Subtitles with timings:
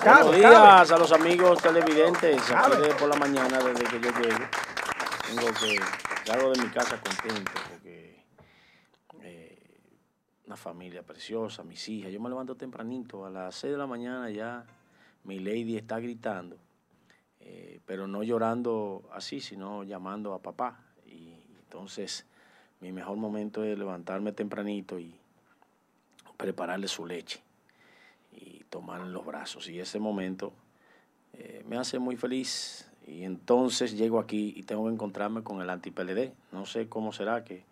[0.00, 2.50] Buenos días a los amigos televidentes.
[2.50, 4.38] Aquí de por la mañana, desde que yo llego,
[5.26, 5.78] tengo que
[6.24, 8.24] salgo de mi casa contento porque
[9.20, 9.58] eh,
[10.46, 12.10] una familia preciosa, mis hijas.
[12.10, 14.64] Yo me levanto tempranito, a las 6 de la mañana ya
[15.24, 16.56] mi lady está gritando,
[17.40, 20.80] eh, pero no llorando así, sino llamando a papá.
[21.04, 21.34] Y
[21.64, 22.24] entonces
[22.80, 25.14] mi mejor momento es levantarme tempranito y
[26.38, 27.42] prepararle su leche
[28.78, 29.68] en los brazos.
[29.68, 30.52] Y ese momento
[31.34, 32.88] eh, me hace muy feliz.
[33.06, 36.32] Y entonces llego aquí y tengo que encontrarme con el anti-PLD.
[36.52, 37.64] No sé cómo será que,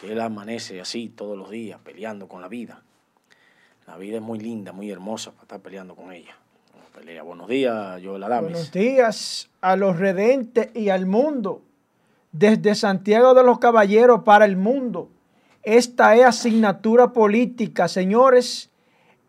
[0.00, 2.82] que él amanece así todos los días, peleando con la vida.
[3.86, 6.36] La vida es muy linda, muy hermosa para estar peleando con ella.
[7.24, 8.52] Buenos días, Joel Adames.
[8.52, 11.62] Buenos días a los redentes y al mundo.
[12.30, 15.10] Desde Santiago de los Caballeros para el mundo.
[15.62, 18.70] Esta es asignatura política, señores.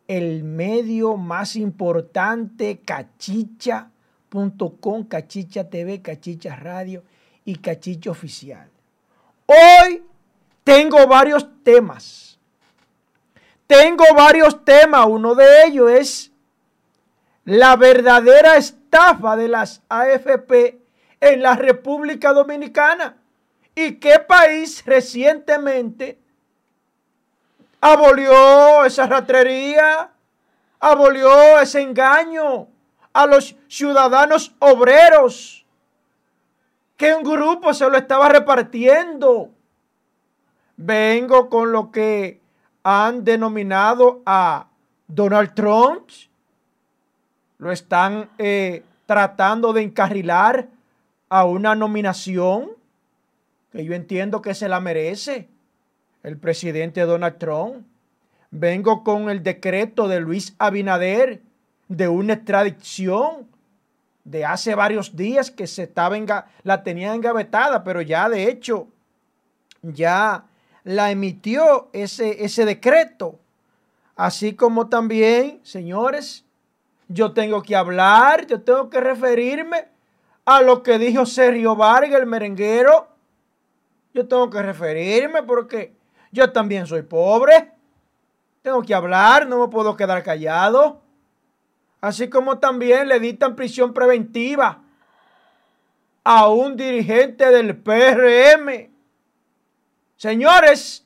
[0.08, 7.04] El medio más importante, cachicha.com, cachicha TV, cachicha radio
[7.44, 8.70] y cachicha oficial.
[9.46, 10.04] Hoy
[10.64, 12.40] tengo varios temas.
[13.68, 15.06] Tengo varios temas.
[15.08, 16.32] Uno de ellos es
[17.46, 20.80] la verdadera estafa de las AFP
[21.20, 23.18] en la República Dominicana.
[23.76, 26.20] ¿Y qué país recientemente
[27.82, 30.12] abolió esa ratrería?
[30.80, 32.68] Abolió ese engaño
[33.14, 35.66] a los ciudadanos obreros
[36.98, 39.50] que un grupo se lo estaba repartiendo.
[40.78, 42.42] Vengo con lo que
[42.84, 44.68] han denominado a
[45.08, 46.10] Donald Trump
[47.58, 50.68] lo están eh, tratando de encarrilar
[51.30, 52.72] a una nominación
[53.72, 55.50] que yo entiendo que se la merece
[56.26, 57.86] el presidente Donald Trump.
[58.50, 61.42] Vengo con el decreto de Luis Abinader
[61.88, 63.48] de una extradición
[64.24, 66.18] de hace varios días que se estaba
[66.64, 68.88] la tenía engavetada, pero ya de hecho
[69.84, 70.46] ya
[70.84, 73.40] la emitió ese, ese decreto.
[74.16, 76.44] Así como también, señores,
[77.08, 79.86] yo tengo que hablar, yo tengo que referirme
[80.44, 83.10] a lo que dijo Sergio Vargas, el merenguero.
[84.16, 85.94] Yo tengo que referirme porque
[86.36, 87.72] yo también soy pobre.
[88.62, 91.02] Tengo que hablar, no me puedo quedar callado.
[92.02, 94.82] Así como también le dictan prisión preventiva
[96.24, 98.92] a un dirigente del PRM.
[100.18, 101.06] Señores,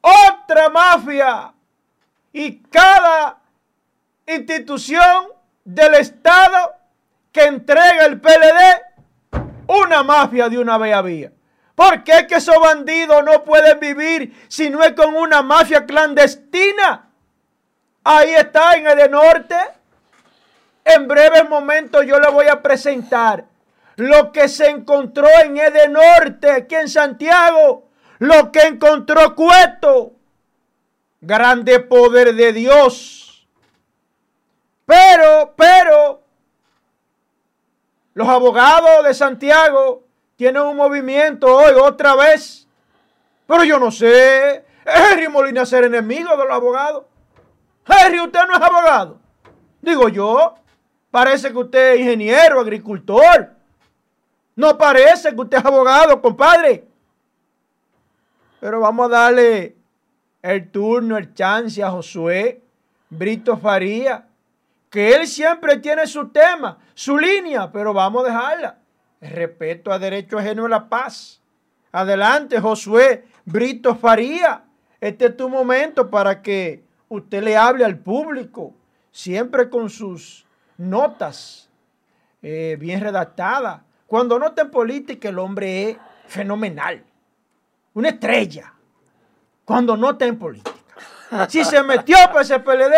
[0.00, 1.52] otra mafia
[2.32, 3.40] y cada
[4.26, 5.26] institución
[5.64, 6.72] del Estado
[7.30, 11.32] que entrega el PLD una mafia de una vez había.
[11.80, 17.08] ¿Por qué que esos bandidos no pueden vivir si no es con una mafia clandestina?
[18.04, 19.56] Ahí está en el norte.
[20.84, 23.46] En breves momentos yo le voy a presentar
[23.96, 27.88] lo que se encontró en Edenorte, aquí en Santiago,
[28.18, 30.12] lo que encontró Cueto.
[31.22, 33.20] Grande poder de Dios
[34.90, 36.20] pero, pero,
[38.12, 40.09] los abogados de Santiago
[40.40, 42.66] tienen un movimiento hoy otra vez.
[43.46, 44.64] Pero yo no sé.
[44.86, 47.04] Henry Molina ser enemigo de los abogados.
[47.86, 49.20] Henry, usted no es abogado.
[49.82, 50.54] Digo yo,
[51.10, 53.50] parece que usted es ingeniero, agricultor.
[54.56, 56.88] No parece que usted es abogado, compadre.
[58.60, 59.76] Pero vamos a darle
[60.40, 62.62] el turno, el chance a Josué
[63.10, 64.26] Brito Faría
[64.88, 68.79] que él siempre tiene su tema, su línea, pero vamos a dejarla.
[69.20, 71.40] Respeto a derecho ajeno a la paz.
[71.92, 74.64] Adelante, Josué Brito Faría.
[75.00, 78.74] Este es tu momento para que usted le hable al público,
[79.10, 81.68] siempre con sus notas
[82.42, 83.80] eh, bien redactadas.
[84.06, 87.02] Cuando nota en política, el hombre es fenomenal,
[87.94, 88.72] una estrella.
[89.64, 90.76] Cuando nota en política.
[91.48, 92.94] Si se metió para ese PLD,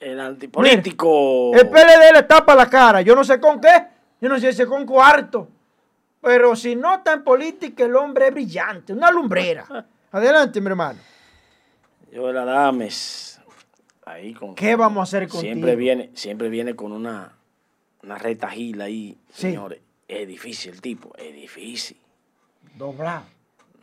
[0.00, 1.54] el antipolítico.
[1.54, 3.00] el PLD le tapa la cara.
[3.00, 3.93] Yo no sé con qué.
[4.20, 5.48] Yo no sé si es con cuarto.
[6.20, 8.92] Pero si no está en política, el hombre es brillante.
[8.92, 9.86] Una lumbrera.
[10.12, 10.98] Adelante, mi hermano.
[12.10, 13.40] Yo la dames.
[14.06, 15.52] Ahí con, ¿Qué vamos a hacer contigo?
[15.52, 17.32] Siempre viene, siempre viene con una,
[18.02, 19.80] una retajila ahí, señores.
[20.06, 21.96] Es difícil el tipo, es difícil.
[22.76, 23.33] Doblar.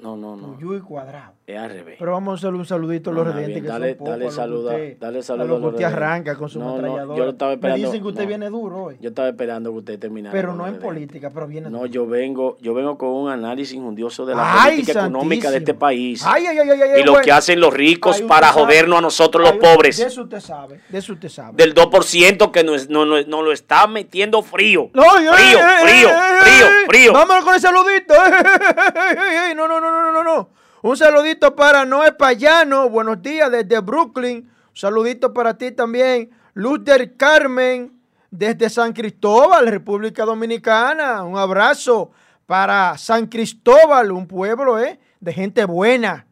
[0.01, 0.57] No, no, no.
[0.83, 1.33] Cuadrado.
[1.45, 1.95] Es al revés.
[1.99, 3.53] Pero vamos a hacerle un saludito a los No, bien.
[3.53, 6.77] que Dale- son dale saluda- dale saludo a lo que usted arranca con su No,
[6.81, 7.79] no, yo lo estaba esperando.
[7.81, 8.97] Me dicen que usted viene duro hoy.
[8.99, 10.31] Yo estaba esperando que usted terminara.
[10.33, 11.89] Pero no en política, pero viene No, duro.
[11.91, 15.73] yo vengo, yo vengo con un análisis injundioso de la Ay, política económica de este
[15.73, 16.23] país.
[16.25, 17.25] Ay, ay, ay, ay, ay, y lo bueno.
[17.25, 18.61] que hacen los ricos para sabe.
[18.61, 19.97] jodernos a nosotros los pobres.
[19.97, 21.57] De eso usted sabe, de eso usted sabe.
[21.57, 24.89] Del 2% que nos, no, no- lo está metiendo frío.
[24.93, 27.13] Frío, frío, frío, frío.
[27.13, 28.13] Vámonos con el saludito.
[29.55, 30.49] No, no, no, no, no, no.
[30.83, 32.89] Un saludito para Noé Payano.
[32.89, 34.37] Buenos días desde Brooklyn.
[34.69, 36.31] Un saludito para ti también.
[36.53, 37.93] Luz del Carmen
[38.29, 41.23] desde San Cristóbal, República Dominicana.
[41.23, 42.11] Un abrazo
[42.45, 46.25] para San Cristóbal, un pueblo eh, de gente buena.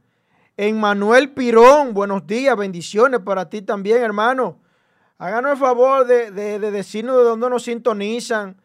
[0.57, 4.59] Emmanuel Pirón, buenos días, bendiciones para ti también, hermano.
[5.17, 8.57] Háganos el favor de, de- de decirnos de dónde nos sintonizan.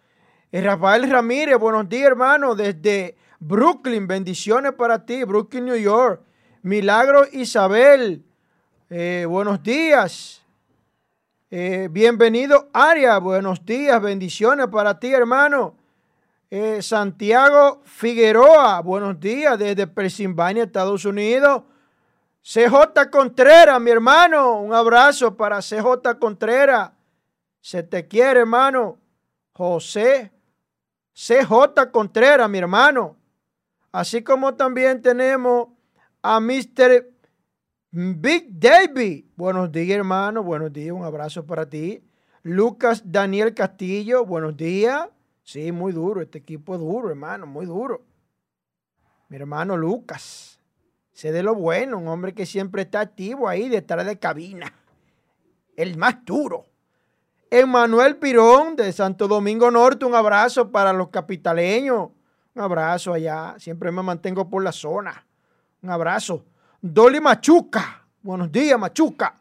[0.50, 6.22] Eh, Rafael Ramírez, buenos días, hermano, desde Brooklyn, bendiciones para ti, Brooklyn, New York.
[6.62, 8.24] Milagro Isabel,
[8.88, 10.42] eh, buenos días.
[11.50, 15.76] Eh, bienvenido, Aria, buenos días, bendiciones para ti, hermano.
[16.48, 21.64] Eh, Santiago Figueroa, buenos días, desde Pensilvania, Estados Unidos.
[22.40, 26.92] CJ Contreras, mi hermano, un abrazo para CJ Contreras.
[27.60, 28.96] Se te quiere, hermano.
[29.52, 30.32] José
[31.12, 33.18] CJ Contreras, mi hermano.
[33.94, 35.68] Así como también tenemos
[36.20, 37.12] a Mr.
[37.92, 39.26] Big David.
[39.36, 40.42] Buenos días, hermano.
[40.42, 40.90] Buenos días.
[40.90, 42.02] Un abrazo para ti.
[42.42, 44.26] Lucas Daniel Castillo.
[44.26, 45.08] Buenos días.
[45.44, 46.22] Sí, muy duro.
[46.22, 47.46] Este equipo es duro, hermano.
[47.46, 48.04] Muy duro.
[49.28, 50.58] Mi hermano Lucas.
[51.12, 51.98] Sé de lo bueno.
[51.98, 54.72] Un hombre que siempre está activo ahí detrás de cabina.
[55.76, 56.66] El más duro.
[57.48, 62.08] Emanuel Pirón de Santo Domingo Norte, un abrazo para los capitaleños.
[62.54, 63.54] Un abrazo allá.
[63.58, 65.26] Siempre me mantengo por la zona.
[65.82, 66.44] Un abrazo.
[66.80, 68.02] Dolly Machuca.
[68.22, 69.34] Buenos días, Machuca.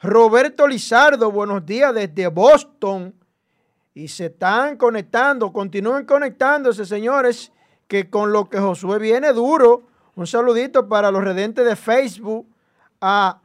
[0.00, 3.14] Roberto Lizardo, buenos días desde Boston.
[3.94, 5.52] Y se están conectando.
[5.52, 7.52] Continúen conectándose, señores,
[7.88, 9.82] que con lo que Josué viene duro.
[10.14, 12.46] Un saludito para los redentes de Facebook.
[13.00, 13.40] A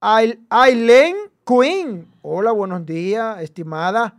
[0.00, 1.16] Ail- Aileen
[1.46, 2.10] Queen.
[2.22, 4.14] Hola, buenos días, estimada.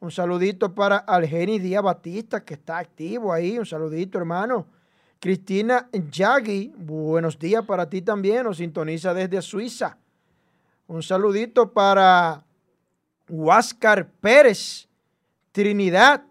[0.00, 3.58] Un saludito para Algeni Díaz Batista, que está activo ahí.
[3.58, 4.66] Un saludito, hermano.
[5.18, 8.44] Cristina Yagi, buenos días para ti también.
[8.44, 9.98] Nos sintoniza desde Suiza.
[10.86, 12.42] Un saludito para
[13.28, 14.88] Huáscar Pérez,
[15.52, 16.22] Trinidad.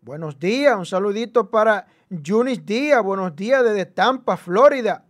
[0.00, 0.74] Buenos días.
[0.74, 3.02] Un saludito para Yunis Díaz.
[3.04, 5.04] Buenos días desde Tampa, Florida.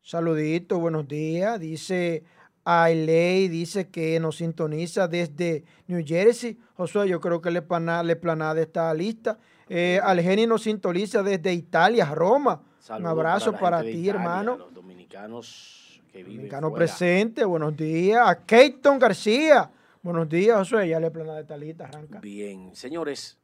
[0.00, 1.60] Saludito, buenos días.
[1.60, 2.24] Dice
[2.64, 6.58] Ailey, dice que nos sintoniza desde New Jersey.
[6.76, 9.38] Josué, yo creo que le plana, le planada está lista.
[9.68, 12.62] Eh, Algeni nos sintoniza desde Italia, Roma.
[12.78, 14.56] Saludos Un abrazo para, ti, Italia, hermano.
[14.56, 16.84] Los dominicanos que viven Dominicano fuera.
[16.84, 18.26] presente, buenos días.
[18.26, 19.70] A Keiton García.
[20.02, 20.88] Buenos días, Josué.
[20.88, 22.20] Ya le planada está lista, arranca.
[22.20, 23.38] Bien, señores,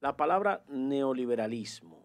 [0.00, 2.03] la palabra neoliberalismo,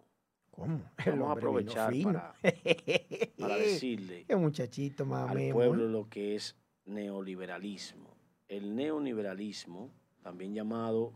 [0.59, 0.81] ¿Cómo?
[1.05, 2.35] El vamos a aprovechar para,
[3.39, 8.17] para decirle muchachito al pueblo lo que es neoliberalismo.
[8.49, 9.89] El neoliberalismo,
[10.21, 11.13] también llamado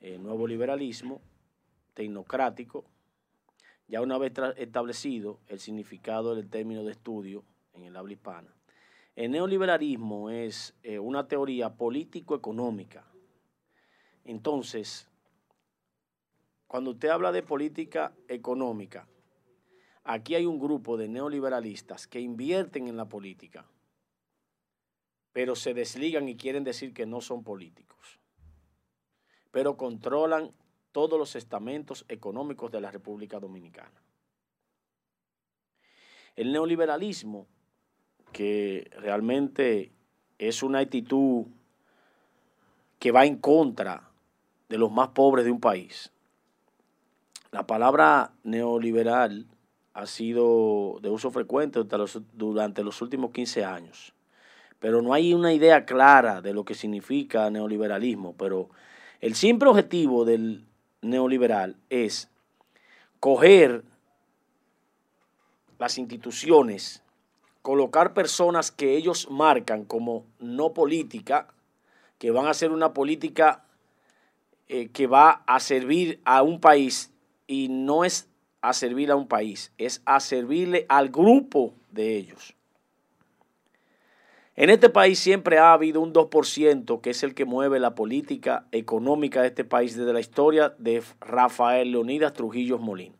[0.00, 1.20] eh, nuevo liberalismo,
[1.94, 2.84] tecnocrático,
[3.88, 7.42] ya una vez establecido el significado del término de estudio
[7.72, 8.54] en el habla hispana.
[9.16, 13.04] El neoliberalismo es eh, una teoría político-económica.
[14.24, 15.07] Entonces,
[16.68, 19.08] cuando usted habla de política económica,
[20.04, 23.66] aquí hay un grupo de neoliberalistas que invierten en la política,
[25.32, 28.20] pero se desligan y quieren decir que no son políticos,
[29.50, 30.52] pero controlan
[30.92, 34.02] todos los estamentos económicos de la República Dominicana.
[36.36, 37.46] El neoliberalismo,
[38.30, 39.90] que realmente
[40.38, 41.46] es una actitud
[42.98, 44.10] que va en contra
[44.68, 46.12] de los más pobres de un país.
[47.50, 49.46] La palabra neoliberal
[49.94, 51.80] ha sido de uso frecuente
[52.34, 54.12] durante los, últimos 15 años,
[54.78, 58.68] pero no hay una idea clara de lo que significa neoliberalismo, pero
[59.20, 60.66] el simple objetivo del
[61.00, 62.28] neoliberal es
[63.18, 63.82] coger
[65.78, 67.02] las instituciones,
[67.62, 71.48] colocar personas que ellos marcan como no política,
[72.18, 73.64] que van a hacer una política
[74.68, 77.10] eh, que va a servir a un país
[77.48, 78.28] y no es
[78.60, 82.54] a servir a un país, es a servirle al grupo de ellos.
[84.54, 88.66] En este país siempre ha habido un 2% que es el que mueve la política
[88.72, 93.14] económica de este país desde la historia de Rafael Leonidas Trujillo Molín.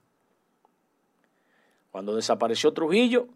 [1.90, 3.28] Cuando desapareció Trujillo,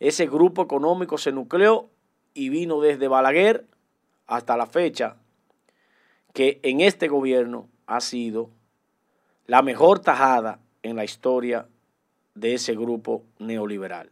[0.00, 1.88] ese grupo económico se nucleó
[2.34, 3.66] y vino desde Balaguer
[4.26, 5.16] hasta la fecha
[6.34, 8.50] que en este gobierno ha sido
[9.48, 11.66] la mejor tajada en la historia
[12.34, 14.10] de ese grupo neoliberal.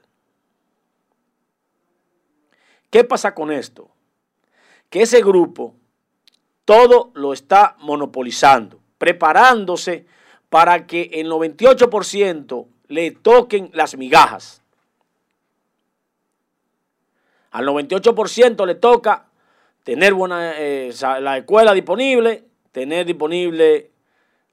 [2.90, 3.90] ¿Qué pasa con esto?
[4.90, 5.74] Que ese grupo
[6.64, 10.06] todo lo está monopolizando, preparándose
[10.48, 14.62] para que el 98% le toquen las migajas.
[17.50, 19.26] Al 98% le toca
[19.84, 23.90] tener buena, eh, la escuela disponible, tener disponible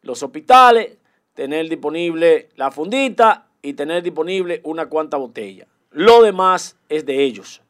[0.03, 0.97] los hospitales,
[1.33, 5.65] tener disponible la fundita y tener disponible una cuanta botella.
[5.91, 7.61] Lo demás es de ellos.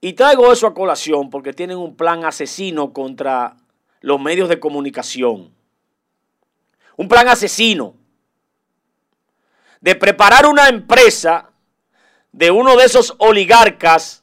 [0.00, 3.56] Y traigo eso a colación porque tienen un plan asesino contra
[4.00, 5.52] los medios de comunicación.
[6.96, 7.94] Un plan asesino
[9.80, 11.50] de preparar una empresa
[12.32, 14.22] de uno de esos oligarcas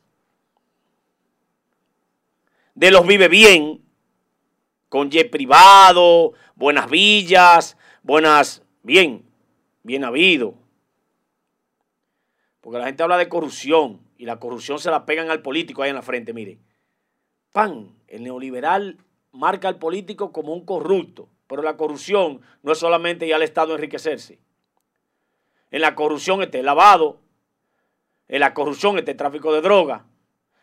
[2.76, 3.83] de los vive bien,
[4.94, 9.26] con jet privado, buenas villas, buenas, bien,
[9.82, 10.54] bien habido.
[12.62, 15.90] Porque la gente habla de corrupción y la corrupción se la pegan al político ahí
[15.90, 16.60] en la frente, mire.
[17.52, 19.00] Pan, el neoliberal
[19.32, 23.74] marca al político como un corrupto, pero la corrupción no es solamente ya al Estado
[23.74, 24.38] enriquecerse.
[25.72, 27.20] En la corrupción está el lavado,
[28.28, 30.06] en la corrupción está el tráfico de droga,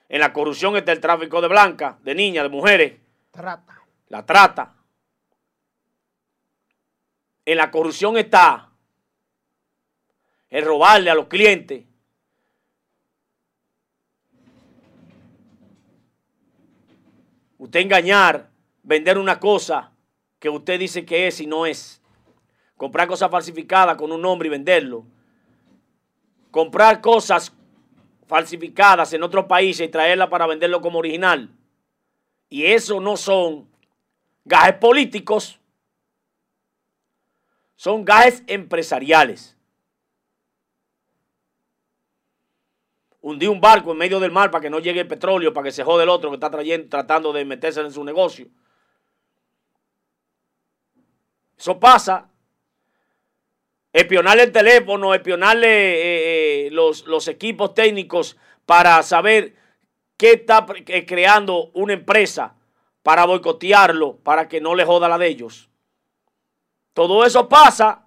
[0.08, 3.00] en la corrupción está el tráfico de blancas, de niñas, de mujeres.
[3.32, 3.79] Trata.
[4.10, 4.74] La trata.
[7.44, 8.70] En la corrupción está
[10.50, 11.84] el robarle a los clientes.
[17.56, 18.50] Usted engañar,
[18.82, 19.92] vender una cosa
[20.40, 22.02] que usted dice que es y no es.
[22.76, 25.06] Comprar cosas falsificadas con un nombre y venderlo.
[26.50, 27.52] Comprar cosas
[28.26, 31.48] falsificadas en otros países y traerlas para venderlo como original.
[32.48, 33.69] Y eso no son
[34.44, 35.60] gajes políticos,
[37.76, 39.56] son gajes empresariales.
[43.22, 45.72] Hundí un barco en medio del mar para que no llegue el petróleo, para que
[45.72, 48.48] se jode el otro que está trayendo, tratando de meterse en su negocio.
[51.58, 52.30] Eso pasa.
[53.92, 59.54] Espionarle el teléfono, espionarle eh, eh, los, los equipos técnicos para saber
[60.16, 62.54] qué está eh, creando una empresa
[63.02, 65.68] para boicotearlo, para que no le joda la de ellos.
[66.92, 68.06] Todo eso pasa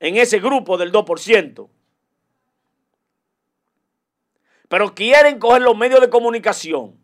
[0.00, 1.68] en ese grupo del 2%.
[4.68, 6.98] Pero quieren coger los medios de comunicación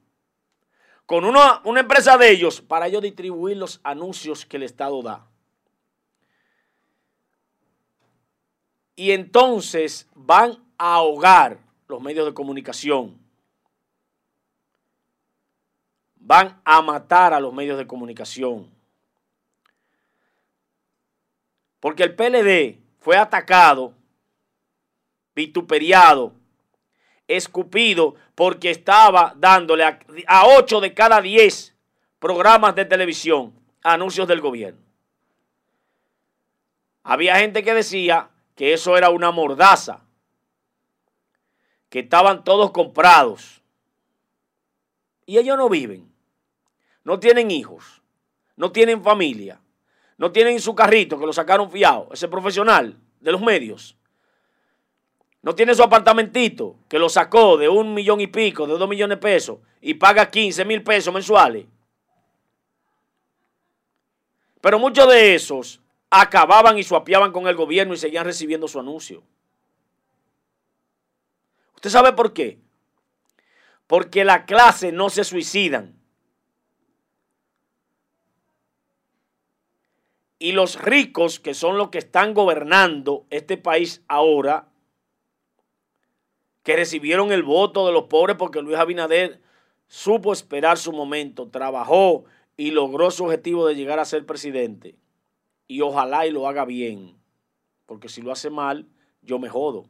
[1.06, 5.26] con una, una empresa de ellos para ellos distribuir los anuncios que el Estado da.
[8.96, 13.18] Y entonces van a ahogar los medios de comunicación.
[16.30, 18.70] Van a matar a los medios de comunicación.
[21.80, 23.94] Porque el PLD fue atacado,
[25.34, 26.32] vituperiado,
[27.26, 31.76] escupido, porque estaba dándole a, a 8 de cada 10
[32.20, 34.80] programas de televisión anuncios del gobierno.
[37.02, 40.04] Había gente que decía que eso era una mordaza,
[41.88, 43.62] que estaban todos comprados.
[45.26, 46.09] Y ellos no viven,
[47.10, 48.00] no tienen hijos,
[48.54, 49.60] no tienen familia,
[50.16, 53.96] no tienen su carrito que lo sacaron fiado, ese profesional de los medios.
[55.42, 59.18] No tiene su apartamentito que lo sacó de un millón y pico, de dos millones
[59.18, 61.66] de pesos y paga 15 mil pesos mensuales.
[64.60, 69.24] Pero muchos de esos acababan y suapiaban con el gobierno y seguían recibiendo su anuncio.
[71.74, 72.60] ¿Usted sabe por qué?
[73.88, 75.99] Porque la clase no se suicidan.
[80.40, 84.66] Y los ricos, que son los que están gobernando este país ahora,
[86.64, 89.40] que recibieron el voto de los pobres porque Luis Abinader
[89.86, 92.24] supo esperar su momento, trabajó
[92.56, 94.96] y logró su objetivo de llegar a ser presidente
[95.68, 97.16] y ojalá y lo haga bien,
[97.86, 98.88] porque si lo hace mal,
[99.22, 99.88] yo me jodo.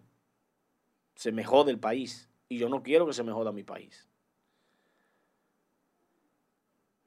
[1.14, 4.08] Se me jode el país y yo no quiero que se me joda mi país.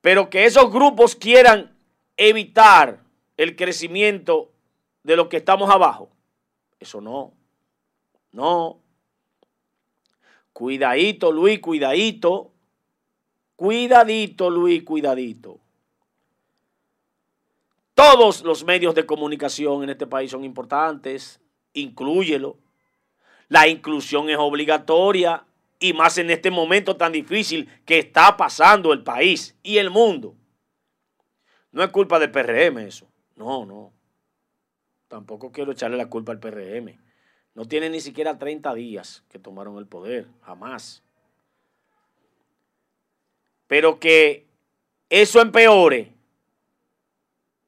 [0.02, 1.78] Pero que esos grupos quieran
[2.18, 3.03] evitar
[3.44, 4.52] el crecimiento
[5.04, 6.10] de los que estamos abajo,
[6.80, 7.34] eso no.
[8.32, 8.80] No.
[10.52, 12.52] Cuidadito, Luis, cuidadito.
[13.56, 15.60] Cuidadito, Luis, cuidadito.
[17.94, 21.40] todos los medios de comunicación en este país son importantes,
[21.74, 22.58] inclúyelo.
[23.48, 25.46] La inclusión es obligatoria
[25.80, 30.36] y más en este momento tan difícil que está pasando el país y el mundo.
[31.72, 33.08] No es culpa del PRM eso.
[33.36, 33.94] No, no.
[35.08, 37.00] Tampoco quiero echarle la culpa al PRM.
[37.56, 41.04] No tiene ni siquiera 30 días que tomaron el poder, jamás.
[43.68, 44.48] Pero que
[45.10, 46.14] eso empeore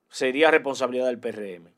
[0.10, 1.69] sería responsabilidad del PRM.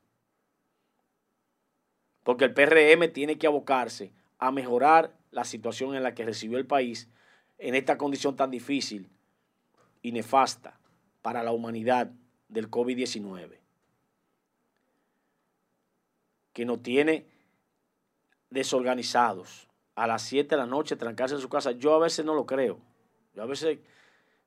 [2.22, 6.66] Porque el PRM tiene que abocarse a mejorar la situación en la que recibió el
[6.66, 7.08] país
[7.58, 9.10] en esta condición tan difícil
[10.02, 10.78] y nefasta
[11.20, 12.10] para la humanidad
[12.48, 13.58] del COVID-19,
[16.58, 17.24] que nos tiene
[18.50, 21.70] desorganizados a las 7 de la noche, trancarse en su casa.
[21.70, 22.80] Yo a veces no lo creo.
[23.32, 23.78] Yo a veces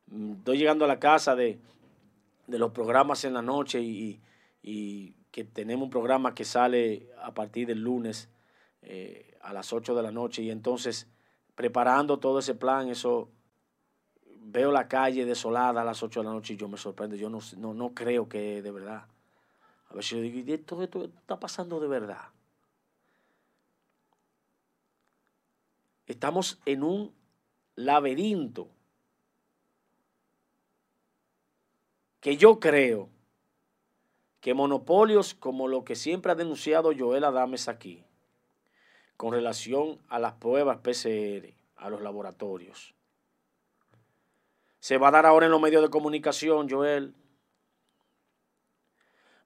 [0.08, 1.58] mm, estoy llegando a la casa de,
[2.48, 4.20] los programas en la noche y,
[5.32, 8.28] que tenemos un programa que sale a partir del lunes
[8.82, 11.08] eh, a las 8 de la noche y entonces
[11.56, 13.30] preparando todo ese plan, eso
[14.42, 17.16] veo la calle desolada a las 8 de la noche y yo me sorprendo.
[17.16, 19.06] Yo no, no, no creo que de verdad.
[19.98, 22.30] A si yo digo, esto, esto está pasando de verdad.
[26.08, 27.14] Estamos en un
[27.76, 28.70] laberinto
[32.20, 33.10] que yo creo
[34.40, 38.04] que monopolios como lo que siempre ha denunciado Joel Adames aquí,
[39.18, 42.94] con relación a las pruebas PCR, a los laboratorios,
[44.80, 47.14] se va a dar ahora en los medios de comunicación, Joel.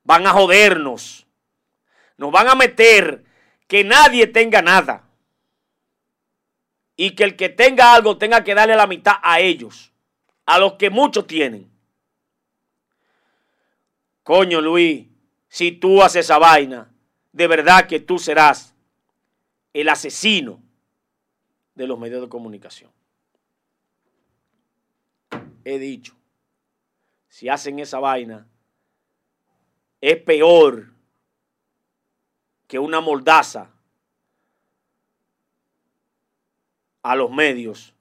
[0.05, 1.27] Van a jodernos.
[2.17, 3.25] Nos van a meter
[3.67, 5.03] que nadie tenga nada.
[6.95, 9.91] Y que el que tenga algo tenga que darle la mitad a ellos.
[10.45, 11.69] A los que muchos tienen.
[14.23, 15.05] Coño, Luis,
[15.49, 16.89] si tú haces esa vaina,
[17.33, 18.73] de verdad que tú serás
[19.73, 20.63] el asesino
[21.73, 22.95] de los medios de comunicación
[25.65, 26.15] he dicho,
[27.27, 28.47] si hacen esa vaina,
[30.09, 30.93] es peor
[32.67, 33.71] que una mordaza
[37.01, 37.93] a los medios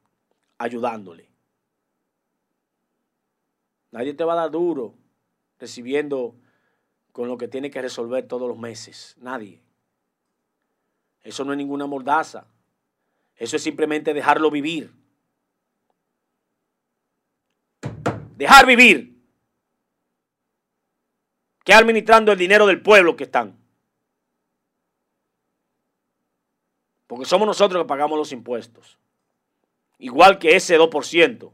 [0.58, 1.28] ayudándole.
[3.90, 4.94] Nadie te va a dar duro
[5.58, 6.34] recibiendo
[7.12, 9.14] con lo que tiene que resolver todos los meses.
[9.20, 9.62] Nadie.
[11.22, 12.46] Eso no es ninguna mordaza.
[13.36, 14.92] Eso es simplemente dejarlo vivir.
[18.36, 19.13] dejar vivir,
[21.64, 23.58] que administrando el dinero del pueblo que están.
[27.06, 28.98] Porque somos nosotros que pagamos los impuestos.
[29.98, 31.52] Igual que ese 2%.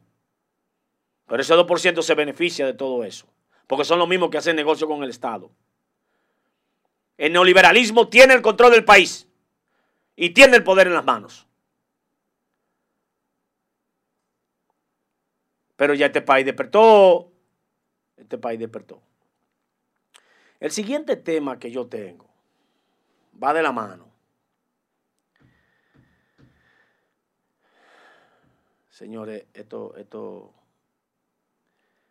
[1.27, 3.29] Pero ese 2% se beneficia de todo eso.
[3.69, 5.51] Porque son los mismos que hacen negocio con el Estado.
[7.17, 9.29] El neoliberalismo tiene el control del país.
[10.17, 11.47] Y tiene el poder en las manos.
[15.77, 17.31] Pero ya este país despertó.
[18.17, 19.01] Este país despertó.
[20.61, 22.27] El siguiente tema que yo tengo
[23.43, 24.07] va de la mano.
[28.91, 30.53] Señores, esto, esto.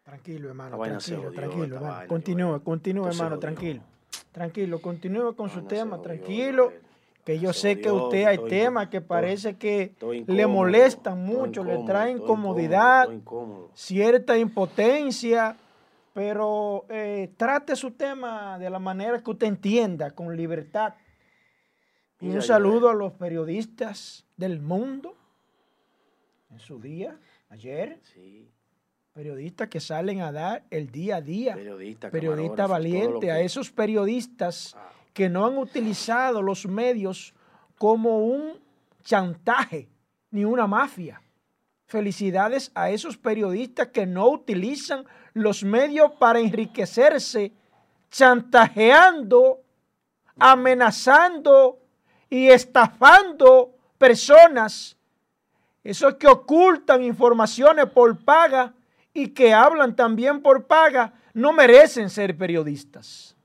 [0.03, 0.77] Tranquilo, hermano.
[0.79, 2.07] Tranquilo, tranquilo, hermano.
[2.07, 3.83] Continúe, continúe, hermano, tranquilo.
[4.31, 6.73] Tranquilo, continúe con su tema, tranquilo
[7.29, 9.93] que yo sé que usted hay temas que parece que
[10.25, 13.07] le molestan mucho, le traen incomodidad,
[13.75, 15.55] cierta impotencia,
[16.13, 20.93] pero eh, trate su tema de la manera que usted entienda, con libertad.
[22.21, 25.15] Y un saludo a los periodistas del mundo
[26.51, 27.17] en su día,
[27.49, 27.99] ayer.
[29.13, 31.53] Periodistas que salen a dar el día a día.
[31.53, 34.75] Periodistas periodista valiente, a esos periodistas.
[34.77, 37.33] Ah que no han utilizado los medios
[37.77, 38.53] como un
[39.03, 39.89] chantaje
[40.31, 41.21] ni una mafia.
[41.89, 47.51] Felicidades a esos periodistas que no utilizan los medios para enriquecerse,
[48.11, 49.63] chantajeando,
[50.37, 51.79] amenazando
[52.29, 54.95] y estafando personas.
[55.83, 58.71] Esos que ocultan informaciones por paga
[59.11, 63.35] y que hablan también por paga, no merecen ser periodistas.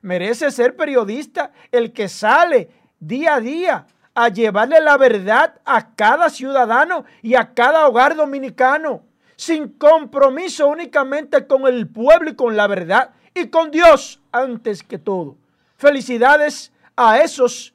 [0.00, 3.86] Merece ser periodista el que sale día a día
[4.18, 9.04] a llevarle la verdad a cada ciudadano y a cada hogar dominicano,
[9.36, 14.98] sin compromiso únicamente con el pueblo y con la verdad y con Dios antes que
[14.98, 15.36] todo.
[15.76, 17.72] Felicidades a esos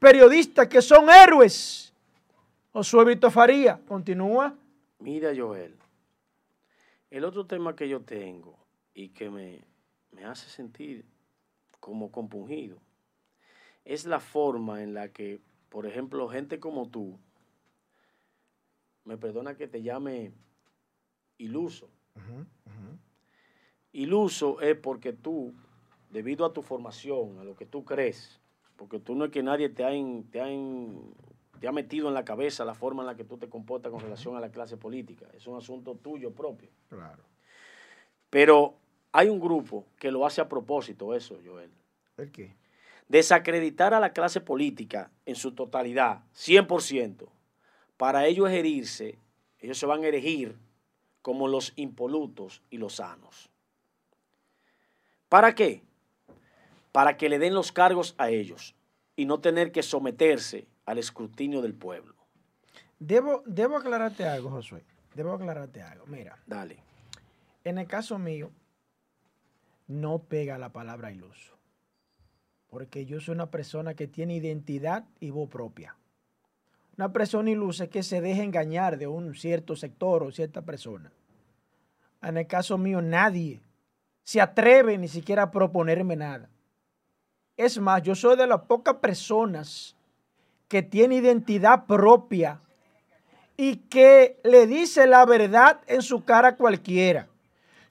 [0.00, 1.92] periodistas que son héroes.
[2.72, 4.52] Josué Vito Faría, continúa.
[4.98, 5.76] Mira, Joel,
[7.08, 8.58] el otro tema que yo tengo
[8.94, 9.60] y que me,
[10.10, 11.04] me hace sentir
[11.78, 12.78] como compungido
[13.84, 15.40] es la forma en la que,
[15.74, 17.18] por ejemplo, gente como tú,
[19.04, 20.30] me perdona que te llame
[21.36, 21.88] iluso.
[23.90, 25.52] Iluso es porque tú,
[26.10, 28.40] debido a tu formación, a lo que tú crees,
[28.76, 29.90] porque tú no es que nadie te ha,
[30.30, 34.00] te ha metido en la cabeza la forma en la que tú te comportas con
[34.00, 35.26] relación a la clase política.
[35.34, 36.70] Es un asunto tuyo propio.
[36.88, 37.24] Claro.
[38.30, 38.76] Pero
[39.10, 41.72] hay un grupo que lo hace a propósito, eso, Joel.
[42.16, 42.54] ¿El qué?
[43.14, 47.28] Desacreditar a la clase política en su totalidad, 100%.
[47.96, 49.20] Para ellos herirse,
[49.60, 50.58] ellos se van a erigir
[51.22, 53.50] como los impolutos y los sanos.
[55.28, 55.84] ¿Para qué?
[56.90, 58.74] Para que le den los cargos a ellos
[59.14, 62.16] y no tener que someterse al escrutinio del pueblo.
[62.98, 64.82] Debo, debo aclararte algo, Josué.
[65.14, 66.04] Debo aclararte algo.
[66.06, 66.36] Mira.
[66.46, 66.82] Dale.
[67.62, 68.50] En el caso mío,
[69.86, 71.54] no pega la palabra iluso.
[72.74, 75.94] Porque yo soy una persona que tiene identidad y voz propia.
[76.96, 81.12] Una persona ilusa que se deja engañar de un cierto sector o cierta persona.
[82.20, 83.60] En el caso mío, nadie
[84.24, 86.50] se atreve ni siquiera a proponerme nada.
[87.56, 89.94] Es más, yo soy de las pocas personas
[90.66, 92.60] que tiene identidad propia
[93.56, 97.28] y que le dice la verdad en su cara a cualquiera.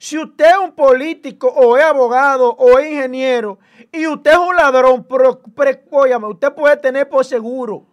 [0.04, 3.58] Si usted es un político o es abogado o es ingeniero
[3.90, 7.86] y usted es un ladrón, usted puede tener por seguro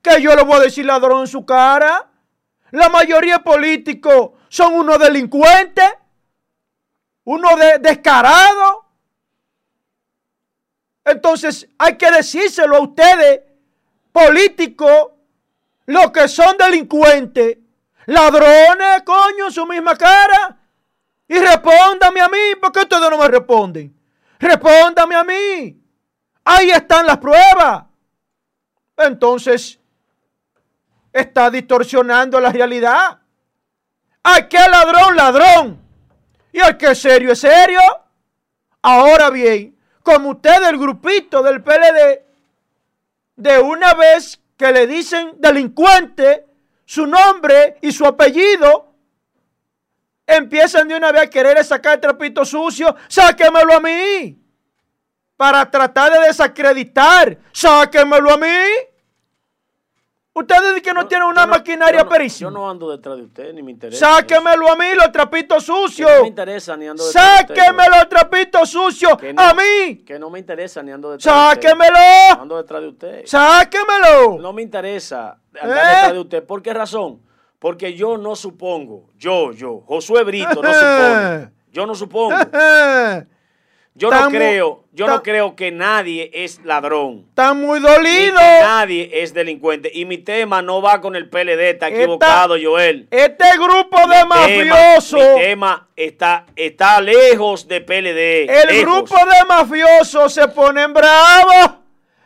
[0.00, 2.08] que yo le voy a decir ladrón en su cara.
[2.70, 5.90] La mayoría de políticos son unos delincuentes,
[7.24, 8.86] unos de, descarados.
[11.04, 13.42] Entonces hay que decírselo a ustedes
[14.10, 15.10] políticos,
[15.84, 17.58] los que son delincuentes,
[18.06, 20.60] ladrones, coño, en su misma cara.
[21.32, 23.98] Y respóndame a mí, porque ustedes no me responden.
[24.38, 25.82] Respóndame a mí.
[26.44, 27.84] Ahí están las pruebas.
[28.98, 29.80] Entonces,
[31.10, 33.18] está distorsionando la realidad.
[34.24, 35.80] Al que ladrón, ladrón.
[36.52, 37.80] Y al que serio, es serio.
[38.82, 42.26] Ahora bien, como usted del grupito del PLD,
[43.36, 46.44] de una vez que le dicen delincuente,
[46.84, 48.91] su nombre y su apellido,
[50.26, 54.38] empiezan de una vez a querer sacar el trapito sucio, sáquemelo a mí.
[55.36, 58.46] Para tratar de desacreditar, sáquemelo a mí.
[60.34, 62.48] Ustedes dicen que no, tienen una maquinaria perísima.
[62.48, 64.16] Yo no ando detrás de usted, ni me interesa.
[64.16, 66.10] Sáquemelo a mí, los trapitos sucios.
[66.10, 69.98] no me interesa ni ando detrás Sáquemelo, los trapitos sucios a mí.
[70.06, 71.98] Que no me interesa ni ando detrás Sáquemelo.
[71.98, 72.40] de usted.
[72.40, 73.26] ando detrás de usted.
[73.26, 74.38] Sáquemelo.
[74.40, 75.96] No me interesa andar ¿Eh?
[75.96, 76.44] detrás de usted.
[76.44, 77.20] ¿Por qué razón?
[77.62, 81.50] Porque yo no supongo, yo, yo, Josué Brito, no supongo.
[81.72, 82.36] Yo no supongo.
[83.94, 87.26] Yo no creo, yo no creo que nadie es ladrón.
[87.28, 88.40] Está muy dolido.
[88.40, 89.90] nadie es delincuente.
[89.92, 93.06] Y mi tema no va con el PLD, está equivocado, Joel.
[93.10, 95.20] Este grupo de mafiosos.
[95.20, 98.50] mi tema está, está lejos de PLD.
[98.50, 101.72] El grupo de mafiosos se ponen bravos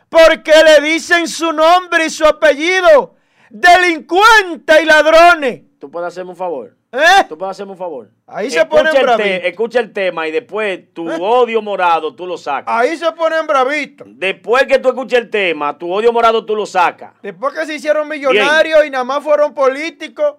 [0.07, 3.16] porque le dicen su nombre y su apellido.
[3.49, 5.61] Delincuente y ladrones.
[5.79, 6.75] ¿Tú puedes hacerme un favor?
[6.91, 7.25] ¿Eh?
[7.27, 8.09] ¿Tú puedes hacerme un favor?
[8.25, 9.41] Ahí se ponen bravitos.
[9.43, 11.17] escucha el tema y después tu ¿Eh?
[11.19, 12.73] odio morado tú lo sacas.
[12.75, 14.07] Ahí se ponen bravitos.
[14.11, 17.13] Después que tú escuches el tema, tu odio morado tú lo sacas.
[17.21, 20.35] Después que se hicieron millonarios y nada más fueron políticos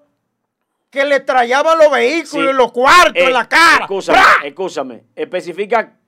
[0.91, 3.83] que le traían los vehículos y los cuartos en la cara.
[3.83, 5.05] Escúchame, escúchame.
[5.15, 5.99] Especifica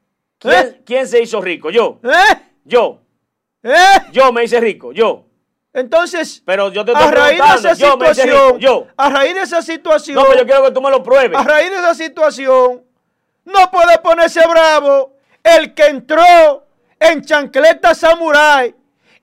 [0.45, 0.81] ¿Eh?
[0.85, 1.71] quién, se hizo rico.
[1.71, 2.01] Yo.
[2.03, 2.37] ¿Eh?
[2.65, 3.03] Yo.
[4.11, 4.93] Yo me hice rico.
[4.93, 5.27] Yo.
[5.73, 10.17] Entonces, pero yo te a raíz de esa situación, yo, a raíz de esa situación,
[10.17, 11.39] no, pero yo quiero que tú me lo pruebes.
[11.39, 12.83] A raíz de esa situación,
[13.45, 16.67] no puede ponerse bravo el que entró
[16.99, 18.75] en chancleta samurai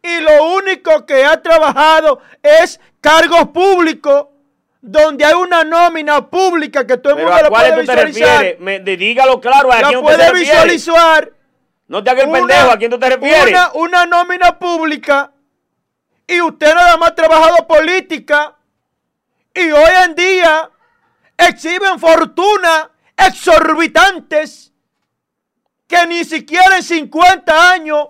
[0.02, 4.28] y lo único que ha trabajado es cargos públicos
[4.82, 8.56] donde hay una nómina pública que todo el mundo lo puede visualizar.
[8.60, 11.34] Me, dígalo claro, ¿a quién puede visualizar.
[11.88, 13.50] No te hagas el pendejo, ¿a quién tú te refieres?
[13.50, 15.32] Una, una nómina pública
[16.28, 18.56] y usted nada más ha trabajado política
[19.54, 20.70] y hoy en día
[21.38, 24.74] exhiben fortunas exorbitantes
[25.88, 28.10] que ni siquiera en 50 años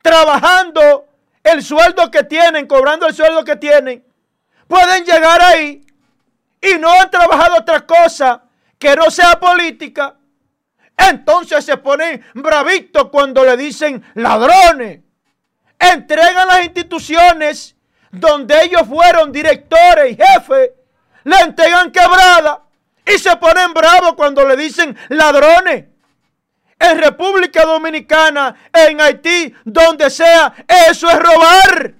[0.00, 1.06] trabajando
[1.42, 4.04] el sueldo que tienen, cobrando el sueldo que tienen,
[4.68, 5.84] pueden llegar ahí
[6.60, 8.44] y no han trabajado otra cosa
[8.78, 10.16] que no sea política.
[10.96, 15.00] Entonces se ponen bravitos cuando le dicen ladrones
[15.80, 17.74] entregan las instituciones
[18.12, 20.70] donde ellos fueron directores y jefes,
[21.24, 22.62] le entregan quebrada
[23.06, 25.86] y se ponen bravos cuando le dicen ladrones.
[26.78, 31.94] en República Dominicana, en Haití, donde sea, eso es robar.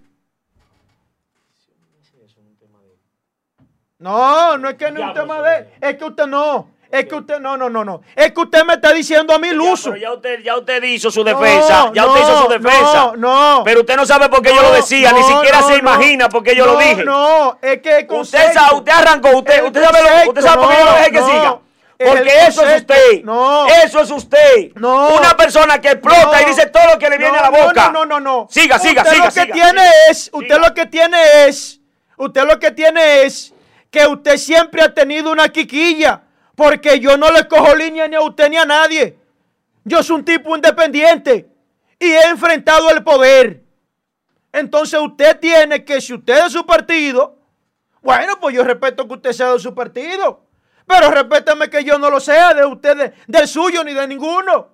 [3.98, 5.74] No, no es que no es un tema de...
[5.82, 6.70] Es que usted no.
[6.90, 8.02] Es que usted, no, no, no, no.
[8.16, 9.94] Es que usted me está diciendo a mí Luso.
[9.94, 11.90] Ya, usted, ya usted hizo su defensa.
[11.94, 13.12] ya usted hizo su defensa.
[13.16, 13.62] No, no.
[13.64, 16.56] Pero usted no sabe por qué yo lo decía, ni siquiera se imagina por qué
[16.56, 17.04] yo lo dije.
[17.04, 20.78] No, es que usted, sabe, usted arrancó, usted, usted sabe, lo, usted sabe por qué
[20.78, 21.58] yo lo dejé que siga.
[22.02, 23.24] Porque eso es usted.
[23.24, 23.66] No.
[23.68, 24.72] Eso es usted.
[24.76, 25.10] No.
[25.10, 27.90] Una persona que explota y dice todo lo que le viene a la boca.
[27.90, 28.46] No, no, no, no.
[28.50, 29.26] Siga, siga, usted siga.
[29.26, 31.80] Lo que tiene es, usted lo que tiene es,
[32.16, 33.52] usted lo que tiene es
[33.90, 36.22] que usted siempre ha tenido una quiquilla.
[36.60, 39.16] Porque yo no le cojo línea ni a usted ni a nadie.
[39.82, 41.48] Yo soy un tipo independiente
[41.98, 43.62] y he enfrentado el poder.
[44.52, 47.38] Entonces usted tiene que, si usted es de su partido,
[48.02, 50.44] bueno, pues yo respeto que usted sea de su partido.
[50.86, 54.68] Pero respétame que yo no lo sea de usted, del suyo ni de ninguno.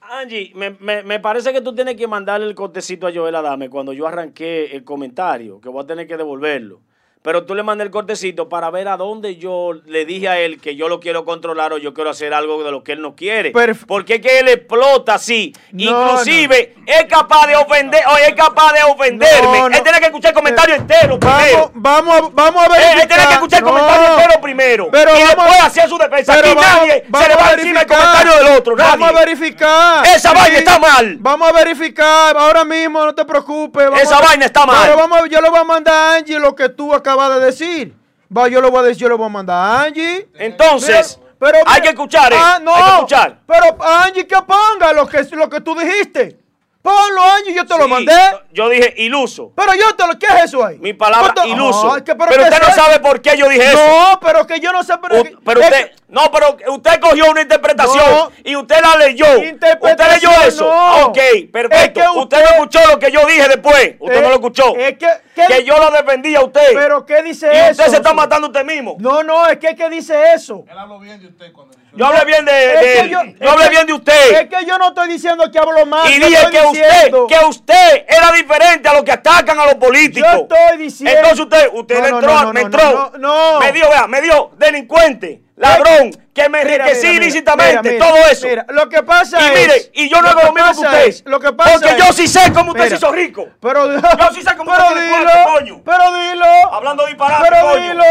[0.00, 0.70] Angie, me,
[1.04, 4.74] me, parece que tú tienes que mandarle el cortecito a Joel Adame cuando yo arranqué
[4.74, 6.80] el comentario, que voy a tener que devolverlo
[7.26, 10.60] pero tú le mandas el cortecito para ver a dónde yo le dije a él
[10.60, 13.16] que yo lo quiero controlar o yo quiero hacer algo de lo que él no
[13.16, 13.52] quiere.
[13.88, 15.52] Porque es que él explota así.
[15.72, 19.76] Inclusive es capaz de ofender, o es capaz de ofenderme.
[19.76, 21.72] él tiene que escuchar el comentario entero primero.
[21.74, 22.80] Vamos, vamos, a ver.
[22.92, 24.88] Él, tiene que escuchar el comentario entero primero.
[24.92, 26.32] y después hacer su defensa.
[26.32, 28.76] Aquí nadie se le va a encima el comentario del otro.
[28.76, 30.06] Vamos a verificar.
[30.06, 31.16] Esa vaina está mal.
[31.18, 32.36] Vamos a verificar.
[32.36, 33.88] Ahora mismo, no te preocupes.
[34.00, 34.82] Esa vaina está mal.
[34.84, 37.46] Pero vamos, yo le voy a mandar a Angie lo que tú acabas va de
[37.46, 37.94] decir.
[38.36, 40.28] Va, yo lo voy a decir, yo lo voy a mandar a Angie.
[40.34, 42.36] Entonces, pero, hay que escuchar, ¿eh?
[42.38, 43.38] Ah, no, hay que escuchar.
[43.46, 46.38] Pero Angie que ponga lo que, lo que tú dijiste.
[46.86, 48.12] Ponlo, Angie, yo te lo mandé.
[48.52, 49.52] Yo dije iluso.
[49.56, 50.16] Pero yo te lo.
[50.18, 50.78] ¿Qué es eso ahí?
[50.78, 51.96] Mi palabra iluso.
[52.04, 53.76] pero, usted no sabe por qué yo dije eso.
[53.76, 54.94] No, pero que yo no sé.
[55.02, 55.92] Pero, pero usted.
[56.08, 59.26] No, pero usted cogió una interpretación y usted la leyó.
[59.26, 60.68] Usted leyó eso.
[61.06, 61.18] Ok,
[61.52, 62.12] perfecto.
[62.14, 63.96] usted, no escuchó lo que yo dije después.
[63.98, 64.76] Usted no lo escuchó.
[64.76, 66.74] Es que, que yo lo defendía a usted.
[66.74, 67.70] Pero ¿qué dice y eso?
[67.72, 68.96] usted se está matando usted mismo.
[69.00, 70.64] No, no, es que ¿qué dice eso?
[70.70, 73.10] Él habló bien de usted cuando yo hablé bien de, él.
[73.10, 74.42] Yo, hablé bien de usted.
[74.42, 76.06] Es que yo no estoy diciendo que hablo mal.
[76.10, 80.30] Y dije que usted, que usted era diferente a los que atacan a los políticos.
[80.30, 81.18] Yo estoy diciendo.
[81.18, 83.12] Entonces usted, usted me entró, me entró.
[83.60, 88.46] Me dio, vea, me dio delincuente ladrón, que me enriquecí ilícitamente, todo eso.
[88.46, 91.26] Mira, lo que pasa y mire, y yo no hago lo mismo que usted.
[91.26, 93.48] lo que pasa porque yo sí sé cómo usted se hizo rico.
[93.60, 94.00] Pero, yo
[94.34, 95.82] sí sé cómo pero usted dilo, coño.
[95.84, 96.74] Pero dilo.
[96.74, 97.88] Hablando disparate, pero coño.
[97.88, 98.04] Dilo,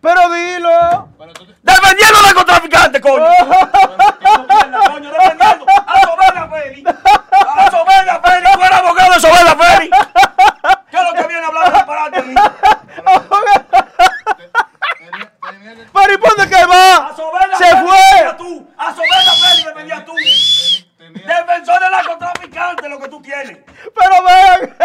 [0.00, 1.08] pero dilo.
[1.62, 3.26] Defendiendo a narcotraficantes, coño.
[4.90, 6.84] coño, defendiendo a Sobelia Feli.
[6.86, 9.90] A Sobelia Feli, fuera abogado de Sobelia Feli.
[10.90, 12.34] ¿Qué es lo que viene hablando disparate a mí?
[15.92, 17.14] Pero ¿y por dónde que va?
[17.56, 18.36] Se fue.
[18.38, 18.68] Tú.
[18.76, 20.12] A Sobela Feli me vendías tú.
[21.12, 23.58] Defensor de narcotraficante, lo que tú tienes.
[23.66, 24.76] Pero vean.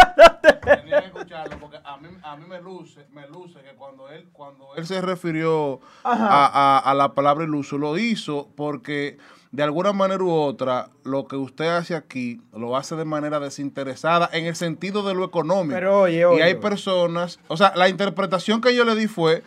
[0.81, 4.27] Tenía que escucharlo porque a mí, a mí me luce, me luce que cuando él,
[4.33, 9.17] cuando él se refirió a, a, a, la palabra iluso, lo hizo porque
[9.51, 14.29] de alguna manera u otra, lo que usted hace aquí lo hace de manera desinteresada
[14.33, 15.75] en el sentido de lo económico.
[15.75, 16.39] Pero oye, oye.
[16.39, 19.43] Y hay personas, o sea, la interpretación que yo le di fue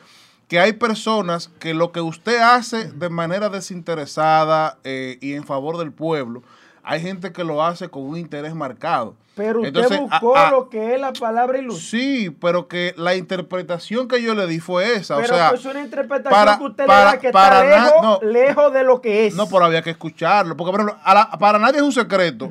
[0.48, 5.76] que hay personas que lo que usted hace de manera desinteresada eh, y en favor
[5.76, 6.42] del pueblo,
[6.82, 9.14] hay gente que lo hace con un interés marcado.
[9.34, 12.02] Pero usted buscó lo que es la palabra ilusión.
[12.02, 15.16] Sí, pero que la interpretación que yo le di fue esa.
[15.16, 18.82] Pero o sea, es una interpretación que usted le da que está lejos, lejos, de
[18.82, 19.36] lo que es.
[19.36, 20.56] No, pero había que escucharlo.
[20.56, 22.50] Porque, por ejemplo, para nadie es un secreto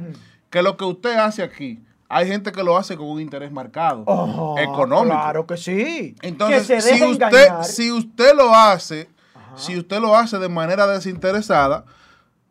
[0.50, 4.56] que lo que usted hace aquí hay gente que lo hace con un interés marcado,
[4.58, 5.16] económico.
[5.16, 6.16] Claro que sí.
[6.22, 9.10] Entonces, si, usted, si usted lo hace,
[9.56, 11.86] si usted lo hace de manera desinteresada,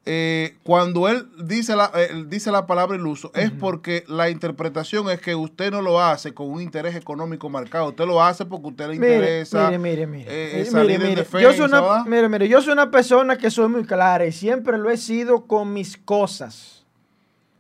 [0.09, 5.21] eh, cuando él dice la, eh, dice la palabra iluso, es porque la interpretación es
[5.21, 8.87] que usted no lo hace con un interés económico marcado, usted lo hace porque usted
[8.87, 11.41] le interesa mire, mire, mire, eh, salir en defensa.
[11.41, 14.79] Yo soy una, mire, mire, yo soy una persona que soy muy clara y siempre
[14.79, 16.85] lo he sido con mis cosas.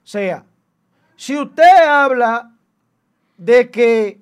[0.05, 0.45] O sea,
[1.17, 2.53] si usted habla
[3.37, 4.21] de que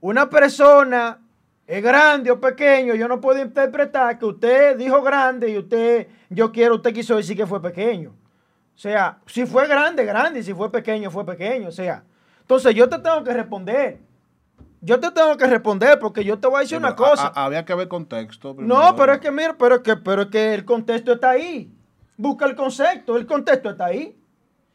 [0.00, 1.20] una persona
[1.66, 6.52] es grande o pequeño, yo no puedo interpretar que usted dijo grande y usted, yo
[6.52, 8.10] quiero, usted quiso decir que fue pequeño.
[8.10, 11.68] O sea, si fue grande, grande, y si fue pequeño, fue pequeño.
[11.68, 12.02] O sea,
[12.40, 14.00] entonces yo te tengo que responder.
[14.80, 17.28] Yo te tengo que responder porque yo te voy a decir una cosa.
[17.28, 18.54] había que ver contexto.
[18.58, 21.72] No, pero es que, mira, pero que, pero es que el contexto está ahí.
[22.16, 24.14] Busca el concepto, el contexto está ahí.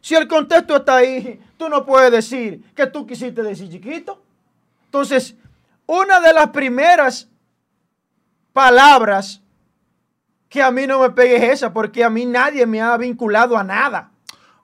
[0.01, 4.21] Si el contexto está ahí, tú no puedes decir que tú quisiste decir chiquito.
[4.85, 5.35] Entonces,
[5.85, 7.29] una de las primeras
[8.53, 9.41] palabras
[10.49, 13.63] que a mí no me pegues esa, porque a mí nadie me ha vinculado a
[13.63, 14.11] nada.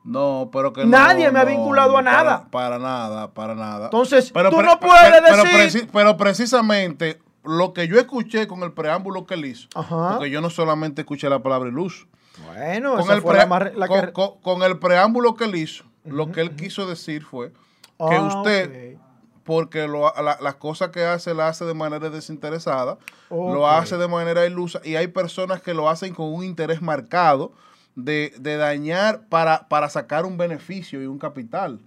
[0.03, 2.47] No, pero que Nadie me ha vinculado a nada.
[2.51, 3.85] Para, nada, para nada.
[3.85, 5.89] Entonces, tú no puedes decir...
[5.91, 10.49] Pero, precisamente lo que yo escuché con el preámbulo que él hizo, porque yo no
[10.49, 12.07] solamente escuché la palabra luz.
[12.37, 17.51] Bueno, con, el, con, el preámbulo que él hizo, lo que él quiso decir fue
[17.51, 18.97] que ah, usted,
[19.43, 22.97] porque las cosas que hace, las hace de manera desinteresada,
[23.29, 27.53] lo hace de manera ilusa, y hay personas que lo hacen con un interés marcado
[27.95, 31.79] de, dañar para, para sacar un beneficio y un capital.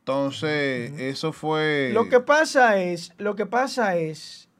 [0.00, 1.90] Entonces, eso fue.
[1.94, 4.50] Lo que pasa es, lo que pasa es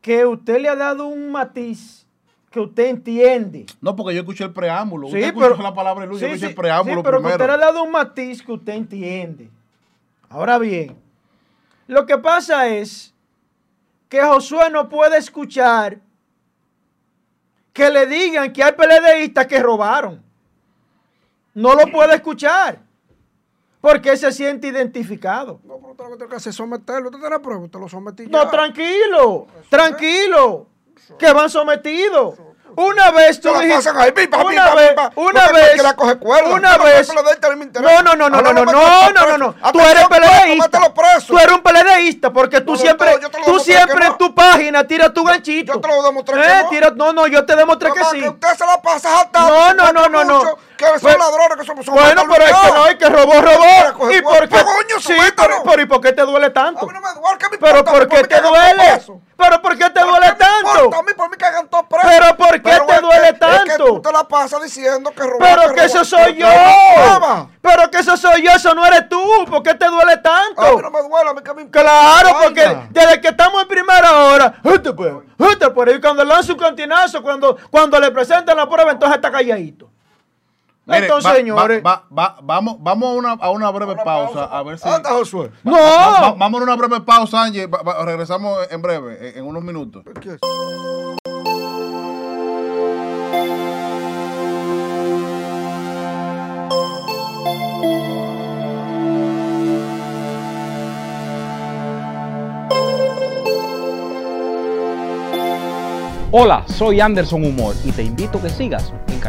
[0.00, 2.03] que usted le ha dado un matiz
[2.54, 3.66] que usted entiende.
[3.80, 5.08] No, porque yo escuché el preámbulo.
[5.08, 7.00] Sí, usted pero, la palabra luz, yo escuché el preámbulo.
[7.00, 9.50] Sí, pero usted le ha dado un matiz que usted entiende.
[10.28, 10.96] Ahora bien,
[11.88, 13.12] lo que pasa es
[14.08, 15.98] que Josué no puede escuchar
[17.72, 20.22] que le digan que hay PLDistas que robaron.
[21.54, 22.78] No lo puede escuchar.
[23.80, 25.60] Porque se siente identificado.
[25.64, 27.08] No, pero usted lo que tiene que hacer es someterlo.
[27.08, 30.68] Usted tiene prueba, usted lo sometí No, tranquilo, tranquilo.
[31.18, 32.34] Que van sometidos.
[32.76, 33.90] Una vez tú dijiste.
[33.90, 35.80] Una vez, una vez.
[36.50, 37.08] Una vez.
[37.80, 39.72] No, no, no, no, no, no, no, no, no, no.
[39.72, 40.80] Tú eres peledeísta.
[41.26, 45.74] Tú eres un peledeísta porque tú siempre, tú siempre en tu página tiras tu ganchito.
[45.74, 46.42] Yo te lo demostré.
[46.44, 48.26] Eh, no, no, yo te demostré que sí.
[48.26, 49.40] usted se la pasa hasta.
[49.40, 50.58] No, no, no, no, no.
[50.76, 54.10] Que son pues, ladrones, que somos Bueno, pero es que no, hay que robó, robó.
[54.10, 54.56] ¿Y por qué?
[55.00, 56.84] Sí, pero ¿y por qué te duele tanto?
[56.84, 59.02] A mí no me duele, ¿qué me Pero ¿por qué te duele?
[59.36, 60.96] ¿Pero por qué te duele tanto?
[60.96, 62.10] A mí por mí que hagan todos presos.
[62.10, 63.72] ¿Pero por qué te duele tanto?
[63.72, 65.38] Es que tú te la pasas diciendo que robó.
[65.38, 66.48] Pero que eso soy yo.
[67.60, 69.22] Pero que eso soy yo, eso no eres tú.
[69.48, 70.60] ¿Por qué te duele tanto?
[70.60, 73.68] A mí no me duele, a mí que me Claro, porque desde que estamos en
[73.68, 78.56] primera hora, justo pues, justo por ahí cuando lanza un cantinazo, cuando, cuando le presentan
[78.56, 79.93] la prueba, entonces está calladito.
[80.86, 81.82] Entonces, señores.
[81.82, 84.88] vamos, vamos a, una, a una breve pausa, a ver si.
[84.88, 85.50] Josué?
[85.62, 85.72] No.
[86.36, 87.68] vamos a una breve pausa, Angie.
[88.04, 90.04] regresamos en breve, en, unos minutos.
[106.36, 109.20] Hola, soy Anderson Humor y te invito a que sigas en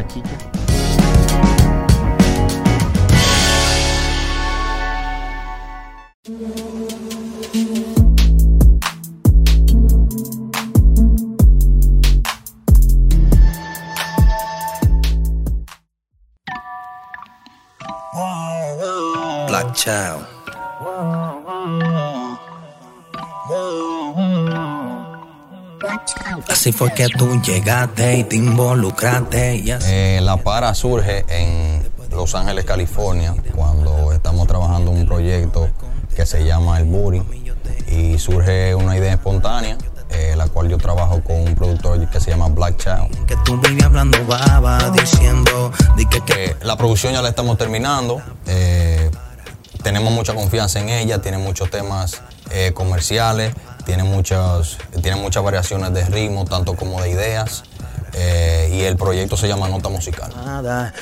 [25.79, 26.39] Cachicha.
[26.49, 29.63] Así fue que tú llegaste y te involucraste.
[29.85, 35.69] Eh, la para surge en Los Ángeles, California, cuando estamos trabajando un proyecto
[36.15, 37.21] que se llama El Buri
[37.87, 39.77] y surge una idea espontánea
[40.09, 43.25] eh, la cual yo trabajo con un productor que se llama Black Child.
[43.25, 45.71] Que tú vivías hablando baba, diciendo
[46.09, 48.21] que, que, la producción ya la estamos terminando.
[48.45, 49.09] Eh,
[49.85, 52.19] tenemos mucha confianza en ella, tiene muchos temas
[52.49, 53.53] eh, comerciales,
[53.85, 57.63] tiene muchas, tiene muchas variaciones de ritmo, tanto como de ideas.
[58.13, 60.31] Eh, y el proyecto se llama Nota Musical.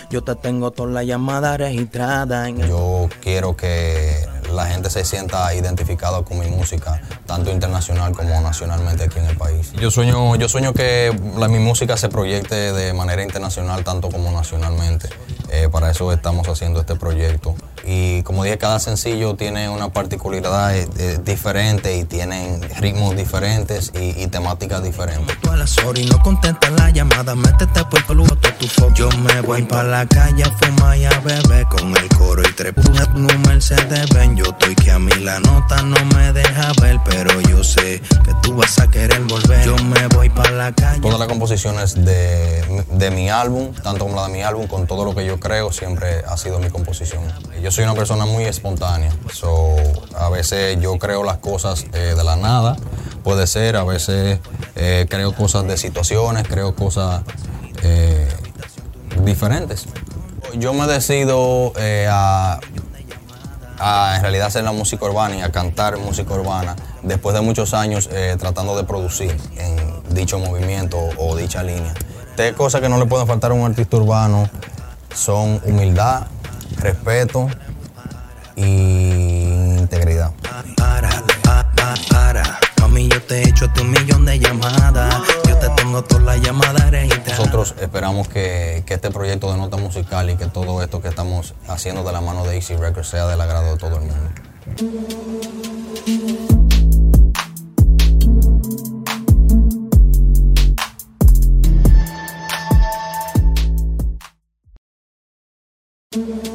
[0.09, 2.49] yo te tengo toda la llamada registrada.
[2.49, 9.03] Yo quiero que la gente se sienta identificada con mi música, tanto internacional como nacionalmente
[9.05, 9.71] aquí en el país.
[9.79, 11.17] Yo sueño, yo sueño que
[11.49, 15.07] mi música se proyecte de manera internacional, tanto como nacionalmente.
[15.51, 17.55] Eh, para eso estamos haciendo este proyecto.
[17.85, 23.91] Y como dije, cada sencillo tiene una particularidad eh, eh, diferente y tienen ritmos diferentes
[23.93, 25.37] y, temáticas diferentes.
[26.09, 28.25] no contesta la llamada, métete por tu
[28.95, 32.53] Yo me voy para la calle a fumar y a beber con el coro y
[32.53, 32.73] tres
[33.15, 34.35] un Mercedes ven.
[34.35, 38.33] Yo estoy que a mí la nota no me deja ver, pero yo sé que
[38.41, 39.65] tú vas a querer volver.
[39.65, 41.01] Yo me voy para la calle.
[41.01, 45.05] Todas las composiciones de, de mi álbum, tanto como la de mi álbum, con todo
[45.05, 47.23] lo que yo creo, siempre ha sido mi composición.
[47.61, 49.75] Yo soy una persona muy espontánea, so,
[50.15, 52.75] a veces yo creo las cosas eh, de la nada,
[53.23, 54.39] puede ser, a veces
[54.75, 57.23] eh, creo cosas de situaciones, creo cosas
[57.81, 58.29] eh,
[59.23, 59.87] diferentes.
[60.55, 61.73] Yo me decido
[62.11, 62.59] a,
[63.79, 67.73] a, en realidad hacer la música urbana y a cantar música urbana después de muchos
[67.73, 68.07] años
[68.37, 71.95] tratando de producir en dicho movimiento o dicha línea.
[72.35, 74.47] Tres cosas que no le pueden faltar a un artista urbano
[75.15, 76.27] son humildad,
[76.77, 77.49] respeto
[78.55, 80.33] y integridad.
[82.79, 85.15] Mami, yo te he hecho un millón de llamadas.
[85.47, 86.91] Yo te tengo todas las llamadas.
[87.27, 91.53] Nosotros esperamos que, que este proyecto de nota musical y que todo esto que estamos
[91.67, 94.29] haciendo de la mano de Easy Records sea del agrado de todo el mundo.
[106.15, 106.52] Black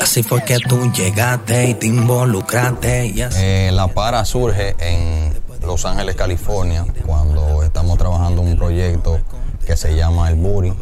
[0.00, 3.14] Así fue que tú llegaste y te involucraste.
[3.36, 9.20] Eh, la para surge en Los Ángeles, California, cuando estamos trabajando un proyecto
[9.66, 10.72] que se llama El Booty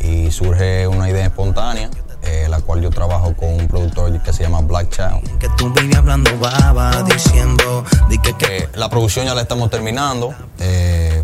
[0.00, 1.90] y surge una idea espontánea,
[2.22, 5.38] eh, la cual yo trabajo con un productor que se llama Black Child.
[5.38, 9.70] Que tú vivías hablando baba, diciendo di que, que Eh, la producción ya la estamos
[9.70, 11.22] terminando, eh,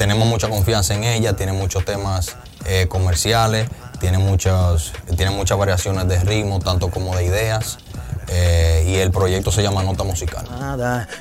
[0.00, 2.34] tenemos mucha confianza en ella, tiene muchos temas
[2.64, 3.68] eh, comerciales,
[4.00, 7.76] tiene muchas, tiene muchas variaciones de ritmo, tanto como de ideas,
[8.28, 10.46] eh, y el proyecto se llama Nota Musical.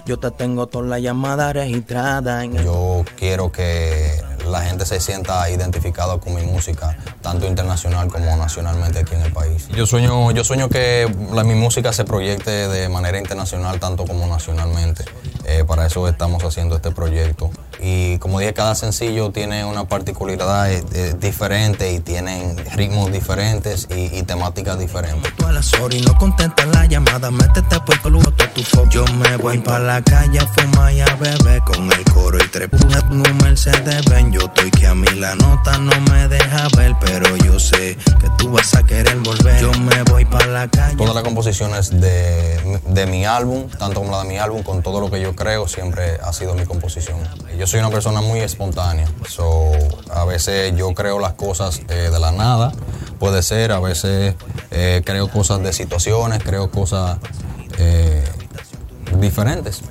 [0.05, 2.45] yo te tengo todas las llamadas registradas.
[2.45, 8.07] en el- Yo quiero que la gente se sienta identificada con mi música, tanto internacional
[8.07, 9.67] como nacionalmente aquí en el país.
[9.75, 14.25] Yo sueño, yo sueño que la- mi música se proyecte de manera internacional, tanto como
[14.27, 15.03] nacionalmente.
[15.43, 17.51] Eh, para eso estamos haciendo este proyecto.
[17.81, 23.87] Y como dije, cada sencillo tiene una particularidad eh, eh, diferente y tienen ritmos diferentes
[23.89, 25.33] y, y temáticas diferentes.
[25.35, 28.89] Tú a las horas no contestas la llamada, métete por tu foco.
[28.89, 32.47] Yo me voy pa' la calle a fumar y a beber con el coro y
[32.49, 32.69] tres
[33.09, 34.33] un Mercedes Benz.
[34.33, 38.29] Yo estoy que a mí la nota no me deja ver, pero yo sé que
[38.37, 39.61] tú vas a querer volver.
[39.61, 40.95] Yo me voy pa' la calle.
[40.97, 44.99] Todas las composiciones de, de mi álbum, tanto como la de mi álbum, con todo
[45.01, 47.17] lo que yo creo, siempre ha sido mi composición.
[47.57, 49.69] Yo soy una persona muy espontánea, so,
[50.11, 52.71] a veces yo creo las cosas eh, de la nada,
[53.19, 54.33] puede ser, a veces
[54.71, 57.19] eh, creo cosas de situaciones, creo cosas
[57.77, 58.27] eh,
[59.19, 59.81] diferentes.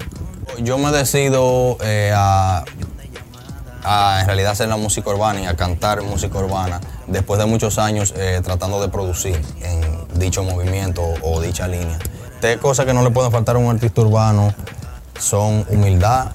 [0.61, 1.79] Yo me decido
[2.13, 2.65] a,
[3.85, 7.79] a en realidad hacer la música urbana y a cantar música urbana después de muchos
[7.79, 8.13] años
[8.43, 11.99] tratando de producir en dicho movimiento o dicha línea.
[12.41, 14.53] Tres cosas que no le pueden faltar a un artista urbano
[15.21, 16.33] son humildad,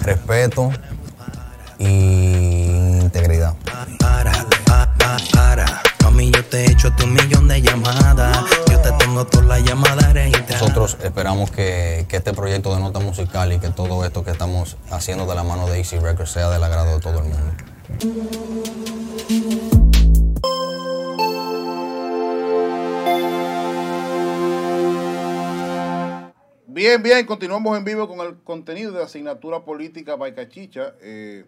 [0.00, 0.70] respeto
[1.78, 3.54] y integridad.
[3.98, 4.32] Para,
[4.64, 5.82] pa- pa- para.
[6.02, 8.38] Mami, yo te he hecho un millón de llamadas.
[8.70, 10.14] Yo te tengo todas las llamadas.
[10.50, 14.76] Nosotros esperamos que, que este proyecto de nota musical y que todo esto que estamos
[14.90, 18.56] haciendo de la mano de Easy Records sea del agrado de todo el mundo.
[26.68, 30.94] Bien, bien, continuamos en vivo con el contenido de asignatura política Baicachicha.
[31.00, 31.44] Eh,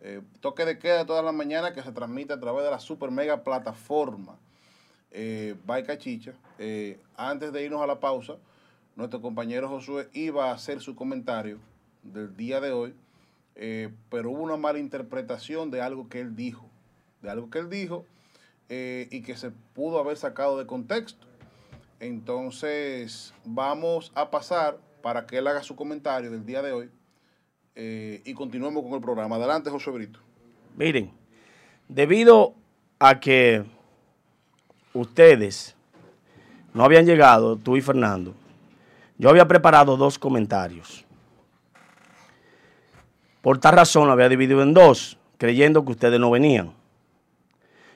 [0.00, 2.80] eh, toque de queda de todas las mañanas que se transmite a través de la
[2.80, 4.38] super mega plataforma
[5.10, 6.34] eh, Baicachicha.
[6.58, 8.36] Eh, antes de irnos a la pausa,
[8.96, 11.58] nuestro compañero Josué iba a hacer su comentario
[12.02, 12.94] del día de hoy,
[13.56, 16.66] eh, pero hubo una mala interpretación de algo que él dijo,
[17.22, 18.04] de algo que él dijo
[18.72, 21.26] y que se pudo haber sacado de contexto.
[21.98, 26.90] Entonces, vamos a pasar para que él haga su comentario del día de hoy
[27.74, 29.36] eh, y continuemos con el programa.
[29.36, 30.20] Adelante, José Brito.
[30.76, 31.10] Miren,
[31.88, 32.54] debido
[32.98, 33.64] a que
[34.92, 35.74] ustedes
[36.74, 38.34] no habían llegado, tú y Fernando,
[39.18, 41.04] yo había preparado dos comentarios.
[43.42, 46.72] Por tal razón lo había dividido en dos, creyendo que ustedes no venían.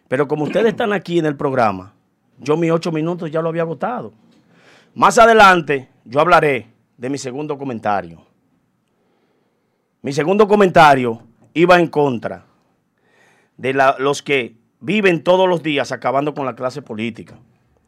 [0.09, 1.93] Pero como ustedes están aquí en el programa,
[2.39, 4.13] yo mis ocho minutos ya lo había agotado.
[4.95, 8.34] Más adelante yo hablaré de mi segundo comentario.
[10.05, 11.23] Mi segundo comentario
[11.55, 12.45] iba en contra
[13.57, 17.39] de la- los que viven todos los días acabando con la clase política.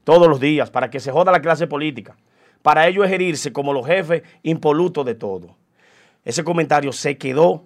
[0.02, 2.16] Todos los días, para que se joda la clase política.
[2.62, 5.56] Para ellos ejerirse como los jefes impolutos de todo.
[6.24, 7.64] Ese comentario se quedó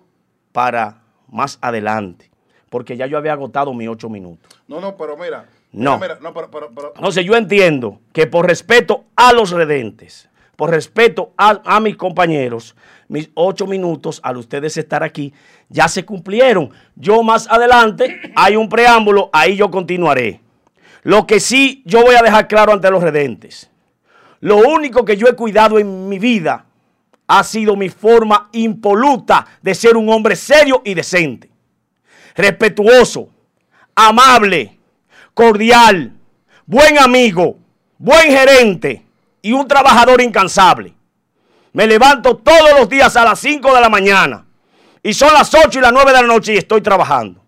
[0.51, 2.28] para más adelante,
[2.70, 4.51] porque ya yo había agotado mis ocho minutos.
[4.66, 5.46] No, no, pero mira.
[5.70, 5.96] No.
[5.96, 10.28] Mira, mira, no, pero, pero, pero- Entonces yo entiendo que por respeto a los redentes,
[10.57, 12.74] por respeto a, a mis compañeros,
[13.11, 15.34] mis ocho minutos al ustedes estar aquí
[15.68, 16.70] ya se cumplieron.
[16.94, 20.40] Yo más adelante hay un preámbulo, ahí yo continuaré.
[21.02, 23.68] Lo que sí yo voy a dejar claro ante los redentes.
[24.38, 26.66] Lo único que yo he cuidado en mi vida
[27.26, 31.50] ha sido mi forma impoluta de ser un hombre serio y decente.
[32.36, 33.28] Respetuoso,
[33.94, 34.78] amable,
[35.34, 36.12] cordial,
[36.64, 37.58] buen amigo,
[37.98, 39.04] buen gerente,
[39.42, 40.94] y un trabajador incansable.
[41.72, 44.46] Me levanto todos los días a las 5 de la mañana
[45.02, 47.44] y son las 8 y las 9 de la noche y estoy trabajando.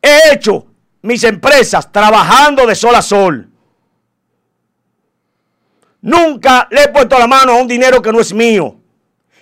[0.00, 0.66] He hecho
[1.02, 3.48] mis empresas trabajando de sol a sol.
[6.00, 8.76] Nunca le he puesto la mano a un dinero que no es mío.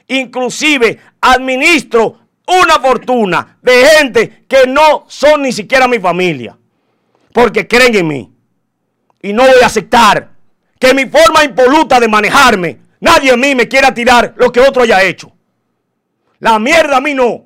[0.09, 6.57] Inclusive administro una fortuna de gente que no son ni siquiera mi familia.
[7.33, 8.33] Porque creen en mí.
[9.23, 10.36] Y no voy a aceptar
[10.79, 14.83] que mi forma impoluta de manejarme, nadie a mí me quiera tirar lo que otro
[14.83, 15.33] haya hecho.
[16.39, 17.45] La mierda a mí no.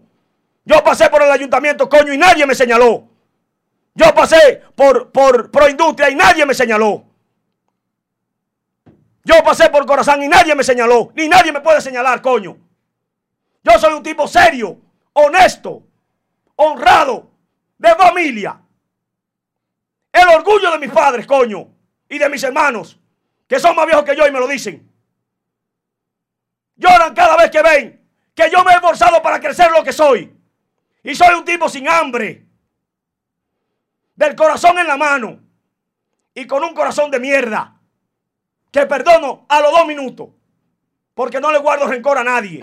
[0.64, 3.08] Yo pasé por el ayuntamiento, coño, y nadie me señaló.
[3.94, 7.04] Yo pasé por, por Proindustria y nadie me señaló.
[9.24, 11.12] Yo pasé por Corazón y nadie me señaló.
[11.14, 12.56] Ni nadie me puede señalar, coño.
[13.62, 14.78] Yo soy un tipo serio,
[15.12, 15.82] honesto,
[16.56, 17.30] honrado,
[17.78, 18.60] de familia.
[20.12, 21.68] El orgullo de mis padres, coño,
[22.08, 22.99] y de mis hermanos,
[23.50, 24.88] que son más viejos que yo y me lo dicen.
[26.76, 30.32] Lloran cada vez que ven que yo me he esforzado para crecer lo que soy.
[31.02, 32.46] Y soy un tipo sin hambre,
[34.14, 35.40] del corazón en la mano
[36.32, 37.76] y con un corazón de mierda
[38.70, 40.28] que perdono a los dos minutos,
[41.12, 42.60] porque no le guardo rencor a nadie.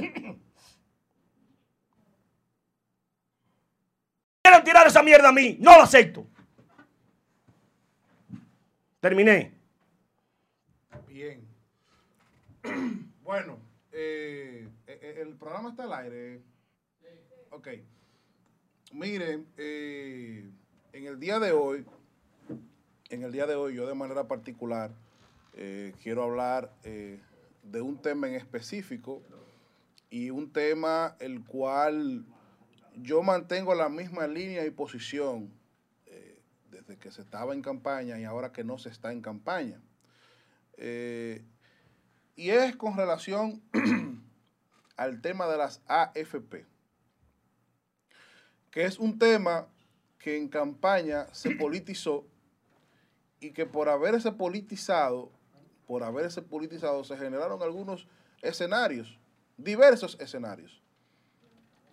[4.41, 6.25] Quieren tirar esa mierda a mí, no lo acepto.
[9.01, 9.57] Terminé.
[11.17, 11.43] Bien.
[13.24, 13.59] Bueno,
[13.91, 16.41] eh, eh, eh, el programa está al aire.
[17.51, 17.68] Ok.
[18.93, 20.53] Miren, en
[21.05, 21.86] el día de hoy,
[23.09, 24.91] en el día de hoy, yo de manera particular,
[26.01, 29.22] quiero hablar de un tema en específico
[30.09, 32.26] y un tema el cual
[32.95, 35.51] yo mantengo la misma línea y posición
[36.72, 39.82] desde que se estaba en campaña y ahora que no se está en campaña.
[42.38, 43.61] Y es con relación
[44.95, 46.65] al tema de las AFP,
[48.71, 49.67] que es un tema
[50.17, 52.25] que en campaña se politizó
[53.41, 55.31] y que por haberse politizado
[55.88, 58.07] por haberse politizado, se generaron algunos
[58.41, 59.17] escenarios,
[59.55, 60.83] diversos escenarios,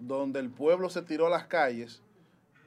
[0.01, 2.03] donde el pueblo se tiró a las calles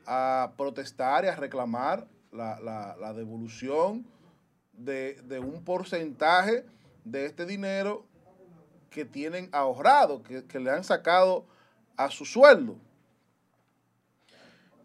[0.05, 4.07] a protestar y a reclamar la, devolución
[4.71, 6.65] de, un porcentaje
[7.12, 8.05] de este dinero
[8.89, 11.45] que tienen ahorrado, que, que le han sacado
[11.95, 12.78] a su sueldo.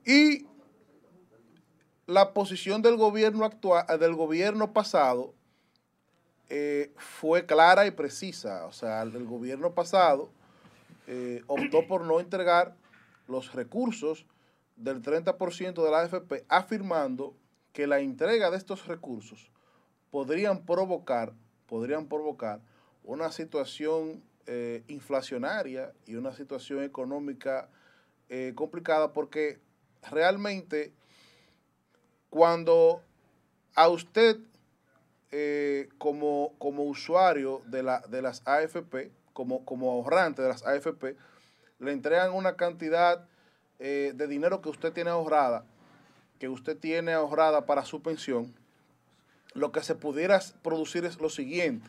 [0.05, 0.47] Y
[2.07, 5.35] la posición del gobierno actual, del gobierno pasado,
[6.49, 8.67] eh, fue clara y precisa.
[8.67, 10.31] O sea, el gobierno pasado
[11.07, 12.77] eh, optó por no entregar
[13.27, 14.27] los recursos
[14.77, 17.35] del 30% de la AFP, afirmando
[17.73, 19.51] que la entrega de estos recursos
[20.11, 21.33] podrían provocar,
[21.67, 22.61] podrían provocar
[23.05, 27.69] una situación eh, inflacionaria y una situación económica
[28.55, 29.61] complicada porque
[30.11, 30.91] realmente
[32.31, 33.03] cuando
[33.75, 34.39] a usted
[35.35, 41.17] eh, como, como usuario de, la, de las AFP, como, como ahorrante de las AFP,
[41.79, 43.27] le entregan una cantidad
[43.79, 45.65] eh, de dinero que usted tiene ahorrada,
[46.39, 48.55] que usted tiene ahorrada para su pensión,
[49.55, 51.89] lo que se pudiera producir es lo siguiente.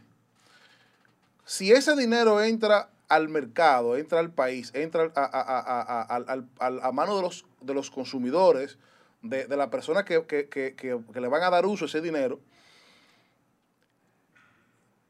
[1.46, 7.74] Si ese dinero entra al mercado, entra al país, entra a, mano de los, de
[7.74, 8.78] los consumidores,
[9.22, 12.40] de, la persona que, que, le van a dar uso a ese dinero,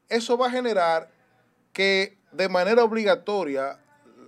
[0.08, 1.10] eso va a generar
[1.72, 3.78] que de manera obligatoria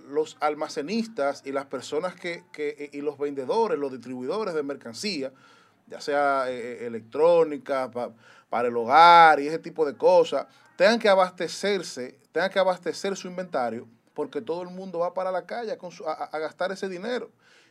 [0.09, 5.31] los almacenistas y las personas que, y los vendedores, los distribuidores de mercancía,
[5.87, 7.89] ya sea eh, eh, electrónica,
[8.49, 13.27] para el hogar y ese tipo de cosas, tengan que abastecerse, tengan que abastecer su
[13.27, 17.29] inventario, porque todo el mundo va para la calle a gastar ese dinero.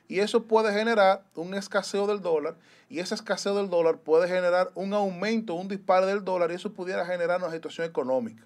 [0.08, 2.56] Y eso puede generar un escaseo del dólar
[2.88, 6.72] y ese escaseo del dólar puede generar un aumento, un disparo del dólar y eso
[6.72, 8.44] pudiera generar una situación económica.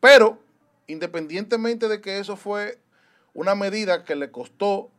[0.00, 0.38] Pero,
[0.86, 2.78] independientemente de que eso fue
[3.32, 4.90] una medida que le costó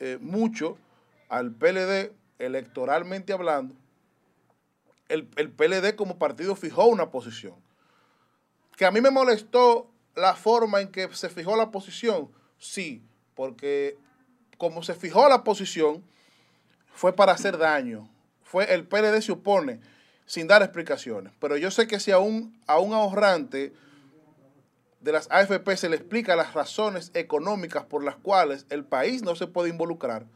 [0.00, 0.76] eh, mucho
[1.28, 3.74] al PLD electoralmente hablando,
[5.08, 7.54] el, el PLD como partido fijó una posición.
[8.76, 13.02] Que a mí me molestó la forma en que se fijó la posición, sí,
[13.34, 13.96] porque
[14.56, 16.04] como se fijó la posición,
[16.92, 18.08] fue para hacer daño.
[18.42, 19.80] Fue el PLD se opone
[20.26, 21.32] sin dar explicaciones.
[21.38, 23.72] Pero yo sé que si a un, a un ahorrante
[25.00, 29.36] de las AFP se le explica las razones económicas por las cuales el país no
[29.36, 30.26] se puede involucrar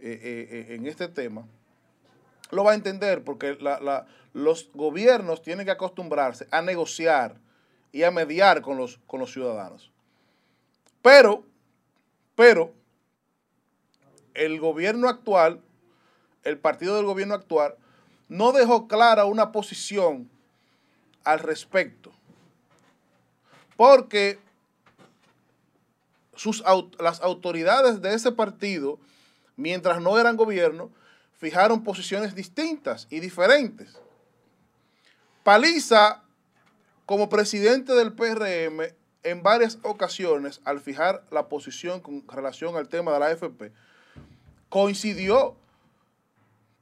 [0.00, 1.46] eh, eh, eh, en este tema,
[2.50, 7.36] lo va a entender porque la- los gobiernos tienen que acostumbrarse a negociar
[7.92, 9.90] y a mediar con los, con los ciudadanos.
[11.02, 11.44] Pero,
[12.34, 12.72] pero,
[14.34, 15.60] el gobierno actual,
[16.44, 17.74] el partido del gobierno actual,
[18.28, 20.30] no dejó clara una posición
[21.24, 22.12] al respecto.
[23.76, 24.38] Porque
[26.34, 26.62] sus,
[27.00, 28.98] las autoridades de ese partido,
[29.58, 30.90] mientras no eran gobierno,
[31.36, 33.98] fijaron posiciones distintas y diferentes.
[35.42, 36.22] Paliza,
[37.04, 38.94] como presidente del PRM,
[39.24, 43.72] en varias ocasiones, al fijar la posición con relación al tema de la AFP,
[44.68, 45.56] coincidió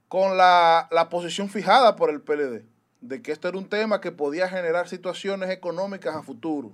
[0.09, 2.63] con la, la posición fijada por el PLD,
[3.01, 6.73] de que esto era un tema que podía generar situaciones económicas a futuro.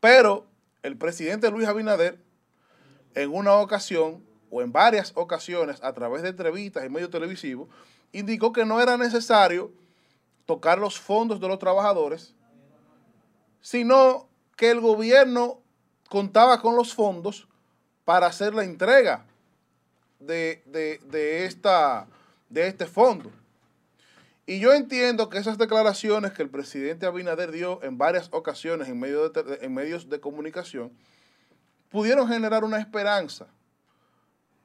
[0.00, 0.46] Pero
[0.82, 2.18] el presidente Luis Abinader,
[3.14, 7.68] en una ocasión, o en varias ocasiones, a través de entrevistas y medios televisivos,
[8.12, 9.72] indicó que no era necesario
[10.46, 12.34] tocar los fondos de los trabajadores,
[13.60, 15.60] sino que el gobierno
[16.08, 17.48] contaba con los fondos
[18.04, 19.24] para hacer la entrega
[20.20, 22.06] de, de- de esta,
[22.48, 23.30] de este fondo.
[24.46, 29.00] Y yo entiendo que esas declaraciones que el presidente Abinader dio en varias ocasiones en,
[29.00, 30.92] de en medios de comunicación
[31.94, 33.46] pudieron generar una esperanza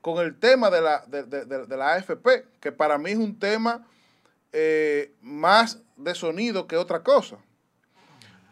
[0.01, 3.37] con el tema de la, de, de- de- la AFP, que para mí es un
[3.37, 3.85] tema
[4.51, 7.37] eh, más de sonido que otra cosa.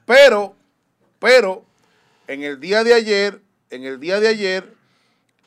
[0.05, 0.53] Pero,
[1.17, 1.65] pero,
[2.27, 4.71] en el día de ayer, en el día de ayer,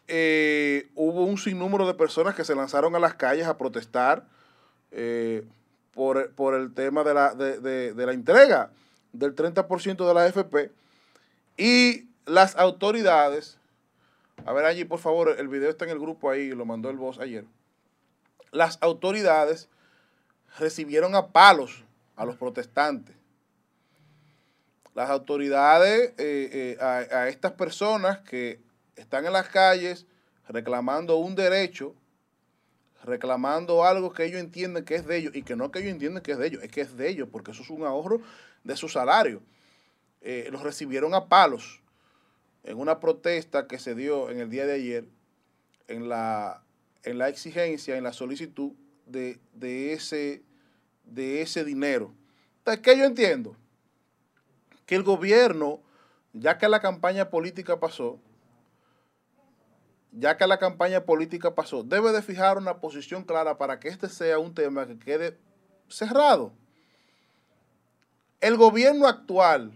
[0.09, 4.25] eh, hubo un sinnúmero de personas que se lanzaron a las calles a protestar
[4.91, 5.45] eh,
[5.95, 7.61] por, por el tema de la, de-
[7.95, 8.73] de la entrega
[9.13, 10.73] del 30% de la AFP
[11.57, 13.59] y las autoridades,
[14.45, 16.97] a ver allí por favor, el video está en el grupo ahí, lo mandó el
[16.97, 17.45] voz ayer,
[18.53, 19.69] las autoridades
[20.59, 21.85] recibieron a palos
[22.17, 23.17] a los protestantes.
[24.95, 28.61] Las autoridades, eh, eh, a, a estas personas que
[28.97, 30.07] están en las calles
[30.49, 31.95] reclamando un derecho,
[33.05, 36.23] reclamando algo que ellos entienden que es de ellos, y que no que ellos entienden
[36.23, 38.21] que es de ellos, es que es de ellos, porque eso es un ahorro
[38.65, 39.43] de su salario.
[40.21, 41.80] Eh, los recibieron a palos
[42.65, 45.09] en una protesta que se dio en el día de ayer
[45.89, 46.63] en la,
[47.03, 48.73] en la exigencia, en la solicitud
[49.07, 50.43] de, de ese,
[51.05, 52.15] de ese dinero.
[52.59, 53.57] Entonces, ¿qué yo entiendo?
[54.87, 55.81] Que el gobierno,
[56.33, 58.21] ya que la campaña política pasó,
[60.13, 64.09] ya que la campaña política pasó, debe de fijar una posición clara para que este
[64.09, 65.39] sea un tema que quede
[65.89, 66.53] cerrado.
[68.41, 69.73] El gobierno actual,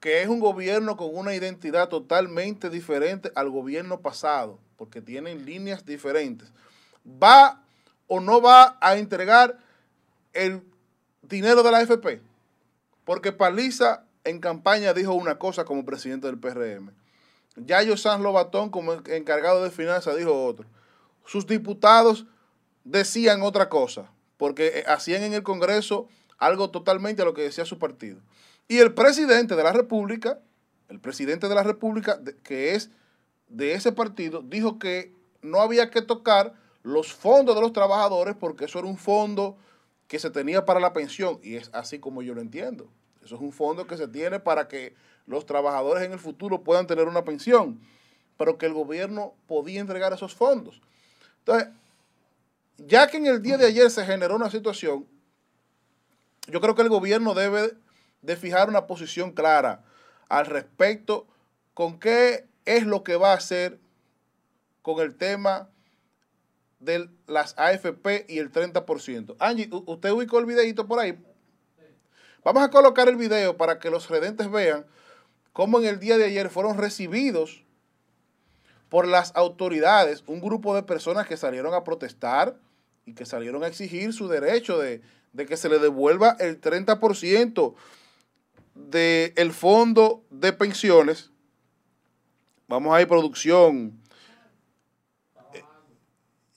[0.00, 5.84] que es un gobierno con una identidad totalmente diferente al gobierno pasado, porque tienen líneas
[5.84, 6.48] diferentes,
[7.04, 7.62] va
[8.06, 9.58] o no va a entregar
[10.32, 10.62] el
[11.22, 12.20] dinero de la AFP.
[13.04, 16.92] Porque Paliza en campaña dijo una cosa como presidente del PRM.
[17.56, 20.66] Yayo Sanz Lobatón, como encargado de finanzas, dijo otro.
[21.24, 22.26] Sus diputados
[22.84, 27.64] decían otra cosa, porque eh, hacían en el Congreso algo totalmente a lo que decía
[27.64, 28.20] su partido.
[28.68, 30.38] Y el presidente de la República,
[30.88, 32.90] el presidente de la República, que es
[33.48, 38.66] de ese partido, dijo que no había que tocar los fondos de los trabajadores porque
[38.66, 39.56] eso era un fondo
[40.06, 41.40] que se tenía para la pensión.
[41.42, 42.88] Y es así como yo lo entiendo.
[43.24, 44.94] Eso es un fondo que se tiene para que
[45.26, 47.80] los trabajadores en el futuro puedan tener una pensión,
[48.36, 50.80] pero que el gobierno podía entregar esos fondos.
[51.40, 51.68] Entonces,
[52.78, 55.06] ya que en el día de ayer se generó una situación,
[56.46, 57.74] yo creo que el gobierno debe
[58.22, 59.84] de fijar una posición clara
[60.28, 61.26] al respecto
[61.74, 63.78] con qué es lo que va a hacer
[64.82, 65.68] con el tema
[66.80, 69.36] de las AFP y el 30%.
[69.38, 71.18] Angie, ¿usted ubicó el videito por ahí?
[72.44, 74.86] Vamos a colocar el video para que los redentes vean
[75.52, 77.64] cómo en el día de ayer fueron recibidos
[78.88, 82.56] por las autoridades, un grupo de personas que salieron a protestar
[83.04, 85.02] y que salieron a exigir su derecho de,
[85.32, 87.74] de que se le devuelva el 30%
[88.78, 91.30] del fondo de pensiones.
[92.68, 94.00] Vamos a ir producción.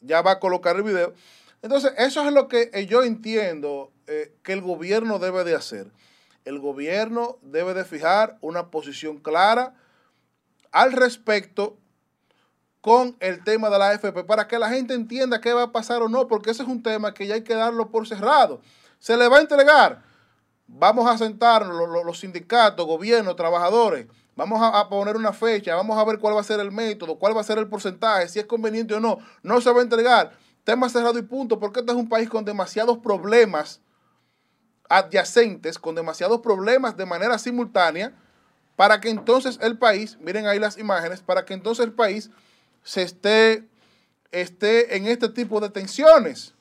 [0.01, 1.13] Ya va a colocar el video.
[1.61, 5.91] Entonces, eso es lo que eh, yo entiendo eh, que el gobierno debe de hacer.
[6.45, 9.75] El gobierno debe de fijar una posición clara
[10.71, 11.77] al respecto
[12.81, 16.01] con el tema de la AFP para que la gente entienda qué va a pasar
[16.01, 18.61] o no, porque ese es un tema que ya hay que darlo por cerrado.
[18.97, 20.10] Se le va a entregar.
[20.73, 24.07] Vamos a sentarnos lo- lo- los, sindicatos, gobiernos, trabajadores.
[24.35, 27.15] Vamos a, a poner una fecha, vamos a ver cuál va a ser el método,
[27.19, 29.17] cuál va a ser el porcentaje, si es conveniente o no.
[29.43, 30.31] No se va a entregar.
[30.63, 33.81] tema cerrado y punto, porque este es un país con demasiados problemas
[34.89, 38.13] adyacentes, con demasiados problemas de manera simultánea,
[38.75, 42.29] para que entonces el país, miren ahí las imágenes, para que entonces el país
[42.83, 43.67] se esté,
[44.31, 46.53] esté en este tipo de tensiones,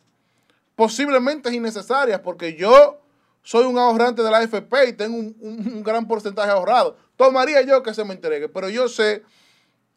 [0.76, 2.99] posiblemente innecesarias, porque yo
[3.42, 6.96] soy un ahorrante de la AFP y tengo un, un gran porcentaje ahorrado.
[7.16, 9.22] Tomaría yo que se me entregue, pero yo sé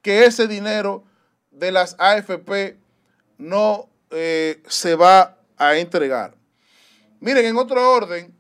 [0.01, 1.03] que ese dinero
[1.51, 2.77] de las AFP
[3.37, 6.35] no eh, se va a entregar.
[7.19, 8.33] Miren, en otro orden,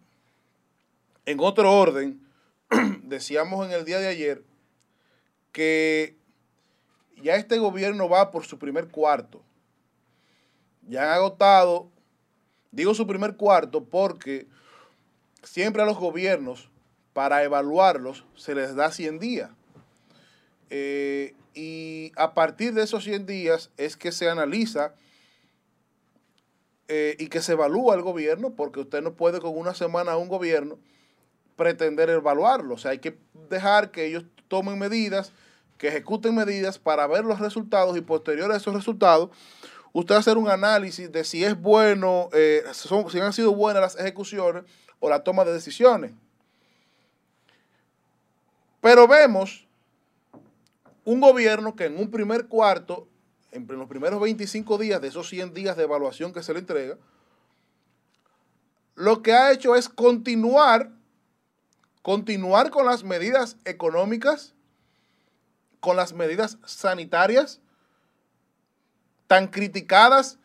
[1.25, 2.21] en otro orden,
[3.03, 4.43] decíamos en el día de ayer
[5.51, 6.17] que
[7.21, 9.41] ya este gobierno va por su primer cuarto.
[10.81, 11.89] Ya han agotado,
[12.71, 14.47] digo su primer cuarto porque
[15.43, 16.69] siempre a los gobiernos,
[17.13, 19.51] para evaluarlos, se les da 100 días.
[20.69, 24.95] Eh, y a partir de esos 100 días es que se analiza
[26.87, 30.17] eh, y que se evalúa el gobierno, porque usted no puede con una semana a
[30.17, 30.79] un gobierno
[31.55, 32.73] pretender evaluarlo.
[32.73, 33.17] O sea, hay que
[33.49, 35.31] dejar que ellos tomen medidas,
[35.77, 39.29] que ejecuten medidas para ver los resultados y posterior a esos resultados,
[39.91, 44.63] usted hacer un análisis de si es bueno, eh, si han sido buenas las ejecuciones
[45.03, 46.13] o la toma de decisiones.
[48.79, 49.67] Pero vemos
[51.03, 53.05] un gobierno que en un primer cuarto,
[53.51, 56.95] en los primeros 25 días de esos 100 días de evaluación que se le entrega,
[58.95, 60.89] lo que ha hecho es continuar,
[62.01, 64.53] continuar con las medidas económicas,
[65.81, 67.59] con las medidas sanitarias,
[69.27, 70.39] tan criticadas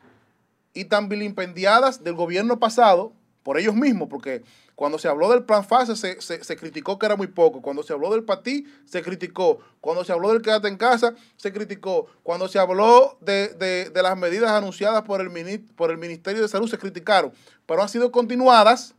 [0.75, 3.13] y tan vilipendiadas del gobierno pasado,
[3.49, 4.44] por ellos mismos, porque
[4.74, 7.62] cuando se habló del plan fase se, criticó que era muy poco.
[7.62, 9.61] Cuando se habló del patí, se criticó.
[9.80, 12.09] Cuando se habló del quédate en casa, se criticó.
[12.22, 16.76] Cuando se habló de, las medidas anunciadas por el, por el Ministerio de Salud, se
[16.76, 17.32] criticaron.
[17.64, 18.94] Pero han sido continuadas.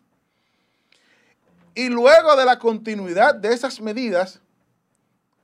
[1.75, 4.41] Y luego de la continuidad de esas medidas,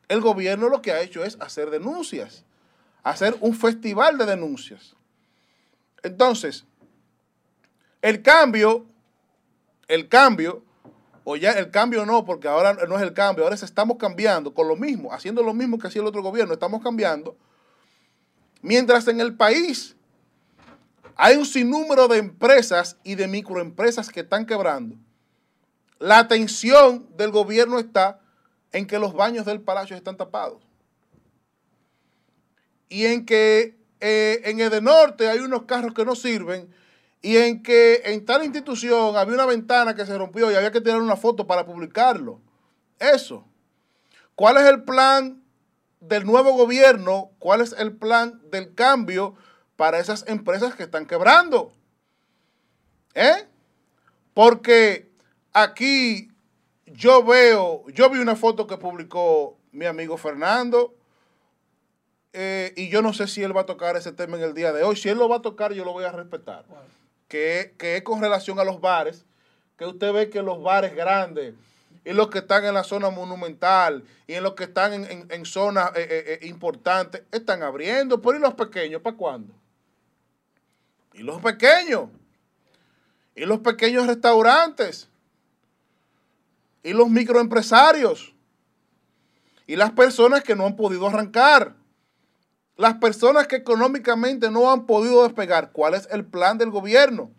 [0.08, 2.44] el gobierno lo que ha hecho es hacer denuncias.
[3.04, 4.96] Hacer un festival de denuncias.
[6.02, 6.66] Entonces,
[8.02, 8.88] el cambio
[9.88, 10.64] el cambio,
[11.24, 14.68] o ya el cambio no, porque ahora no es el cambio, ahora estamos cambiando con
[14.68, 17.36] lo mismo, haciendo lo mismo que hacía el otro gobierno, estamos cambiando.
[18.62, 19.96] Mientras en el país
[21.16, 24.96] hay un sinnúmero de empresas y de microempresas que están quebrando,
[26.00, 28.20] la atención del gobierno está
[28.72, 30.62] en que los baños del palacio están tapados.
[32.90, 36.70] Y en que eh, en Edenorte hay unos carros que no sirven
[37.22, 40.82] y en que en tal institución había una ventana que se rompió y había que
[40.82, 42.40] tirar una foto para publicarlo.
[43.00, 43.46] Eso.
[44.36, 45.44] ¿Cuál es el plan
[46.00, 47.32] del nuevo gobierno?
[47.40, 49.36] ¿Cuál es el plan del cambio
[49.76, 51.74] para esas empresas que están quebrando?
[53.16, 53.48] ¿Eh?
[54.34, 55.10] Porque
[55.54, 56.30] aquí
[56.86, 60.94] yo veo, yo vi una foto que publicó mi amigo Fernando,
[62.34, 64.74] eh, y yo no sé si él va a tocar ese tema en el día
[64.74, 64.98] de hoy.
[64.98, 66.66] Si él lo va a tocar, yo lo voy a respetar
[67.28, 69.26] que, es con relación a los bares,
[69.78, 71.54] que usted ve que los bares grandes
[72.04, 75.92] y los que están en la zona monumental y en los que están en, zonas
[75.96, 78.22] eh, eh, eh, importantes están abriendo.
[78.22, 79.54] Pero ¿y los pequeños para cuándo?
[81.14, 82.10] ¿Y los pequeños?
[83.36, 85.10] ¿Y los pequeños restaurantes?
[86.84, 88.34] ¿Y los microempresarios?
[89.68, 91.76] ¿Y las personas que no han podido arrancar?
[92.78, 97.32] Las personas que económicamente no han podido despegar, ¿cuál es el plan del gobierno?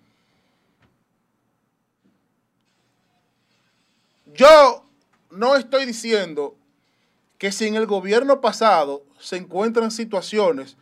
[4.32, 4.84] Yo
[5.30, 6.57] no estoy diciendo
[7.39, 10.76] que si en el gobierno pasado se encuentran situaciones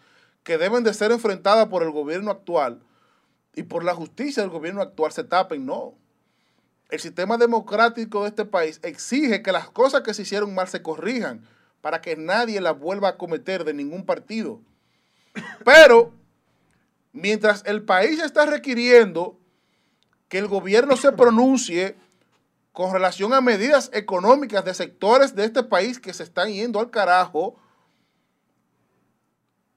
[0.44, 2.80] que deben de ser enfrentadas por el gobierno actual
[3.56, 5.94] y por la justicia del gobierno actual se tapen, no.
[6.90, 10.82] El sistema democrático de este país exige que las cosas que se hicieron mal se
[10.82, 11.44] corrijan
[11.84, 14.62] para que nadie la vuelva a cometer de ningún partido.
[15.66, 16.14] Pero
[17.12, 19.38] mientras el país está requiriendo
[20.30, 21.94] que el gobierno se pronuncie
[22.72, 26.88] con relación a medidas económicas de sectores de este país que se están yendo al
[26.88, 27.54] carajo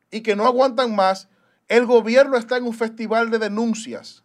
[0.10, 1.28] y que no aguantan más,
[1.68, 4.24] el gobierno está en un festival de denuncias.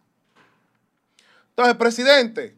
[1.49, 2.55] Entonces, presidente,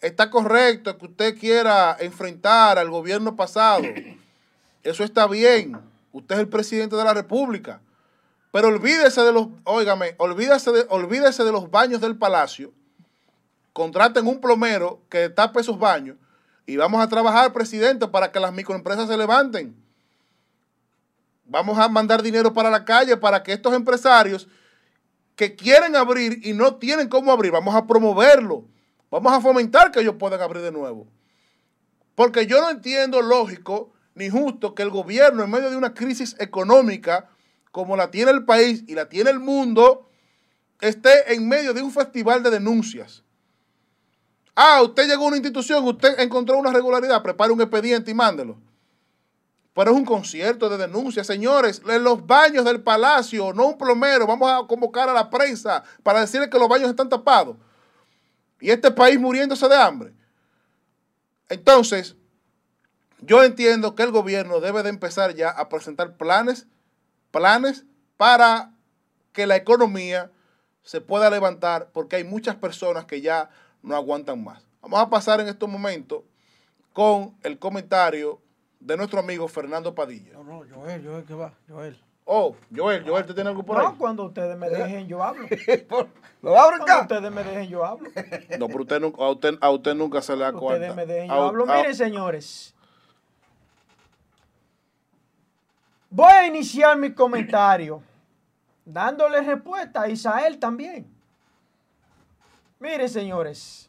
[0.00, 3.84] está correcto que usted quiera enfrentar al gobierno pasado.
[4.82, 5.78] Eso está bien.
[6.12, 7.80] Usted es el presidente de la República.
[8.50, 12.72] Pero olvídese de los, óigame, olvídese de, olvídese de los baños del palacio.
[13.72, 16.16] Contraten un plomero que tape esos baños
[16.66, 19.74] y vamos a trabajar, presidente, para que las microempresas se levanten.
[21.44, 24.48] Vamos a mandar dinero para la calle para que estos empresarios
[25.34, 28.64] que quieren abrir y no tienen cómo abrir, vamos a promoverlo.
[29.10, 31.06] Vamos a fomentar que ellos puedan abrir de nuevo.
[32.14, 36.34] Porque yo no entiendo lógico ni justo que el gobierno, en medio de una crisis
[36.40, 37.28] económica
[37.70, 40.08] como la tiene el país y la tiene el mundo,
[40.80, 43.22] esté en medio de un festival de denuncias.
[44.54, 48.58] Ah, usted llegó a una institución, usted encontró una regularidad, prepare un expediente y mándelo.
[49.72, 51.80] Pero es un concierto de denuncias, señores.
[51.84, 54.26] Los baños del palacio, no un plomero.
[54.26, 57.56] Vamos a convocar a la prensa para decirle que los baños están tapados.
[58.60, 60.12] Y este país muriéndose de hambre.
[61.48, 62.16] Entonces,
[63.20, 66.66] yo entiendo que el gobierno debe de empezar ya a presentar planes,
[67.30, 67.84] planes
[68.16, 68.72] para
[69.32, 70.30] que la economía
[70.82, 73.50] se pueda levantar porque hay muchas personas que ya
[73.82, 74.66] no aguantan más.
[74.80, 76.22] Vamos a pasar en estos momentos
[76.92, 78.40] con el comentario
[78.80, 80.32] de nuestro amigo Fernando Padilla.
[80.32, 81.54] No, no, Joel, Joel, ¿qué va?
[81.68, 81.98] Joel.
[82.30, 83.86] Oh, Joel, Joel, ¿te tiene algo por ahí?
[83.86, 85.48] No, cuando ustedes me dejen, yo hablo.
[86.42, 87.00] ¿Lo abren Cuando acá?
[87.00, 88.10] ustedes me dejen, yo hablo.
[88.58, 90.74] No, pero usted, nunca- a, usted, a usted nunca se le da cuenta.
[90.74, 91.64] Ustedes me dejen, A- yo hablo.
[91.72, 92.74] a- Miren, señores.
[96.10, 98.02] Voy a iniciar mi comentario
[98.84, 101.10] dándole respuesta a Isael también.
[102.78, 103.88] Miren, señores.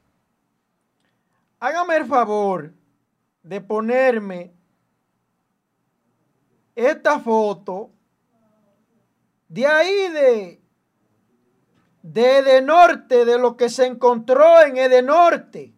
[1.59, 2.71] Háganme el favor
[3.43, 4.53] de ponerme
[6.73, 7.89] esta foto
[9.49, 10.59] de ahí de
[12.01, 15.73] de Edenorte, de lo que se encontró en Edenorte.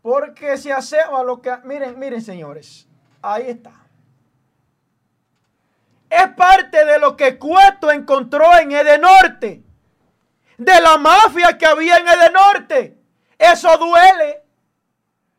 [0.00, 1.56] Porque se hace a lo que...
[1.64, 2.88] Miren, miren señores,
[3.20, 3.72] ahí está.
[6.10, 9.62] Es parte de lo que Cueto encontró en Edenorte.
[10.58, 12.98] De la mafia que había en Edenorte.
[13.38, 14.42] Eso duele.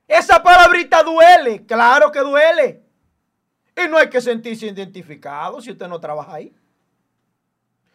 [0.07, 1.65] Esa palabrita duele.
[1.65, 2.82] Claro que duele.
[3.76, 6.55] Y no hay que sentirse identificado si usted no trabaja ahí.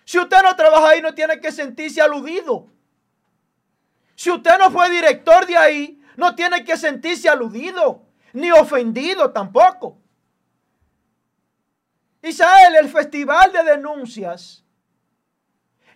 [0.04, 2.66] Si usted no trabaja ahí, no tiene que sentirse aludido.
[4.14, 8.02] Si usted no fue director de ahí, no tiene que sentirse aludido,
[8.32, 9.98] ni ofendido tampoco.
[12.22, 14.64] Isael, el festival de denuncias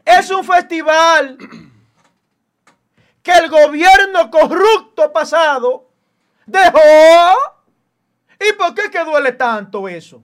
[0.04, 1.38] es un festival
[3.22, 5.90] que el gobierno corrupto pasado
[6.46, 7.51] dejó.
[8.48, 10.22] ¿Y por qué que duele tanto eso?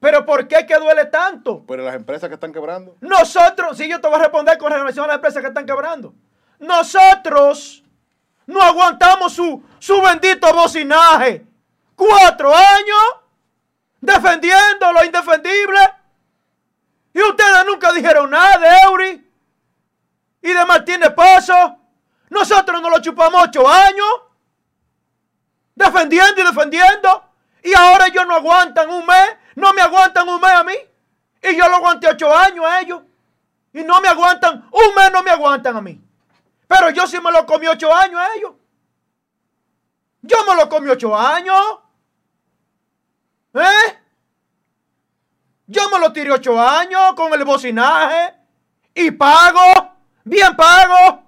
[0.00, 1.64] ¿Pero por qué que duele tanto?
[1.66, 2.96] Pero las empresas que están quebrando.
[3.00, 6.14] Nosotros, si yo te voy a responder con relación a las empresas que están quebrando.
[6.58, 7.82] Nosotros
[8.46, 11.46] no aguantamos su, su bendito bocinaje.
[11.94, 13.02] Cuatro años
[14.00, 15.78] defendiendo lo indefendible.
[17.14, 19.30] Y ustedes nunca dijeron nada de Eury
[20.42, 21.78] y de Martínez Pozo.
[22.28, 24.06] Nosotros nos lo chupamos ocho años
[25.76, 27.22] defendiendo y defendiendo.
[27.62, 30.74] Y ahora ellos no aguantan un mes, no me aguantan un mes a mí.
[31.42, 33.02] Y yo lo aguanté ocho años a ellos.
[33.72, 36.00] Y no me aguantan, un mes no me aguantan a mí.
[36.66, 38.52] Pero yo sí me lo comí ocho años a ellos.
[40.22, 41.60] Yo me lo comí ocho años.
[43.54, 43.98] ¿Eh?
[45.66, 48.34] Yo me lo tiré ocho años con el bocinaje.
[48.94, 51.22] Y pago, bien pago.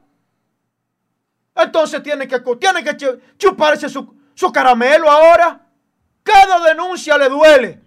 [1.54, 5.66] Entonces tienen que, que chu- chuparse su, su caramelo ahora.
[6.22, 7.82] Cada denuncia le duele.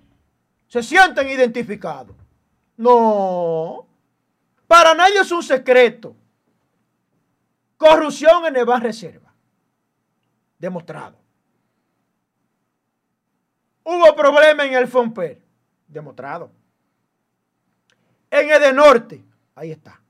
[0.68, 2.14] Se sienten identificados.
[2.76, 3.88] No.
[4.68, 6.14] Para nadie es un secreto.
[7.78, 9.34] Corrupción en Ban Reserva.
[10.60, 11.18] Demostrado.
[13.86, 15.42] Hubo problema en el Fomper.
[15.88, 16.52] Demostrado.
[18.30, 19.24] En Edenorte.
[19.56, 20.02] Ahí está.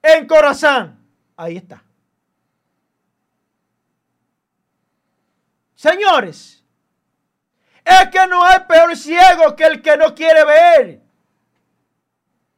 [0.00, 1.04] En Corazán.
[1.36, 1.82] Ahí está.
[5.78, 6.64] Señores,
[7.84, 11.00] es que no hay peor ciego que el que no quiere ver.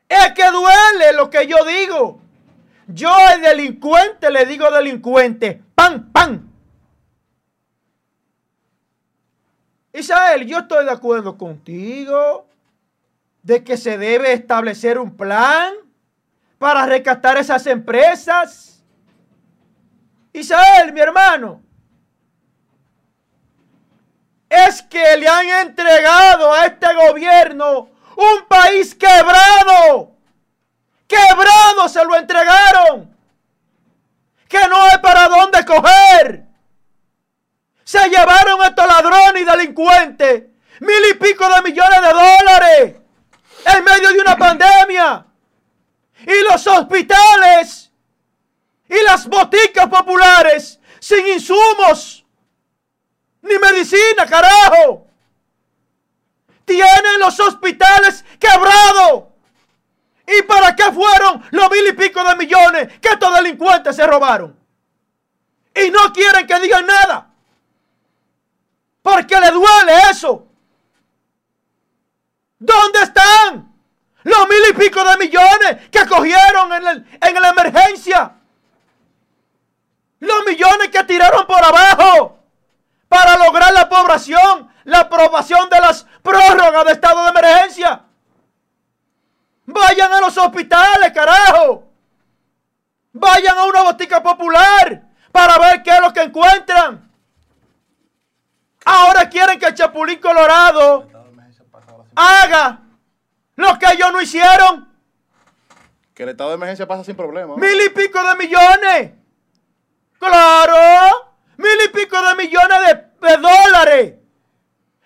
[0.09, 2.19] Es que duele lo que yo digo.
[2.87, 5.63] Yo al delincuente le digo delincuente.
[5.75, 6.51] ¡Pam, pam!
[9.93, 12.47] Isael, yo estoy de acuerdo contigo
[13.43, 15.75] de que se debe establecer un plan
[16.57, 18.83] para rescatar esas empresas.
[20.33, 21.61] Isael, mi hermano,
[24.51, 30.13] es que le han entregado a este gobierno un país quebrado.
[31.07, 33.17] Quebrado se lo entregaron.
[34.49, 36.45] Que no hay para dónde coger.
[37.85, 40.43] Se llevaron estos ladrones y delincuentes
[40.81, 42.97] mil y pico de millones de dólares
[43.67, 45.27] en medio de una pandemia.
[46.27, 47.91] Y los hospitales
[48.89, 52.20] y las boticas populares sin insumos.
[53.43, 55.07] Ni medicina, carajo.
[56.65, 59.25] Tienen los hospitales quebrados.
[60.27, 64.57] ¿Y para qué fueron los mil y pico de millones que estos delincuentes se robaron?
[65.75, 67.29] Y no quieren que digan nada.
[69.03, 70.47] Porque le duele eso.
[72.59, 73.75] ¿Dónde están
[74.23, 78.37] los mil y pico de millones que cogieron en, el- en la emergencia?
[80.21, 82.39] Los millones que tiraron por abajo
[83.11, 88.05] para lograr la aprobación, la aprobación de las prórrogas de estado de emergencia.
[89.67, 91.91] Vayan a los hospitales, carajo.
[93.13, 95.03] Vayan a una botica popular
[95.33, 97.11] para ver qué es lo que encuentran.
[98.85, 101.09] Ahora quieren que el Chapulín Colorado
[102.15, 102.79] haga
[103.57, 104.89] lo que ellos no hicieron.
[106.15, 107.57] Que el estado de emergencia pasa sin problema.
[107.57, 109.13] Mil y pico de millones.
[110.17, 111.30] Claro.
[111.61, 112.79] Mil y pico de millones
[113.21, 114.15] de, dólares.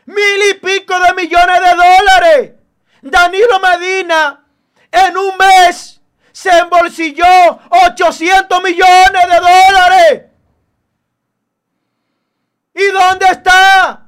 [0.07, 2.52] Mil y pico de millones de dólares.
[3.02, 4.44] Danilo Medina
[4.92, 6.00] en un mes
[6.30, 7.26] se embolsilló
[7.88, 10.22] 800 millones de dólares.
[12.72, 14.07] ¿Y dónde está?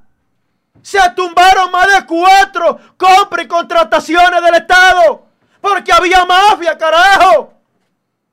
[0.82, 5.26] Se tumbaron más de cuatro compras y contrataciones del Estado.
[5.60, 7.54] Porque había mafia, carajo.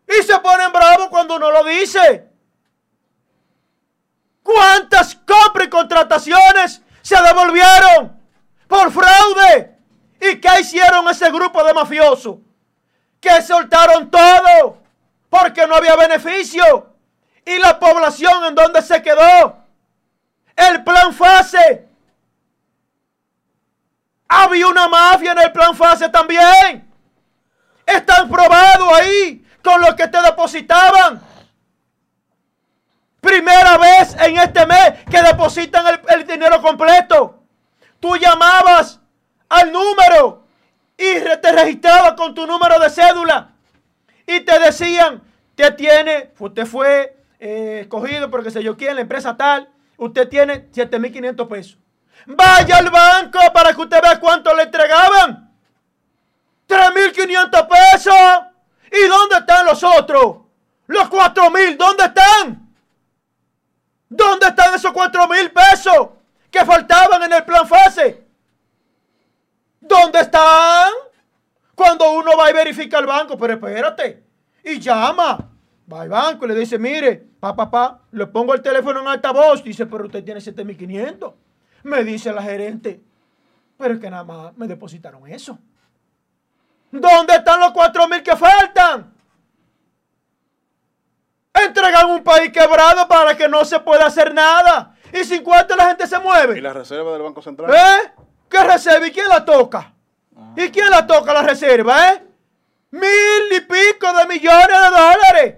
[0.07, 2.32] Y se ponen bravos cuando uno lo dice.
[4.44, 8.22] ¿Cuántas compras y contrataciones se devolvieron
[8.68, 9.78] por fraude?
[10.20, 12.38] ¿Y qué hicieron ese grupo de mafiosos?
[13.20, 14.78] Que soltaron todo
[15.30, 16.94] porque no había beneficio.
[17.46, 19.58] ¿Y la población en dónde se quedó?
[20.56, 21.88] El plan fase.
[24.28, 26.91] Había una mafia en el plan fase también.
[27.86, 31.22] Están probados ahí con lo que te depositaban.
[33.24, 37.41] Primera vez en este mes que depositan el, dinero completo.
[37.97, 38.99] Tú llamabas
[39.47, 40.45] al número
[40.97, 43.51] y te registrabas con tu número de cédula.
[44.28, 45.24] Y te decían,
[45.55, 50.69] te tiene, usted fue eh, escogido porque sé yo quién, la empresa tal, usted tiene
[50.69, 51.78] 7.500 pesos.
[52.26, 55.49] Vaya al banco para que usted vea cuánto le entregaban.
[56.67, 58.13] 3.500 pesos.
[58.91, 60.39] ¿Y dónde están los otros?
[60.88, 62.62] Los 4.000, ¿dónde están?
[64.16, 66.09] ¿Dónde están esos 4.000 pesos
[66.51, 68.24] que faltaban en el plan fase?
[69.80, 70.91] ¿Dónde están?
[71.74, 74.24] Cuando uno va y verifica al banco, pero espérate,
[74.64, 75.49] y llama,
[75.91, 79.07] va al banco y le dice, mire, pa, pa, pa, le pongo el teléfono en
[79.07, 81.34] altavoz, dice, pero usted tiene 7.500.
[81.84, 83.01] Me dice la gerente,
[83.78, 85.57] pero es que nada más me depositaron eso.
[86.91, 89.12] ¿Dónde están los 4.000 que faltan?
[91.66, 94.95] Entregan un país quebrado para que no se pueda hacer nada.
[95.11, 96.57] Y sin cuánto la gente se mueve.
[96.57, 97.74] Y la reserva del Banco Central.
[97.74, 98.11] ¿Eh?
[98.49, 99.07] ¿Qué reserva?
[99.07, 99.93] ¿Y quién la toca?
[100.55, 102.24] ¿Y quién la toca la reserva, eh?
[102.91, 105.55] Mil y pico de millones de dólares.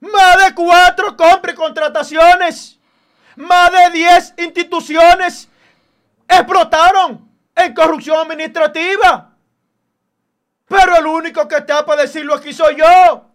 [0.00, 2.78] Más de cuatro compras y contrataciones.
[3.36, 5.48] Más de diez instituciones
[6.28, 9.30] explotaron en corrupción administrativa.
[10.66, 13.31] Pero el único que está para decirlo aquí soy yo.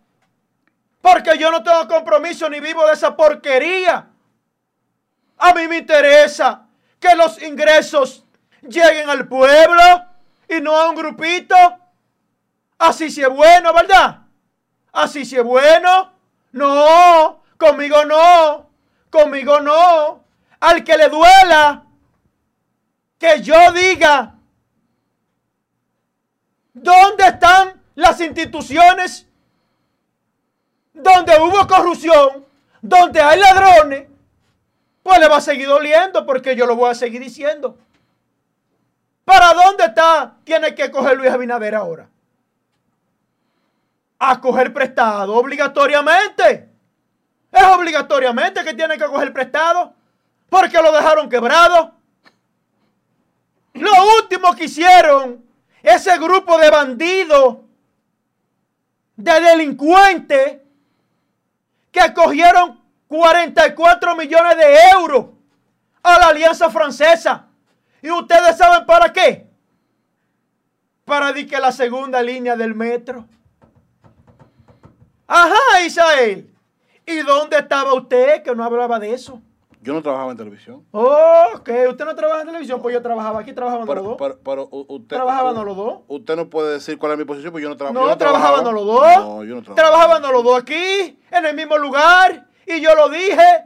[1.02, 4.08] Porque yo no tengo compromiso ni vivo de esa porquería.
[5.38, 6.68] A mí me interesa
[7.00, 8.26] que los ingresos
[8.62, 9.84] lleguen al pueblo
[10.50, 11.56] y no a un grupito.
[12.78, 14.22] Así sí es bueno, ¿verdad?
[14.92, 16.12] Así sí es bueno.
[16.52, 18.70] No, conmigo no.
[19.10, 20.24] Conmigo no.
[20.60, 21.84] Al que le duela
[23.20, 24.36] que yo diga
[26.74, 29.28] dónde están las instituciones
[30.98, 32.46] donde hubo corrupción,
[32.82, 34.08] donde hay ladrones,
[35.04, 37.78] pues le va a seguir doliendo porque yo lo voy a seguir diciendo.
[39.24, 40.36] ¿Para dónde está?
[40.44, 42.10] Tiene que coger Luis Abinader ahora.
[44.20, 46.70] A coger prestado, obligatoriamente.
[47.52, 49.94] Es obligatoriamente que tiene que coger prestado.
[50.50, 51.94] Porque lo dejaron quebrado.
[53.74, 53.92] Lo
[54.22, 55.46] último que hicieron,
[55.84, 57.58] ese grupo de bandidos,
[59.16, 60.58] de delincuentes,
[61.98, 65.28] que cogieron 44 millones de euros
[66.04, 67.48] a la Alianza Francesa.
[68.02, 69.48] ¿Y ustedes saben para qué?
[71.06, 73.26] Para que la segunda línea del metro.
[75.26, 76.54] Ajá, Isael.
[77.06, 79.42] ¿Y dónde estaba usted que no hablaba de eso?
[79.82, 80.84] Yo no trabajaba en televisión.
[80.92, 84.38] Oh, ok, usted no trabaja en televisión, pues yo trabajaba aquí, trabajaban los Pero, dos.
[84.44, 86.00] pero- usted, ¿Trabajaban los dos?
[86.08, 88.18] Usted no puede decir cuál es mi posición, porque yo no, tra- No, yo no
[88.18, 88.72] trabajaban trabajaba.
[88.72, 89.26] los dos.
[89.26, 89.76] No, yo no trabajaba.
[89.76, 92.48] Trabajaban los dos aquí, en el mismo lugar.
[92.66, 93.66] Y yo lo dije.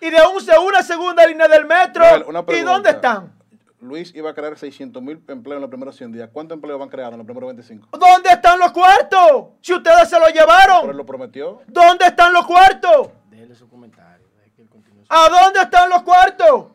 [0.00, 2.02] y de un- de una segunda línea del metro.
[2.48, 3.32] ¿Y dónde están?
[3.80, 6.28] Luis iba a crear 600 mil empleos en los primeros 100 días.
[6.32, 7.88] ¿Cuántos empleos van creando en los primeros 25?
[7.96, 9.50] ¿Dónde están los cuartos?
[9.60, 10.96] Si ustedes se los Pero él llevaron.
[10.96, 11.60] lo prometió.
[11.68, 13.10] ¿Dónde están los cuartos?
[13.30, 14.26] Déjele su comentario.
[14.38, 16.72] deje que él continúe su- ¿A dónde están los cuartos?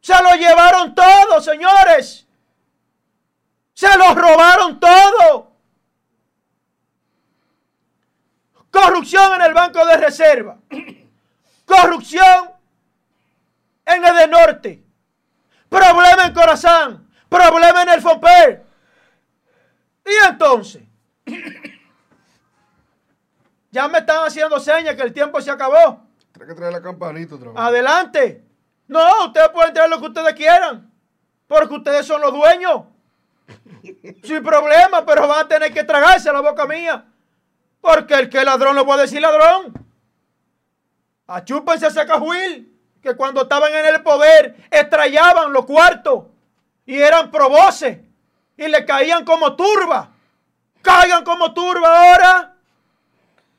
[0.00, 2.26] Se los llevaron todos, señores.
[3.74, 5.52] Se los robaron todo.
[8.70, 10.58] Corrupción en el Banco de Reserva.
[11.64, 12.50] Corrupción
[13.84, 14.82] en el Norte.
[15.68, 17.10] Problema en Corazán.
[17.28, 18.64] Problema en el FOMPER.
[20.04, 20.82] Y entonces,
[23.70, 26.07] ya me están haciendo señas que el tiempo se acabó.
[26.38, 27.58] Tienes que traer la campanita otra vez.
[27.58, 28.44] Adelante.
[28.86, 30.90] No, ustedes pueden traer lo que ustedes quieran.
[31.48, 32.82] Porque ustedes son los dueños.
[34.22, 37.04] Sin problema, pero van a tener que tragarse la boca mía.
[37.80, 39.72] Porque el que es ladrón no puede decir ladrón.
[41.26, 42.72] Achúpense ese cajuil.
[43.02, 46.24] Que cuando estaban en el poder estrellaban los cuartos.
[46.86, 47.98] Y eran provoces.
[48.56, 50.10] Y le caían como turba.
[50.82, 52.54] Caigan como turba ahora.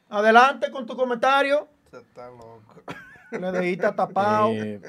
[0.09, 1.67] Adelante con tu comentario.
[1.91, 2.58] Se está loco.
[3.31, 4.49] Le dejita tapado.
[4.51, 4.81] Eh,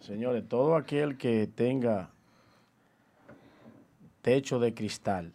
[0.00, 2.10] señores, todo aquel que tenga
[4.22, 5.32] techo de cristal,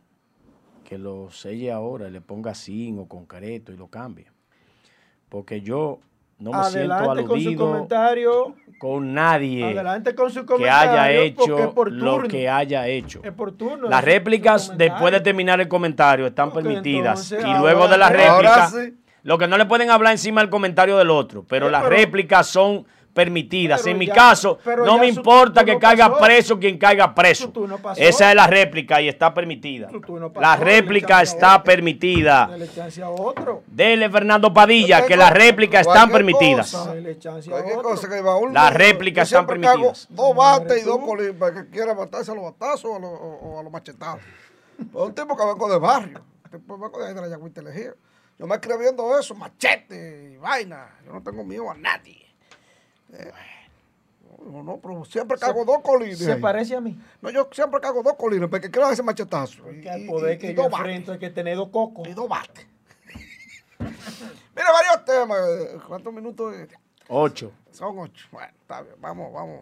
[0.84, 4.28] que lo selle ahora y le ponga zinc o concreto y lo cambie.
[5.30, 6.00] Porque yo
[6.40, 8.56] no me siento Adelante con su aludido comentario.
[8.80, 13.22] con nadie Adelante con su que haya hecho por lo que haya hecho.
[13.24, 17.32] Es por turno, Las réplicas, después de terminar el comentario, están permitidas.
[17.32, 18.98] entonces, y luego de las réplicas, Ahora sí.
[19.24, 21.96] Lo que no le pueden hablar encima del comentario del otro, pero Eh, las pero-
[21.96, 23.86] réplicas son permitidas.
[23.88, 26.24] En mi ya- caso, no me su importa que turno caiga pasó.
[26.24, 27.52] preso quien caiga preso.
[27.82, 28.02] Pasó.
[28.02, 29.90] Esa es la réplica y está permitida.
[29.90, 31.64] Turno pasó, La réplica está otro.
[31.66, 32.50] permitida.
[33.68, 36.74] Dele Fernando Padilla que las réplicas están permitidas.
[36.74, 40.08] va Las réplicas están permitidas.
[40.10, 41.00] Dos bates y dos
[41.40, 44.22] para que quiera matarse a los batazos o a los, o- a los machetazos.
[44.78, 46.22] Pero un tipo que vengo de barrio.
[46.52, 47.94] Vengo de ahí de la Yagüita Elegida.
[48.42, 50.90] Yo me escribí viendo eso, machete y vaina.
[51.06, 52.26] Yo no tengo miedo a nadie.
[53.14, 53.32] Eh,
[54.44, 56.18] no, no, pero siempre cago dos colines.
[56.18, 56.42] Se ahí.
[56.42, 57.00] parece a mí.
[57.22, 59.62] No, yo siempre cago dos colines porque quiero ese machetazo.
[59.62, 62.08] Porque Y- al poder y- que y yo enfrento hay que tener dos cocos.
[62.08, 62.66] Y dos bates.
[63.80, 65.40] Mira, varios temas.
[65.88, 66.56] ¿Cuántos minutos?
[67.10, 67.52] Ocho.
[67.70, 68.26] Son ocho.
[68.32, 68.96] Bueno, está bien.
[69.00, 69.62] Vamos, vamos.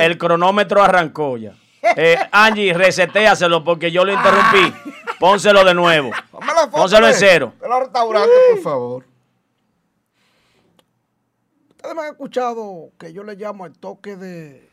[0.00, 1.54] El cronómetro arrancó ya.
[1.96, 4.72] Eh, Angie, resetéaselo porque yo lo interrumpí.
[5.20, 6.10] Pónselo de nuevo.
[6.30, 7.52] Foto Pónselo en de- cero.
[7.60, 9.04] De los restaurantes, por favor.
[11.70, 14.68] Ustedes me han escuchado que yo le llamo el toque de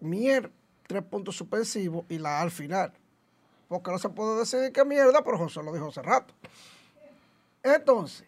[0.00, 0.50] mier,
[0.86, 2.92] tres puntos suspensivos y la A al final.
[3.68, 6.34] Porque no se puede decir que mierda, pero José lo dijo hace rato.
[7.62, 8.24] Entonces,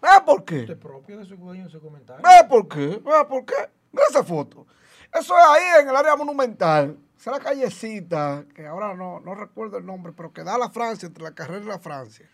[0.00, 0.60] ¿vea por qué?
[0.60, 2.22] Usted propio de su dueño en su comentario.
[2.26, 3.00] ¿Vea por qué?
[3.04, 3.54] ¿Vea por qué?
[3.92, 4.66] Mira esa foto.
[5.12, 6.96] Eso es ahí en el área monumental.
[7.18, 10.58] Esa es la callecita, que ahora no, no recuerdo el nombre, pero que da a
[10.58, 12.28] la Francia, entre la carrera y la Francia.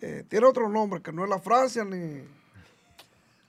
[0.00, 2.22] Eh, tiene otro nombre que no es la Francia ni.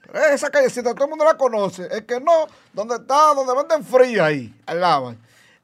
[0.00, 1.86] Pero es esa callecita, todo el mundo la conoce.
[1.90, 5.16] El que no, donde está, donde venden fría ahí, al lado.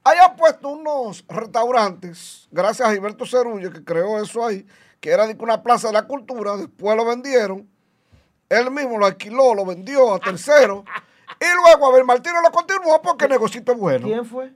[0.02, 4.66] Ahí han puesto unos restaurantes, gracias a Gilberto Cerullo, que creó eso ahí,
[4.98, 7.68] que era una plaza de la cultura, después lo vendieron.
[8.48, 10.84] Él mismo lo alquiló, lo vendió a terceros.
[11.40, 14.06] y luego Abel Martínez lo continuó porque el negocito es bueno.
[14.06, 14.52] ¿Quién fue?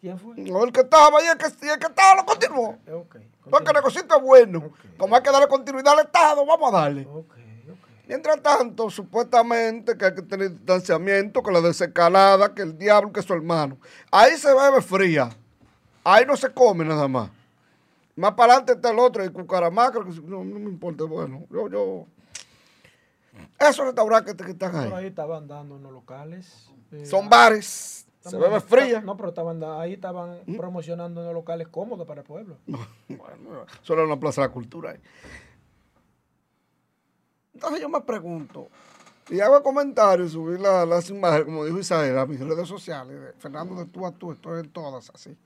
[0.00, 0.34] ¿Quién fue?
[0.36, 2.76] No, el que estaba y el que, el que estaba lo continuó.
[3.48, 4.72] Porque el negocito es bueno.
[4.98, 7.06] Como hay que darle continuidad al Estado, vamos a darle.
[8.08, 13.22] Mientras tanto, supuestamente que hay que tener distanciamiento, que la desescalada, que el diablo, que
[13.22, 13.78] su hermano.
[14.10, 15.30] Ahí se bebe fría.
[16.02, 17.30] Ahí no se come nada más.
[18.16, 21.04] Más para adelante está el otro, el cucaramaca, que no, no me importa.
[21.04, 22.06] Bueno, yo, yo.
[23.58, 26.70] Esos restaurantes que están Por ahí ahí estaban dando unos locales.
[26.92, 28.06] eh, son bares.
[28.20, 29.00] Se bebe fría.
[29.00, 32.58] No, pero estaban ahí estaban promocionando unos locales cómodos para el pueblo.
[33.08, 34.90] Bueno, solo en la Plaza de la Cultura.
[34.90, 34.98] ahí.
[37.54, 38.68] Entonces yo me pregunto,
[39.28, 43.32] y hago comentarios, subir la- las imágenes, como dijo Isabel, a mis redes sociales, de
[43.34, 45.36] Fernando de tú a tú, estoy en todas así.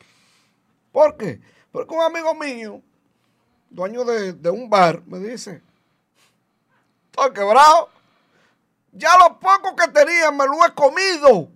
[0.93, 1.41] ¿Por qué?
[1.73, 2.81] Porque un amigo mío,
[3.71, 5.61] dueño de, de un bar, me dice,
[7.15, 7.89] estoy quebrado,
[8.93, 11.49] ya lo poco que tenía me lo he comido.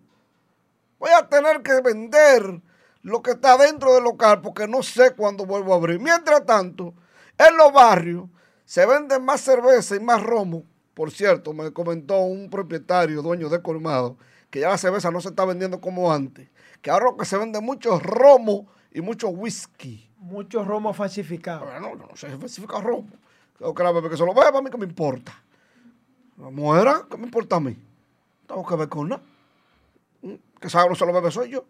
[0.98, 2.60] Voy a tener que vender
[3.02, 6.00] lo que está dentro del local porque no sé cuándo vuelvo a abrir.
[6.00, 6.94] Mientras tanto,
[7.36, 8.28] en los barrios
[8.64, 10.64] se vende más cerveza y más romo.
[10.94, 14.16] Por cierto, me comentó un propietario, dueño de colmado,
[14.50, 16.48] que ya la cerveza no se está vendiendo como antes.
[16.82, 20.10] Que ahora lo que se vende mucho romo y mucho whisky.
[20.18, 21.68] Muchos romos falsificados.
[21.68, 23.10] Bueno, no se especifica romo.
[23.56, 25.32] Tengo que la bebé que se lo beba, a mí que me importa.
[26.38, 27.76] Muera, ¿qué me importa a mí?
[28.46, 29.22] Tengo que ver con nada.
[30.22, 31.64] Mm, Que sabe no se lo bebe soy yo.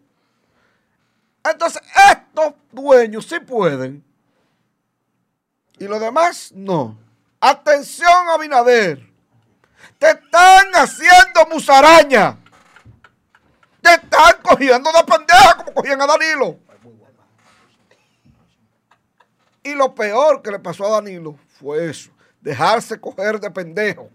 [1.43, 1.81] Entonces,
[2.11, 4.03] estos dueños sí pueden.
[5.79, 6.97] Y los demás no.
[7.39, 9.09] Atención, Abinader.
[9.97, 12.37] Te están haciendo musaraña.
[13.81, 16.59] Te están cogiendo de pendeja como cogían a Danilo.
[19.63, 24.09] Y lo peor que le pasó a Danilo fue eso, dejarse coger de pendejo.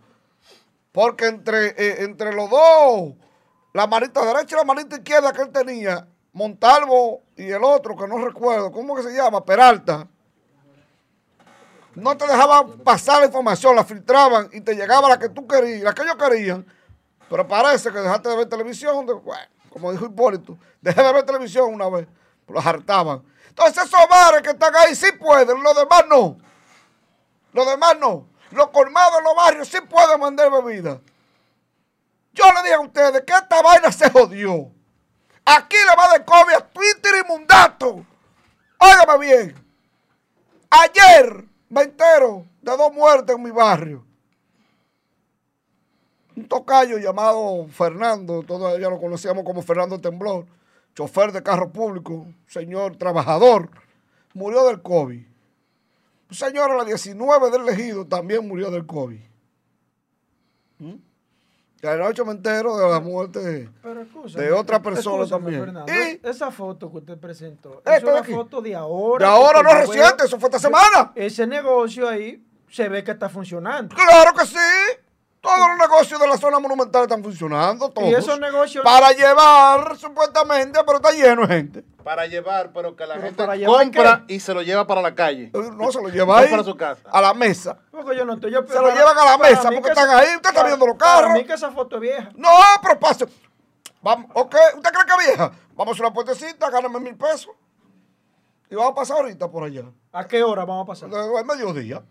[0.95, 3.15] Porque entre, eh, entre los dos,
[3.73, 8.07] la manita derecha y la manita izquierda que él tenía, Montalvo y el otro, que
[8.07, 9.45] no recuerdo, ¿cómo que se llama?
[9.45, 10.07] Peralta.
[11.97, 15.83] No te dejaban pasar la información, la filtraban y te llegaba la que tú querías,
[15.83, 16.65] la que ellos querían.
[17.29, 19.05] Pero parece que dejaste de ver televisión,
[19.71, 22.07] como dijo Hipólito, dejé de ver televisión una vez,
[22.47, 23.25] los hartaban.
[23.49, 26.39] Entonces esos bares que están ahí sí pueden, los demás no.
[27.53, 28.29] Los demás no.
[28.55, 31.01] Los colmados en los barrios sí pueden mandar bebida.
[32.32, 34.70] Yo le dije a ustedes que esta vaina se jodió.
[35.44, 38.06] Aquí le va de COVID a Twitter y Mundato.
[38.78, 39.66] Óigame bien.
[40.70, 44.05] Ayer me entero de dos muertes en mi barrio.
[46.36, 50.47] Un tocayo llamado Fernando, todos ya lo conocíamos como Fernando Temblor,
[50.94, 53.70] chofer de carro público, señor trabajador,
[54.32, 55.34] murió del COVID.
[56.31, 59.21] Un señor a las 19 del ejido también murió del COVID.
[60.79, 60.95] ¿Mm?
[61.83, 65.61] Y anoche me entero de la muerte Pero escúchame, de otra persona también.
[65.61, 68.33] Fernando, Y esa foto que usted presentó, Esta es una aquí.
[68.33, 69.27] foto de ahora.
[69.27, 71.13] de ahora no es reciente, eso fue esta semana.
[71.15, 73.95] Ese negocio ahí se ve que está funcionando.
[73.95, 74.57] Claro que sí.
[75.45, 78.09] Todos los negocios de la zona monumental están funcionando, todos.
[78.09, 81.85] Y esos negocios- Para llevar, supuestamente, pero está lleno de gente.
[82.03, 85.15] Para llevar, pero que la Pero gente para compra y se lo lleva para la
[85.15, 85.51] calle.
[85.53, 86.51] No se lo lleva No ahí.
[86.51, 87.03] para su casa.
[87.11, 87.79] A la mesa.
[87.91, 88.53] Porque yo no estoy.
[88.53, 90.53] Yo, Se lo llevan a la para mesa porque que están esa- ahí, usted está
[90.55, 91.33] para- viendo los Para carros.
[91.35, 92.31] mí que esa foto es vieja.
[92.37, 92.49] No,
[92.83, 93.27] pero pase.
[94.03, 95.53] Vamos, ok, ¿usted cree que es vieja?
[95.75, 97.51] Vamos a una puertecita, gáname mil pesos.
[98.71, 99.85] Y vamos a pasar ahorita por allá.
[100.12, 101.09] ¿A qué hora vamos a pasar?
[101.11, 102.03] Es mediodía.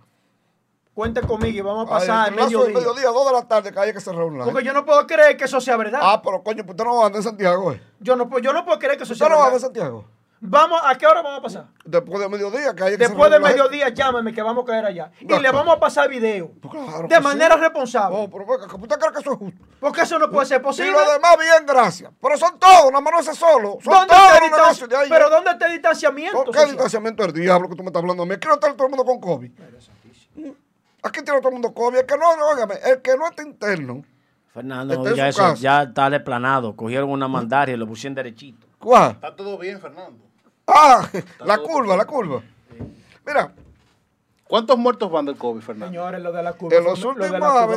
[0.94, 2.76] Cuente conmigo y vamos a pasar el plazo mediodía.
[2.76, 5.46] mediodía, dos de la tarde, que haya que un Porque yo no puedo creer que
[5.46, 6.00] eso sea verdad.
[6.04, 7.82] Ah, pero coño, pues usted no anda en Santiago, eh.
[8.00, 9.66] Yo, no, puedo- yo no puedo creer que eso ¿Usted sea no anda en verdad.
[9.66, 10.06] Santiago?
[10.46, 11.68] Vamos, ¿A qué hora vamos a pasar?
[11.86, 13.50] Después de mediodía, que haya que Después de gente.
[13.50, 15.10] mediodía, llámame que vamos a caer allá.
[15.22, 16.52] Y le vamos a pasar video.
[16.70, 17.62] Claro de manera sí.
[17.62, 18.18] responsable.
[18.24, 19.66] No, pero venga, que ¿usted cree que eso es justo?
[19.80, 20.92] Porque eso no puede ser Y posible.
[20.92, 22.12] lo demás, bien, gracias.
[22.22, 23.78] Pero son todos, nada más no solo.
[23.82, 25.10] Son ¿Dónde todos el negocios de ahí.
[25.10, 26.44] Pero ¿dónde está el distanciamiento?
[26.44, 26.68] ¿Qué social?
[26.72, 28.36] distanciamiento del diablo que tú me estás hablando a mí?
[28.46, 29.52] No está todo el mundo con COVID.
[31.04, 31.98] Aquí tiene todo el mundo COVID.
[32.00, 34.04] El que no, óigame, el que no está interno.
[34.54, 35.56] Fernando, Está ya eso casa.
[35.62, 36.76] ya está desplanado.
[36.76, 38.68] Cogieron una mandaria y lo pusieron derechito.
[38.80, 39.12] ¿Cuál?
[39.12, 40.24] Está todo bien, Fernando.
[40.68, 41.08] Ah,
[41.46, 42.42] la curva, la curva.
[43.26, 43.52] Mira,
[44.46, 45.88] ¿Cuántos muertos van del COVID, Fernando?
[45.88, 46.78] Señores, lo de la curva.
[46.78, 47.28] en los lo últimos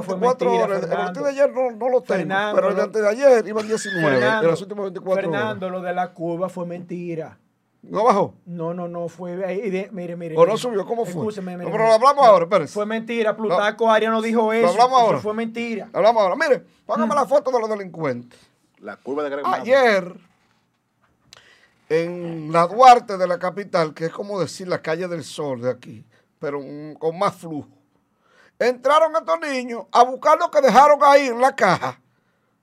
[0.05, 0.19] fue 24
[0.51, 1.23] mentira, horas, el Fernando.
[1.23, 4.11] de ayer no, no lo tengo, Fernando, pero el lo- antes de ayer iban 19,
[4.11, 5.79] Fernando, en 24 Fernando, horas.
[5.81, 7.39] lo de la curva fue mentira.
[7.83, 8.35] ¿No bajó?
[8.47, 9.33] No, no, no, fue.
[9.35, 10.37] eh, de- mire, mire.
[10.37, 10.85] ¿O no subió?
[10.85, 11.13] ¿Cómo fue?
[11.23, 12.75] Escúcheme, mire, No, pero lo hablamos ahora, espérese.
[12.75, 13.37] Fue mentira.
[13.37, 14.69] Plutarco Arias no dijo eso.
[14.69, 15.19] hablamos Eso ahora.
[15.21, 15.89] fue mentira.
[15.93, 16.35] Hablamos ahora.
[16.37, 17.17] Mire, póngame Mm.
[17.17, 18.41] la foto de los delincuentes.
[18.81, 19.63] La curva de Greg Mado.
[19.63, 20.15] Ayer,
[21.89, 25.71] en la Duarte de la capital, que es como decir la calle del sol de
[25.71, 26.05] aquí,
[26.41, 26.61] pero
[26.99, 27.69] con más flujo,
[28.59, 32.01] entraron estos niños a buscar lo que dejaron ahí en la caja.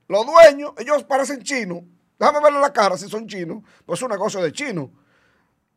[0.10, 1.80] Los dueños, ellos parecen chinos.
[2.20, 3.64] Déjame verle la cara si son chinos.
[3.86, 4.90] Pues es un negocio de chinos.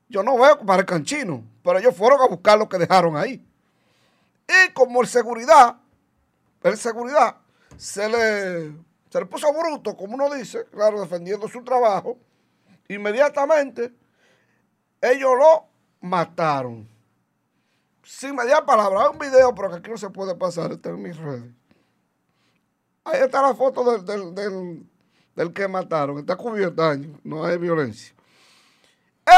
[0.08, 3.44] Yo no veo que parezcan chinos, pero ellos fueron a buscar lo que dejaron ahí.
[4.48, 5.76] Y como el seguridad,
[6.62, 7.36] el seguridad,
[7.76, 8.72] se le,
[9.10, 12.16] se le puso bruto, como uno dice, claro, defendiendo su trabajo,
[12.88, 13.92] inmediatamente
[15.00, 15.66] ellos lo
[16.00, 16.88] mataron.
[18.04, 21.02] Sin media palabra, hay un video, pero que aquí no se puede pasar, está en
[21.02, 21.50] mis redes.
[23.04, 24.88] Ahí está la foto del, del-
[25.34, 28.14] del que mataron, está cubierta, no hay violencia.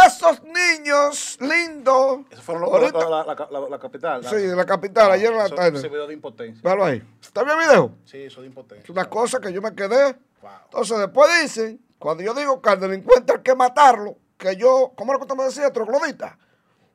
[0.06, 2.20] Esos niños lindos.
[2.30, 4.22] Eso fueron los, ahorita- la, la, la- la capital.
[4.24, 5.78] Sí, de la capital, ayer en la tarde.
[5.78, 6.60] Ese video de impotencia.
[6.62, 7.02] Véalo ahí.
[7.22, 7.94] ¿Está bien el video?
[8.04, 8.84] Sí, eso de impotencia.
[8.84, 10.14] Es una cosa que yo me quedé.
[10.42, 10.50] Wow.
[10.64, 15.12] Entonces después dicen, cuando yo digo que al delincuente hay que matarlo, que yo, ¿cómo
[15.12, 15.72] era que usted me decía?
[15.72, 16.38] Troglodita.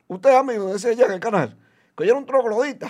[0.07, 1.57] Usted, amigo, decía allá en el canal,
[1.97, 2.89] que yo era un troglodita.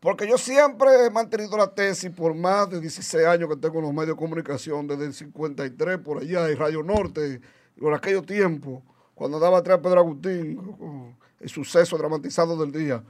[0.00, 3.84] Porque yo siempre he mantenido la tesis por más de 16 años que tengo en
[3.84, 7.42] los medios de comunicación, desde el 53 por allá, en Radio Norte,
[7.78, 8.82] por aquellos tiempos,
[9.14, 13.02] cuando daba atrás Pedro Agustín, el suceso dramatizado del día.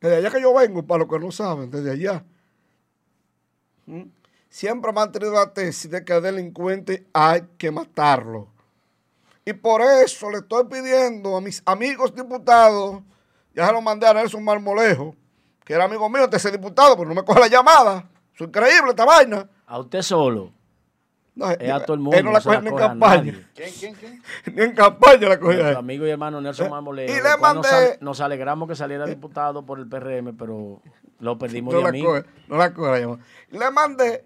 [0.00, 2.24] Desde allá que yo vengo, para los que no saben, desde allá.
[3.86, 4.02] ¿Mm?
[4.48, 8.48] Siempre he mantenido la tesis de que al delincuente hay que matarlo.
[9.44, 13.02] Y por eso le estoy pidiendo a mis amigos diputados
[13.54, 15.16] Ya se lo mandé a Nelson Marmolejo,
[15.64, 18.08] que era amigo mío, de ese diputado, pero no me coge la llamada.
[18.34, 19.48] Es increíble esta vaina.
[19.66, 20.52] A usted solo.
[21.34, 22.22] No, Es a todo el él mundo.
[22.24, 23.50] no la coge ni en campaña.
[23.54, 24.22] ¿Quién, quién, quién?
[24.54, 25.54] Ni en campaña la coge.
[25.54, 27.10] a Nuestro amigo y hermano Nelson Marmolejo.
[27.10, 30.82] y le mandé- Nos, ale- nos alegramos que saliera diputado por el PRM, pero
[31.20, 32.08] lo perdimos No de la amigo.
[32.10, 33.06] coge, no la coge.
[33.48, 34.24] Le mandé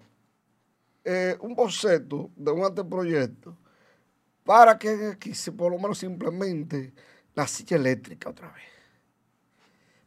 [1.05, 3.55] eh, un boceto de un anteproyecto
[4.43, 6.93] para que aquí se por lo menos simplemente
[7.35, 8.63] la silla eléctrica otra vez.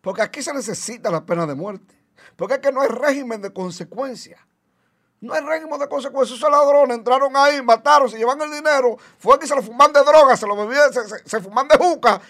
[0.02, 1.94] Porque aquí se necesita la pena de muerte.
[2.36, 4.46] Porque es que no hay régimen de consecuencia.
[5.20, 6.34] No hay régimen de consecuencia.
[6.34, 10.00] Esos ladrones entraron ahí, mataron, se llevan el dinero, fue que se lo fuman de
[10.02, 12.20] droga, se lo bebían, se, se- se fuman de juca,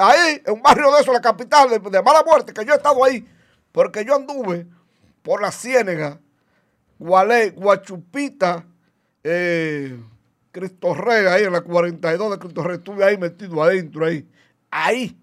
[0.00, 2.76] ahí, en un barrio de eso, la capital, de, de mala muerte, que yo he
[2.76, 3.26] estado ahí.
[3.72, 4.66] Porque yo anduve
[5.22, 6.18] por la Ciénega,
[6.98, 8.64] Gualey, Guachupita,
[9.24, 9.98] eh,
[10.52, 14.28] Cristo Rey, ahí en la 42 de Cristo Rey, estuve ahí metido adentro, ahí,
[14.70, 15.18] ahí,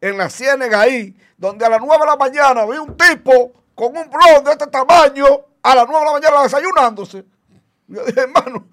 [0.00, 3.96] en la Ciénega, ahí, donde a las 9 de la mañana vi un tipo con
[3.96, 5.24] un blog de este tamaño,
[5.72, 7.24] a las 9 de la mañana desayunándose.
[7.88, 8.68] Yo dije, hermano,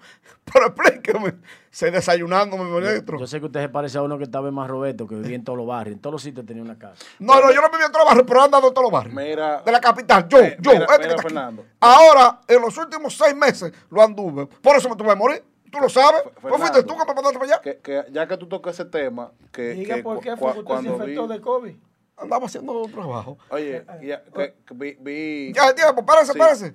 [0.52, 1.34] pero explíqueme,
[1.70, 3.18] se desayunándome me electro.
[3.18, 5.36] Yo sé que usted se parece a uno que estaba en Más Roberto, que vivía
[5.36, 5.94] en todos los barrios.
[5.96, 7.02] En todos los sitios tenía una casa.
[7.18, 8.92] No, no, yo no vivía en todos los barrios, pero he andado en todos los
[8.92, 9.14] barrios.
[9.14, 11.22] Mira, de la capital, yo, Eh, yo, mira, este que mira, está aquí.
[11.34, 11.64] Fernando.
[11.80, 14.46] Ahora, en los últimos seis meses lo anduve.
[14.46, 15.44] Por eso me tuve que morir.
[15.72, 16.22] Tú lo sabes.
[16.24, 17.60] ¿No Fernando, fuiste tú que me mandaste para allá?
[17.62, 20.58] que, que ya que tú tocas ese tema, que, Diga que por qué fue que
[20.58, 21.74] usted se cuando infectó vi, de COVID.
[22.18, 23.36] Andaba haciendo un trabajo.
[23.50, 26.38] oye, ya, que, que vi, vi- Ya, tiempo, espérese, Sí.
[26.38, 26.74] espérese.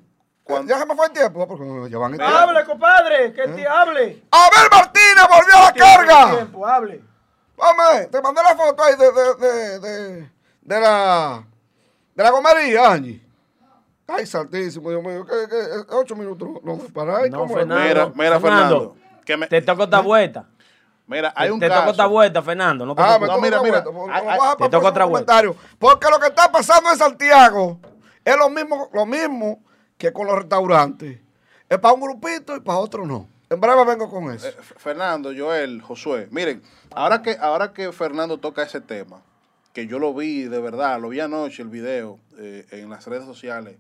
[0.52, 1.48] Cuando- Ya se me fue el tiempo.
[1.48, 2.07] porque el Mira.
[2.07, 2.26] tiempo.
[2.26, 3.48] Hable, compadre, que ¿Eh?
[3.49, 4.23] te hable.
[4.32, 6.32] Abel Martínez volvió a la carga.
[6.32, 7.02] tiempo, hable.
[7.57, 10.30] Vamos, te mandé la foto ahí de, de, de, de,
[10.61, 11.44] de la,
[12.15, 13.22] de la gomería, Angie.
[14.07, 17.18] Ay, santísimo, Dios mío, que, que ocho minutos no me para.
[17.19, 17.48] Ay, No.
[17.48, 17.76] Fernando.
[17.88, 18.95] Mira, mira, Fernando.
[19.26, 20.45] que me- Te toco esta vuelta.
[21.07, 22.10] mira, hay un te toco esta caso.
[22.10, 22.86] vuelta, Fernando.
[22.86, 23.82] No te Ah, toco- me No, mira, otra mira.
[23.84, 25.34] vuelta, pues, Ay, lo ay, voy a te toca otra vuelta.
[25.34, 25.56] comentario.
[25.80, 27.80] Porque lo que está pasando en Santiago
[28.26, 29.64] es lo mismo, lo mismo
[30.02, 31.19] que con los restaurantes.
[31.69, 33.28] Es para un grupito y para otro no.
[33.52, 34.48] En breve vengo con eso.
[34.48, 36.61] Eh, Fernando, Joel, Josué, miren,
[36.95, 39.22] ahora que, ahora que Fernando toca ese tema,
[39.73, 43.26] que yo lo vi de verdad, lo vi anoche el video eh, en las redes
[43.26, 43.78] sociales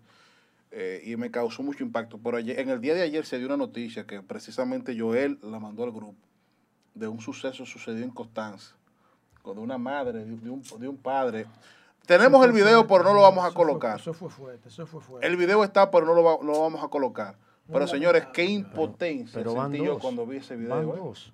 [0.71, 2.19] eh, y me causó mucho impacto.
[2.23, 5.59] Pero ayer- en el día de ayer se dio una noticia que precisamente Joel la
[5.59, 6.15] mandó al grupo
[6.93, 8.75] de un suceso sucedió en Constanza,
[9.41, 11.47] con una madre, de un, de un padre.
[12.05, 13.99] Tenemos el video, pero no lo vamos a Eso fue- colocar.
[13.99, 15.27] Eso fue fuerte, eso fue fuerte.
[15.27, 17.35] El video está, pero no lo, va- no lo vamos a colocar.
[17.71, 20.75] Pero señores, qué impotencia Pero sentí yo cuando vi ese video.
[20.75, 20.93] Van ¿eh?
[20.97, 21.31] dos.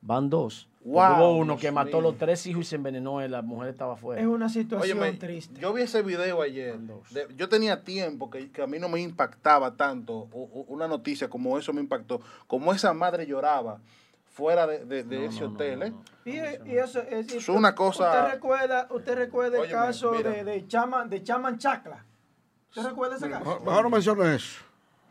[0.00, 0.68] Van dos.
[0.84, 2.10] Wow, Hubo uno Dios que mató a mío.
[2.10, 4.20] los tres hijos y se envenenó y la mujer estaba afuera.
[4.20, 5.60] Es una situación Óyeme, triste.
[5.60, 6.78] yo vi ese video ayer.
[6.78, 11.28] de- yo tenía tiempo que, que a mí no me impactaba tanto u- una noticia
[11.28, 12.20] como eso me impactó.
[12.46, 13.80] Como esa madre lloraba
[14.38, 15.82] fuera de, de- de ese hotel.
[15.82, 15.92] ¿eh?
[16.24, 16.36] Y,
[16.70, 20.30] y eso es, Es una cosa- Usted recuerda, usted recuerda el Óyeme, caso mira.
[20.30, 22.04] de, de Chaman, de Chaman Chacla.
[22.68, 23.44] ¿Usted recuerda ese caso?
[23.44, 24.60] Mejor, mejor no mencione eso.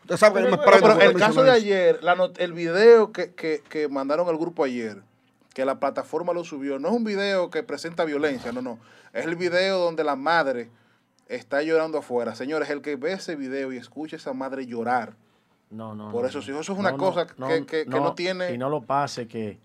[0.03, 0.87] Usted sabe que yo me Pero- prendo.
[0.87, 1.57] Pero cuando el caso de eso.
[1.57, 5.01] ayer, la not- el video que, que, que mandaron al grupo ayer,
[5.53, 8.79] que la plataforma lo subió, no es un video que presenta violencia, no, no.
[9.11, 10.69] Es el video donde la madre
[11.27, 12.33] está llorando afuera.
[12.33, 15.15] Señores, el que ve ese video y escucha a esa madre llorar,
[15.69, 16.11] No, no.
[16.11, 16.43] Por no, eso, no.
[16.43, 19.59] si eso es una cosa que- que- que no tiene- Y no lo pase, que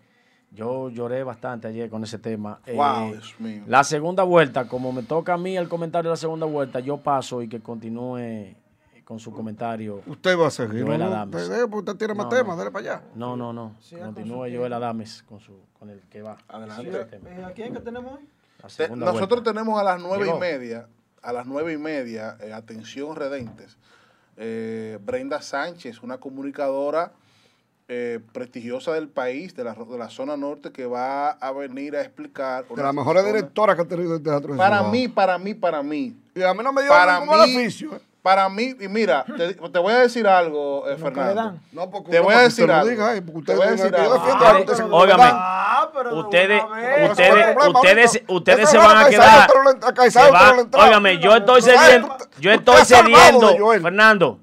[0.51, 2.61] yo lloré bastante ayer con ese tema.
[2.67, 3.63] Wow, Eh, Dios mío.
[3.67, 6.99] La segunda vuelta, como me toca a mí el comentario de la segunda vuelta, yo
[6.99, 8.55] paso y que continúe
[9.05, 10.01] con su comentario.
[10.07, 10.85] Usted va a seguir.
[10.85, 11.07] Joel ¿no?
[11.07, 11.43] Adames.
[11.43, 12.57] Usted, porque usted tiene más No, temas, no.
[12.57, 13.03] dale para allá.
[13.15, 13.77] No, no, no.
[13.81, 14.73] Siga con Continúe su Joel.
[14.73, 16.37] Adames con, su, con el que va.
[16.49, 17.07] Adelante.
[17.27, 18.29] Eh, ¿A quién que tenemos hoy?
[18.63, 19.53] La Te- nosotros vuelta.
[19.53, 20.87] tenemos a las nueve y media,
[21.21, 23.77] a las nueve y media, eh, atención redentes,
[24.37, 27.13] eh, Brenda Sánchez, una comunicadora
[27.89, 32.01] eh, prestigiosa del país, de la, de la zona norte, que va a venir a
[32.01, 32.67] explicar.
[32.67, 34.57] De las mejores directoras que ha tenido el teatro.
[34.57, 36.17] Para mí, para mí, para mí.
[36.35, 38.01] Y a mí no me dio Para ningún mí, beneficio.
[38.23, 38.29] ¿Eh?
[38.33, 41.55] para mí, y mira, te, te voy a decir algo, eh, Fernando.
[41.73, 42.89] No, porque Te voy a decir algo.
[42.89, 44.23] diga, eh, porque Te voy a diga decir algo.
[44.25, 45.23] Ah, óigame.
[45.27, 45.69] Ah,
[46.13, 46.63] Ustedes,
[47.11, 49.51] ustedes, ustedes, ustedes se van a quedar.
[50.75, 53.57] Óigame, yo estoy cediendo, yo estoy cediendo.
[53.83, 54.39] Fernando,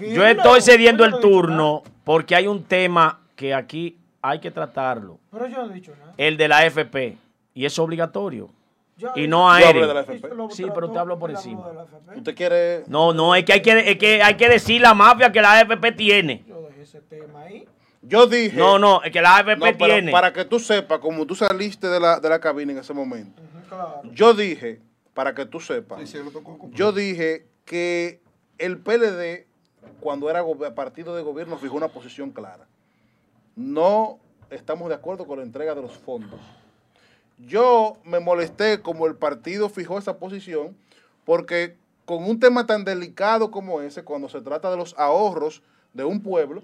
[0.00, 5.18] yo estoy cediendo el turno porque hay un tema que aquí hay que tratarlo.
[5.30, 6.14] Pero yo no he dicho nada.
[6.16, 7.18] el de la FP,
[7.54, 8.48] y es obligatorio.
[9.16, 10.50] Y no Yo hablé aéreo.
[10.50, 11.66] Sí, pero te hablo por encima.
[11.66, 11.86] habló.
[12.16, 12.84] Usted quiere.
[12.86, 15.60] No, no, es que hay que, es que hay que decir la mafia que la
[15.62, 16.44] FP tiene.
[16.46, 17.66] Yo dejé ese tema ahí.
[18.02, 18.56] Yo dije.
[18.56, 20.12] No, no, es que la AFP No, pero tiene.
[20.12, 23.42] para que tú sepas, como tú saliste de la, de la cabina en ese momento,
[23.68, 24.02] Claro.
[24.12, 24.80] yo dije,
[25.14, 28.20] para que tú sepas, Sí, sí, lo tocó con- yo dije que
[28.58, 29.46] el PLD,
[30.00, 30.44] cuando era
[30.74, 32.66] partido de gobierno, fijó una posición clara.
[33.56, 34.18] No
[34.50, 36.40] estamos de acuerdo con la entrega de los fondos.
[37.38, 40.76] Yo me molesté como el partido fijó esa posición,
[41.24, 45.62] porque con un tema tan delicado como ese, cuando se trata de los ahorros
[45.92, 46.62] de un pueblo,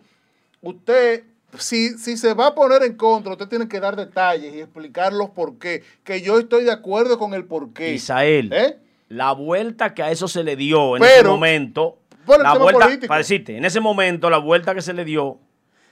[0.61, 1.25] usted,
[1.59, 5.13] si, si se va a poner en contra, usted tiene que dar detalles y explicar
[5.13, 7.95] los por qué, que yo estoy de acuerdo con el por qué.
[7.95, 8.79] Isael, ¿Eh?
[9.09, 13.19] la vuelta que a eso se le dio en Pero, ese momento, la vuelta, para
[13.19, 15.39] decirte, en ese momento la vuelta que se le dio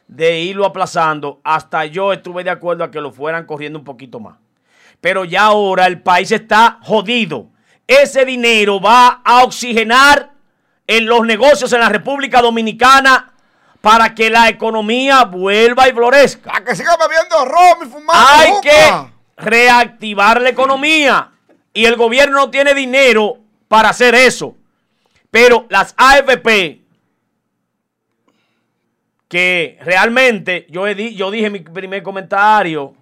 [0.07, 4.21] de irlo aplazando, hasta yo estuve de acuerdo a que lo fueran corriendo un poquito
[4.21, 4.39] más.
[5.01, 7.49] Pero ya ahora el país está jodido.
[7.87, 10.33] Ese dinero va a oxigenar
[10.87, 13.33] en los negocios en la República Dominicana
[13.81, 16.51] para que la economía vuelva y florezca.
[16.57, 21.31] A que siga bebiendo ron y fumando Hay que reactivar la economía.
[21.73, 23.39] Y el gobierno no tiene dinero
[23.69, 24.57] para hacer eso.
[25.31, 26.81] Pero las AFP,
[29.29, 32.95] que realmente yo, he di- yo dije en mi primer comentario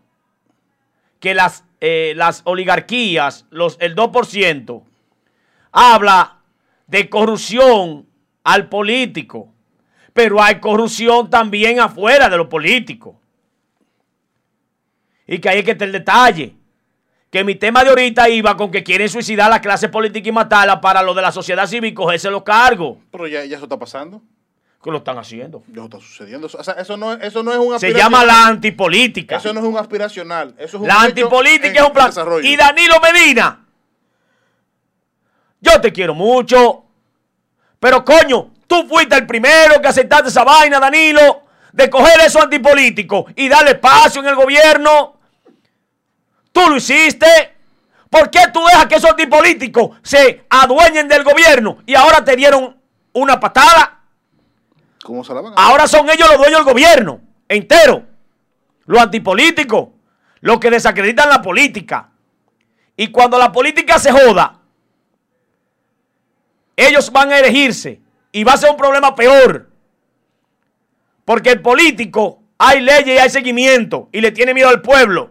[1.20, 4.82] que las, eh, las oligarquías, los, el 2%,
[5.72, 6.38] habla
[6.86, 8.06] de corrupción
[8.44, 9.52] al político.
[10.12, 13.16] Pero hay corrupción también afuera de los políticos.
[15.26, 16.54] Y que ahí es que está el detalle.
[17.30, 20.32] Que mi tema de ahorita iba con que quieren suicidar a la clase política y
[20.32, 22.98] matarla para lo de la sociedad civil, cogerse los cargos.
[23.10, 24.22] Pero ya, ya eso está pasando,
[24.86, 25.64] Que lo están haciendo.
[25.72, 26.46] eso está sucediendo.
[26.46, 29.38] O sea, eso no, eso no es un Se llama la antipolítica.
[29.38, 30.54] Eso no es un aspiracional.
[30.58, 32.06] Eso es un La antipolítica es un plan.
[32.06, 32.46] desarrollo.
[32.48, 33.66] Y Danilo Medina,
[35.60, 36.84] yo te quiero mucho,
[37.80, 41.42] pero coño, tú fuiste el primero que aceptaste esa vaina, Danilo,
[41.72, 45.16] de coger eso antipolítico y darle espacio en el gobierno.
[46.52, 47.26] Tú lo hiciste.
[48.08, 52.80] ¿Por qué tú dejas que esos antipolíticos se adueñen del gobierno y ahora te dieron
[53.14, 53.95] una patada?
[55.06, 58.04] ¿Cómo se la van a Ahora son ellos los dueños del gobierno, entero.
[58.86, 59.90] Los antipolíticos,
[60.40, 62.10] los que desacreditan la política.
[62.96, 64.58] Y cuando la política se joda,
[66.74, 68.00] ellos van a elegirse
[68.32, 69.70] y va a ser un problema peor.
[71.24, 75.30] Porque el político, hay leyes y hay seguimiento y le tiene miedo al pueblo.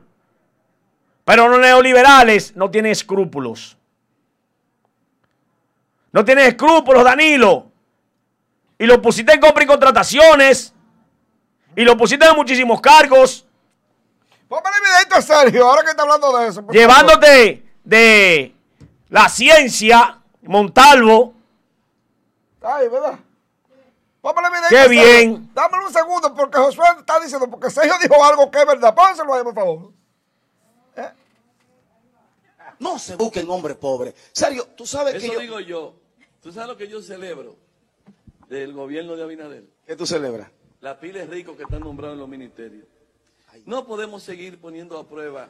[1.25, 3.77] Pero los neoliberales no tienen escrúpulos.
[6.13, 7.73] No tienen escrúpulos, Danilo
[8.77, 10.73] y lo pusiste en compra y contrataciones
[11.75, 13.45] y lo pusiste en muchísimos cargos,
[14.47, 16.65] Póngale videito a Sergio, ahora que está hablando de eso.
[16.71, 18.55] llevándote de
[19.09, 21.33] la ciencia, Montalvo.
[22.61, 23.19] Ay, ¿verdad?
[24.21, 25.01] Póngale videito Qué a Sergio.
[25.01, 25.49] bien.
[25.53, 28.93] Dámelo un segundo, porque Josué está diciendo, porque Sergio dijo algo que es verdad.
[28.93, 29.91] Pónselo ahí, por favor.
[32.79, 34.13] No se busquen hombres pobres.
[34.31, 35.39] Serio, tú sabes que Eso yo...
[35.39, 35.95] digo yo.
[36.41, 37.55] ¿Tú sabes lo que yo celebro
[38.49, 39.63] del gobierno de Abinader?
[39.85, 40.49] ¿Qué tú celebras?
[40.81, 42.85] La pila de ricos que están nombrados en los ministerios.
[43.65, 45.47] No podemos seguir poniendo a prueba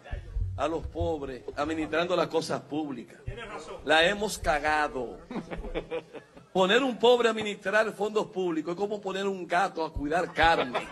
[0.58, 3.18] a los pobres administrando las cosas públicas.
[3.84, 5.18] La hemos cagado.
[6.54, 10.88] Poner un pobre a administrar fondos públicos es como poner un gato a cuidar carne.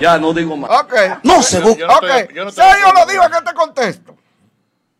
[0.00, 0.70] Ya, no digo más.
[0.80, 0.94] Ok.
[1.24, 3.54] No se Yo- yo no yo no estoy de Sergio acuerdo lo con en este
[3.54, 4.16] contexto.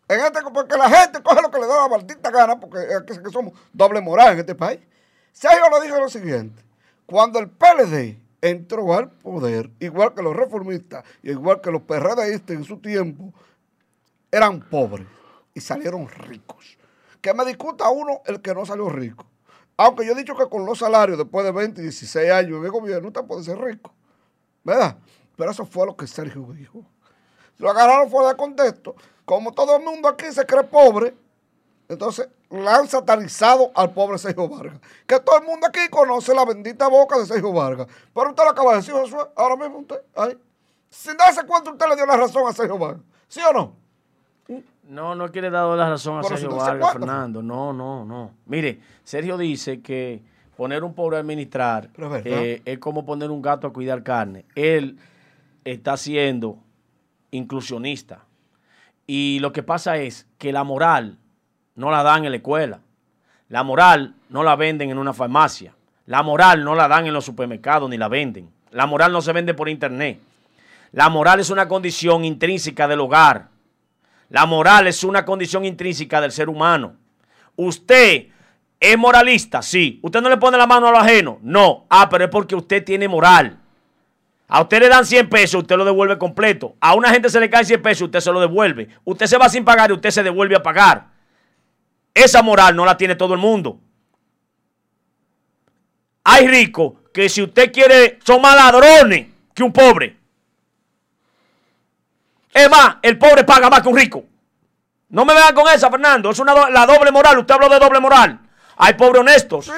[0.09, 2.79] En este, porque la gente coge lo que le da la maldita gana, porque
[3.09, 4.79] es que somos doble moral en este país.
[5.37, 6.63] Sergio lo dijo lo siguiente.
[7.05, 12.57] Cuando el PLD entró al poder, igual que los reformistas, y igual que los PRDistas
[12.57, 13.35] en su tiempo,
[14.31, 15.07] eran pobres
[15.53, 16.79] y salieron ricos.
[17.21, 19.27] Que me discuta uno el que no salió rico.
[19.77, 22.71] Aunque yo he dicho que con los salarios después de 20 y 16 años el
[22.71, 23.93] gobierno usted puede ser rico.
[24.65, 24.97] ¿Verdad?
[25.37, 26.83] Pero eso fue lo que Sergio dijo.
[27.59, 28.97] Lo agarraron fuera de contexto.
[29.27, 31.15] Como todo el mundo aquí se cree pobre,
[31.89, 34.81] entonces le han satanizado al pobre Sergio Vargas.
[35.07, 37.87] Que todo el mundo aquí conoce la bendita boca de Sergio Vargas.
[38.15, 40.37] Pero usted lo acaba de decir, Josué, ahora mismo usted, ahí.
[40.89, 43.03] Sin darse cuenta, usted le dio la razón a Sergio Vargas.
[43.29, 43.77] ¿Sí o no?
[44.89, 46.93] No, no quiere dar la razón a Pero Sergio Vargas.
[46.93, 47.43] Fernando.
[47.43, 48.33] No, no, no.
[48.47, 50.23] Mire, Sergio dice que
[50.57, 54.45] poner un pobre a administrar es eh, es como poner un gato a cuidar carne.
[54.55, 54.99] Él
[55.65, 56.59] está siendo
[57.31, 58.25] inclusionista.
[59.07, 61.19] Y lo que pasa es que la moral
[61.77, 62.81] no la dan en la escuela.
[63.49, 65.73] La moral no la venden en una farmacia.
[66.07, 68.51] La moral no la dan en los supermercados ni la venden.
[68.71, 70.19] La moral no se vende por internet.
[70.93, 73.49] La moral es una condición intrínseca del hogar.
[74.31, 76.95] La moral es una condición intrínseca del ser humano.
[77.55, 78.29] Usted
[78.81, 80.01] es moralista, sí.
[80.03, 81.39] ¿Usted no le pone la mano a lo ajeno?
[81.43, 81.87] No.
[81.89, 83.59] Ah, pero es porque usted tiene moral.
[84.49, 86.77] A usted le dan 100 pesos, usted lo devuelve completo.
[86.81, 88.89] A una gente se le cae 100 pesos, usted se lo devuelve.
[89.05, 91.16] Usted se va sin pagar y usted se devuelve a pagar.
[92.17, 93.79] Esa moral no la tiene todo el mundo.
[96.25, 100.17] Hay ricos que si usted quiere, son más ladrones que un pobre.
[102.55, 104.25] Es más, el pobre paga más que un rico.
[105.11, 106.31] No me vean con esa, Fernando.
[106.31, 107.39] Es una do- la doble moral.
[107.39, 108.41] Usted habló de doble moral.
[108.79, 109.71] Hay pobres honestos.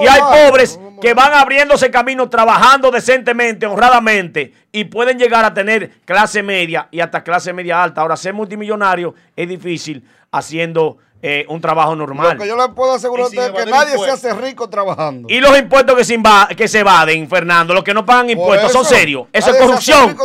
[0.00, 6.00] Y hay pobres que van abriéndose camino trabajando decentemente, honradamente y pueden llegar a tener
[6.04, 8.00] clase media y hasta clase media alta.
[8.00, 12.36] Ahora, ser multimillonario es difícil haciendo eh, un trabajo normal.
[12.36, 15.26] Lo que yo le puedo asegurar usted es que nadie se hace rico trabajando.
[15.30, 16.18] Y los impuestos que se,
[16.54, 19.26] que se evaden, Fernando, los que no pagan impuestos, son serios.
[19.32, 20.16] Eso es corrupción.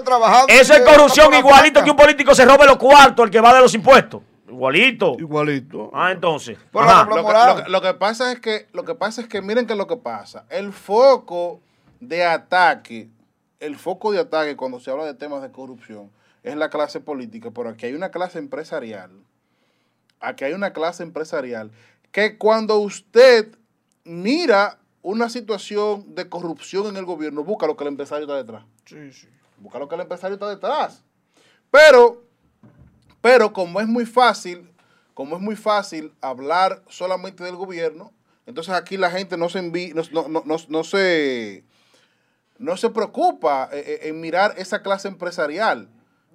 [0.49, 3.61] Eso es corrupción igualito que un político se robe los cuartos, el que va de
[3.61, 4.21] los impuestos.
[4.49, 5.15] Igualito.
[5.19, 5.89] Igualito.
[5.93, 6.57] Ah, entonces.
[6.73, 7.07] Lo Ajá.
[7.07, 9.75] que, lo que- lo que pasa es que lo que pasa es que miren que
[9.75, 10.45] lo que pasa.
[10.49, 11.61] El foco
[12.01, 13.07] de ataque,
[13.61, 16.09] el foco de ataque cuando se habla de temas de corrupción
[16.43, 19.11] es la clase política, pero aquí hay una clase empresarial.
[20.19, 21.71] Aquí hay una clase empresarial
[22.11, 23.55] que cuando usted
[24.03, 28.63] mira una situación de corrupción en el gobierno, busca lo que el empresario está detrás.
[28.85, 29.27] Sí, sí.
[29.57, 31.03] Busca lo que el empresario está detrás.
[31.71, 32.23] Pero,
[33.21, 34.69] pero como es muy fácil,
[35.13, 38.11] como es muy fácil hablar solamente del gobierno,
[38.45, 41.63] entonces aquí la gente no se envi- no, no- no- no- no se
[42.57, 45.87] no se preocupa eh, eh, en mirar esa clase empresarial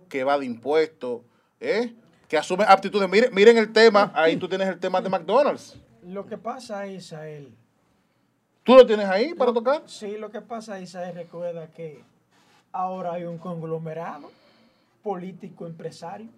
[0.08, 1.20] que va de impuestos,
[1.60, 1.94] ¿eh?
[2.28, 3.08] Que asume aptitudes.
[3.08, 5.76] Miren, miren el tema, ahí tú tienes el tema de McDonald's.
[6.02, 7.54] Lo que pasa, Isael.
[8.62, 9.82] ¿Tú lo tienes ahí para tocar?
[9.86, 12.02] Sí, lo que pasa, Isael, recuerda que
[12.72, 14.30] ahora hay un conglomerado
[15.02, 16.28] político empresario.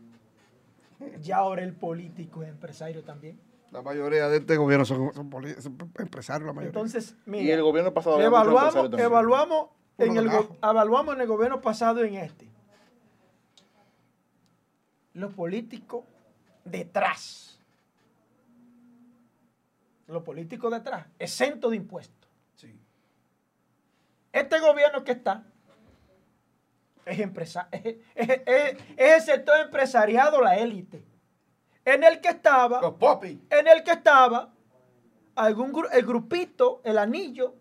[1.22, 3.38] Ya ahora el político es empresario también.
[3.70, 5.30] La mayoría de este gobierno son, son
[5.98, 6.68] empresarios, la mayoría.
[6.68, 9.68] Entonces, mira, Y el gobierno pasado evaluamos, evaluamos,
[9.98, 10.30] en el,
[10.62, 12.48] evaluamos en el gobierno pasado y en este.
[15.16, 16.04] Los políticos
[16.62, 17.58] detrás.
[20.08, 22.14] Los políticos detrás, exentos de impuestos.
[24.30, 25.42] Este gobierno que está
[27.06, 31.02] es, empresa, es, es- es- es el sector empresariado, la élite.
[31.86, 32.80] En el que estaba,
[33.48, 34.52] en el que estaba
[35.34, 37.54] algún el grupito, el anillo,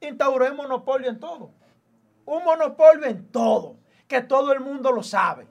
[0.00, 1.50] instauró un monopolio en todo.
[2.24, 3.76] Un monopolio en todo,
[4.08, 5.46] que todo el mundo lo sabe.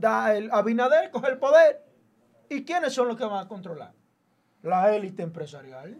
[0.00, 1.82] Da el Abinader coge el poder.
[2.48, 3.92] ¿Y quiénes son los que van a controlar?
[4.62, 5.96] La élite empresarial.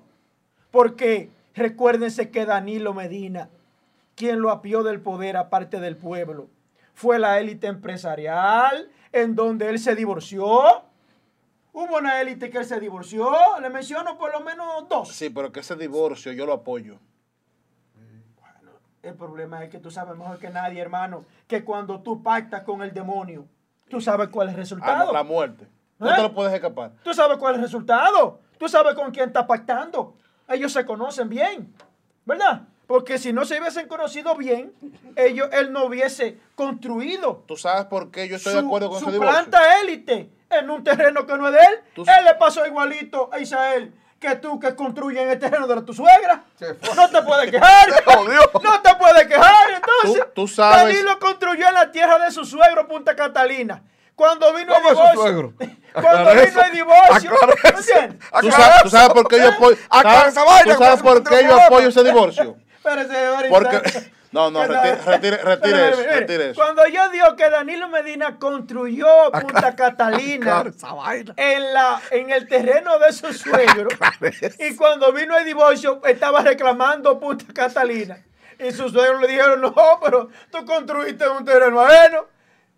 [0.71, 3.49] Porque recuérdense que Danilo Medina,
[4.15, 6.49] quien lo apió del poder aparte del pueblo,
[6.95, 10.85] fue la élite empresarial en donde él se divorció.
[11.73, 15.09] Hubo una élite que él se divorció, le menciono por lo menos dos.
[15.15, 16.99] Sí, pero que ese divorcio yo lo apoyo.
[19.03, 22.83] El problema es que tú sabes mejor que nadie, hermano, que cuando tú pactas con
[22.83, 23.47] el demonio,
[23.89, 25.07] tú sabes cuál es el Ah, resultado.
[25.07, 25.67] no, la muerte.
[25.99, 26.15] No ¿Eh?
[26.17, 26.93] te lo puedes escapar.
[27.03, 28.41] Tú sabes cuál es el resultado.
[28.59, 30.15] Tú sabes con quién está pactando.
[30.49, 31.75] Ellos se conocen bien,
[32.25, 32.63] ¿verdad?
[32.87, 34.73] Porque si no se hubiesen conocido bien,
[35.17, 39.01] ellos, él no hubiese construido ¿Tú sabes por qué yo estoy su, de acuerdo con
[39.01, 39.33] su divorcio?
[39.33, 41.75] planta élite en un terreno que no es de él.
[41.95, 45.83] Tú- él le pasó igualito a Isael que tú que construyes en el terreno de
[45.83, 46.43] tu suegra.
[46.97, 47.89] No te puedes quejar.
[48.63, 49.71] No te puedes quejar.
[49.71, 53.83] Entonces, Tú- tú sabes- Danilo construyó en la tierra de su suegro, Punta Catalina.
[54.15, 55.23] Cuando vino el ¿Cómo es su divorcio.
[55.23, 55.53] suegro?
[55.93, 56.63] Cuando vino eso.
[56.65, 57.31] el divorcio.
[57.33, 57.79] Aclara ¿me eso.
[57.79, 58.31] entiendes?
[58.41, 60.41] ¿Tú sabes, tú sabes por qué yo apoyo, sabes- ¿tú
[60.81, 62.57] sabes cuando por qué yo apoyo ese divorcio?
[63.51, 63.83] Porque,
[64.37, 66.61] no, no, retire, retire, retire eso, retire eso.
[66.61, 70.63] Cuando yo digo que Danilo Medina construyó Punta Catalina
[71.37, 73.89] en, la, en el terreno de su suegro,
[74.59, 78.23] y cuando vino el divorcio estaba reclamando Punta Catalina,
[78.59, 82.27] y sus suegros le dijeron, no, pero tú construiste un terreno ajeno.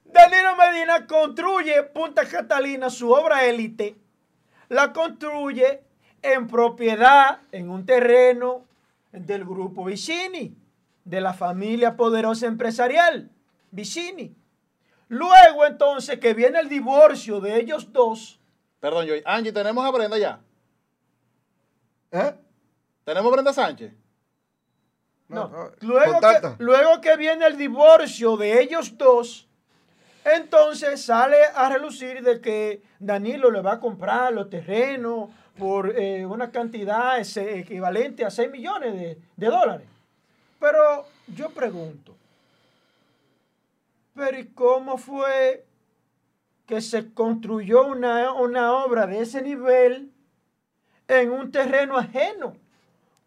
[0.04, 3.96] Danilo Medina construye Punta Catalina, su obra élite,
[4.68, 5.82] la construye
[6.22, 8.64] en propiedad, en un terreno
[9.10, 10.56] del grupo Vicini,
[11.08, 13.30] de la familia poderosa empresarial,
[13.70, 14.34] Vicini.
[15.08, 18.34] Luego entonces que viene el divorcio de ellos dos,
[18.80, 20.40] Perdón, yo, Angie, ¿tenemos a Brenda ya?
[22.12, 22.32] ¿Eh?
[23.04, 23.92] ¿Tenemos a Brenda Sánchez?
[25.28, 29.46] no, no, luego, que, luego que viene el divorcio de ellos dos,
[30.24, 35.28] entonces sale a relucir de que Danilo le va a comprar los terrenos
[35.58, 39.86] por eh, una cantidad ese- equivalente a 6 millones de, de dólares.
[40.58, 42.16] Pero yo pregunto,
[44.14, 45.64] ¿pero y cómo fue
[46.66, 50.10] que se construyó una, una obra de ese nivel
[51.06, 52.56] en un terreno ajeno?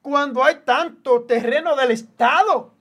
[0.02, 2.74] Cuando hay tanto terreno del Estado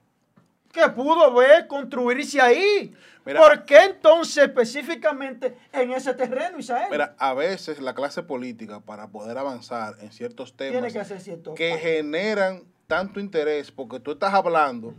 [0.71, 2.93] que pudo ver construirse ahí.
[3.23, 3.39] Mira.
[3.39, 6.89] ¿Por qué entonces específicamente en ese terreno, Isael?
[6.89, 11.21] Mira, a veces la clase política, para poder avanzar en ciertos temas Tiene que hacer
[11.21, 11.53] cierto.
[11.53, 14.93] que generan tanto interés, porque tú estás hablando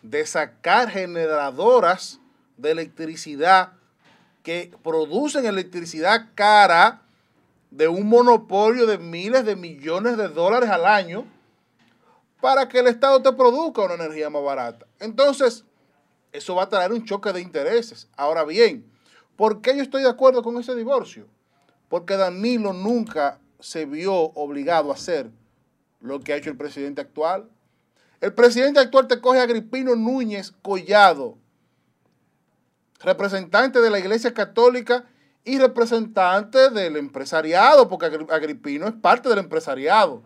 [0.00, 2.18] de sacar generadoras
[2.56, 3.74] de electricidad
[4.42, 7.02] que producen electricidad cara
[7.70, 11.26] de un monopolio de miles de millones de dólares al año
[12.40, 14.86] para que el Estado te produzca una energía más barata.
[14.98, 15.66] Entonces,
[16.32, 18.08] eso va a traer un choque de intereses.
[18.16, 18.90] Ahora bien,
[19.36, 21.26] ¿por qué yo estoy de acuerdo con ese divorcio?
[21.90, 25.30] Porque Danilo nunca se vio obligado a hacer
[26.00, 27.48] lo que ha hecho el presidente actual.
[28.20, 31.38] El presidente actual te coge a Agripino Núñez Collado,
[33.00, 35.04] representante de la Iglesia Católica
[35.44, 40.22] y representante del empresariado, porque Agripino es parte del empresariado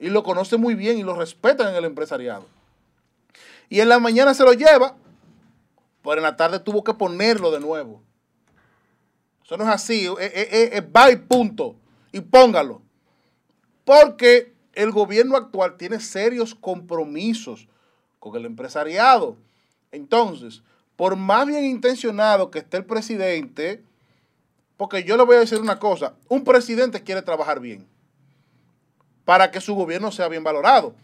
[0.00, 2.46] y lo conoce muy bien y lo respetan en el empresariado.
[3.68, 4.96] Y en la mañana se lo lleva,
[6.02, 8.02] pero en la tarde tuvo que ponerlo de nuevo.
[9.44, 11.76] Eso no es así, es, va y punto,
[12.12, 12.82] y póngalo.
[13.84, 17.66] Porque el gobierno actual tiene serios compromisos
[18.20, 19.36] con el empresariado.
[19.90, 20.62] Entonces,
[20.94, 23.82] por más bien intencionado que esté el presidente,
[24.76, 27.88] porque yo le voy a decir una cosa, un presidente quiere trabajar bien
[29.24, 30.94] para que su gobierno sea bien valorado.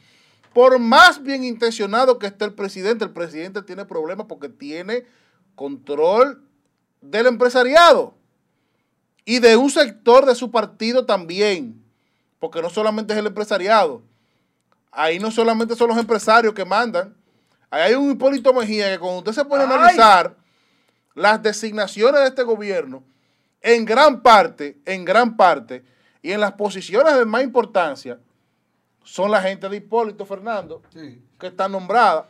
[0.52, 5.05] Por más bien intencionado que esté el presidente, el presidente tiene problemas porque tiene
[5.56, 6.44] control
[7.01, 8.14] del empresariado
[9.24, 11.84] y de un sector de su partido también,
[12.45, 14.03] porque no solamente es el empresariado,
[14.93, 17.16] ahí no solamente son los empresarios que mandan,
[17.71, 20.37] ahí hay un Hipólito Mejía que cuando usted se pone a analizar
[21.15, 23.03] las designaciones de este gobierno,
[23.62, 25.87] en gran parte, en gran parte,
[26.21, 28.19] y en las posiciones de más importancia
[29.03, 30.83] son la gente de Hipólito Fernando,
[31.41, 32.29] que está nombrada.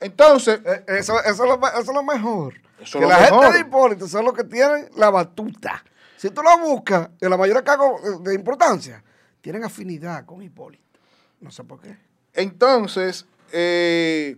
[0.00, 0.62] Entonces.
[0.64, 2.54] Eh, eso, es lo, mejor.
[2.90, 5.84] que la gente de Hipólito son los que tienen la batuta.
[6.16, 9.04] Si tú lo buscas, en la mayoría cargos de importancia,
[9.46, 10.98] tienen afinidad con Hipólito.
[11.40, 11.96] No sé por qué.
[12.34, 14.36] Entonces, eh,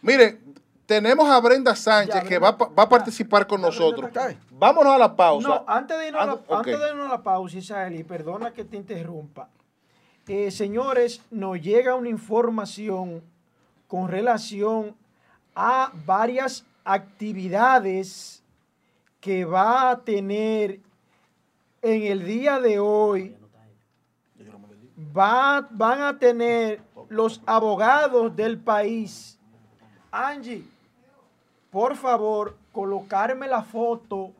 [0.00, 0.40] mire,
[0.86, 4.10] tenemos a Brenda Sánchez que va, a participar con nosotros.
[4.52, 5.46] Vámonos a la pausa.
[5.46, 8.04] No, antes de irnos, a, la, ah, antes de irnos a la pausa, Isabel, y
[8.04, 9.50] perdona que te interrumpa.
[10.26, 13.22] Eh, señores, nos llega una información
[13.86, 14.96] con relación
[15.54, 18.42] a varias actividades
[19.20, 20.80] que va a tener
[21.82, 23.36] en el día de hoy.
[24.96, 29.38] Va, van a tener los abogados del país.
[30.10, 30.64] Angie,
[31.70, 34.32] por favor, colocarme la foto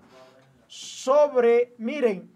[0.67, 2.31] sobre, miren,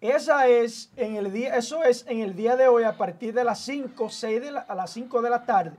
[0.00, 3.44] esa es en el día, eso es en el día de hoy a partir de
[3.44, 5.76] las 5, 6 de la, a las 5 de la tarde.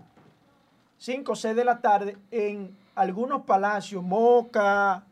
[0.98, 5.04] 5, 6 de la tarde en algunos palacios, Moca,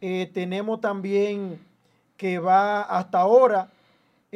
[0.00, 1.60] eh, tenemos también
[2.16, 3.70] que va hasta ahora,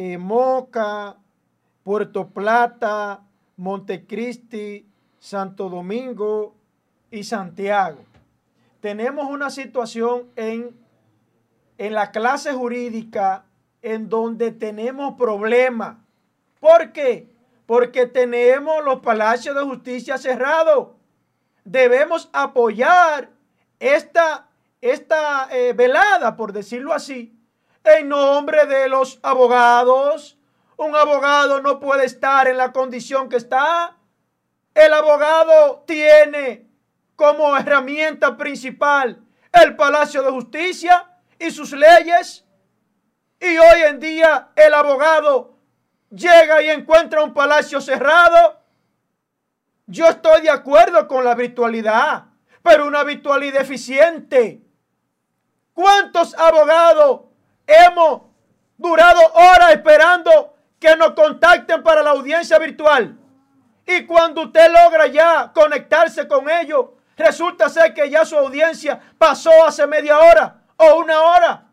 [0.01, 1.17] eh, Moca,
[1.83, 3.25] Puerto Plata,
[3.57, 4.87] Montecristi,
[5.19, 6.55] Santo Domingo,
[7.11, 7.99] y Santiago.
[8.81, 10.71] Tenemos una situación en,
[11.79, 13.45] en la clase jurídica
[13.83, 15.97] en donde tenemos problemas.
[16.61, 17.29] ¿Por qué?
[17.67, 20.91] Porque tenemos los palacios de justicia cerrados.
[21.65, 23.31] Debemos apoyar
[23.81, 24.47] esta,
[24.81, 27.37] esta eh, velada, por decirlo así,
[27.85, 30.39] en nombre de los abogados.
[30.77, 33.97] Un abogado no puede estar en la condición que está.
[34.75, 36.69] El abogado tiene
[37.17, 39.21] como herramienta principal
[39.53, 41.07] el Palacio de Justicia
[41.39, 42.45] y sus leyes.
[43.41, 45.59] Y hoy en día el abogado
[46.11, 48.61] llega y encuentra un palacio cerrado.
[49.87, 52.27] Yo estoy de acuerdo con la virtualidad,
[52.63, 54.63] pero una virtualidad eficiente.
[55.73, 57.28] ¿Cuántos abogados
[57.69, 58.23] hemos
[58.77, 63.17] durado horas esperando que nos contacten para la audiencia virtual?
[63.87, 66.87] Y cuando usted logra ya conectarse con ellos,
[67.19, 71.65] Resulta ser que ya su audiencia pasó hace media hora o una hora.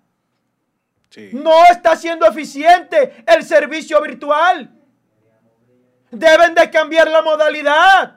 [1.33, 4.71] No está siendo eficiente el servicio virtual.
[6.09, 8.15] Deben de cambiar la modalidad.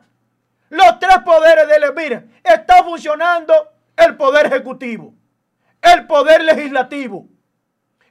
[0.70, 3.55] Los tres poderes del mira, está funcionando
[3.96, 5.14] el poder ejecutivo,
[5.80, 7.28] el poder legislativo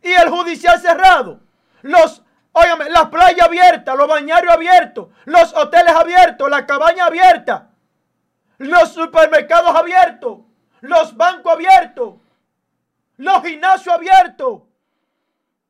[0.02, 1.40] y el judicial cerrado.
[1.82, 7.72] Los, óigame, las playas abiertas, los bañarios abiertos, los hoteles abiertos, la cabaña abierta
[8.57, 10.40] los supermercados abiertos,
[10.82, 12.15] los bancos abiertos,
[13.18, 14.64] los gimnasios abiertos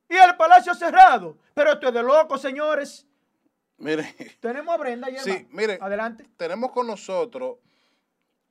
[0.09, 1.37] y el palacio cerrado.
[1.53, 3.05] Pero esto es de loco, señores.
[3.77, 4.13] Mire.
[4.39, 5.07] Tenemos a Brenda.
[5.19, 5.77] Sí, mire.
[5.81, 6.25] Adelante.
[6.37, 7.57] Tenemos con nosotros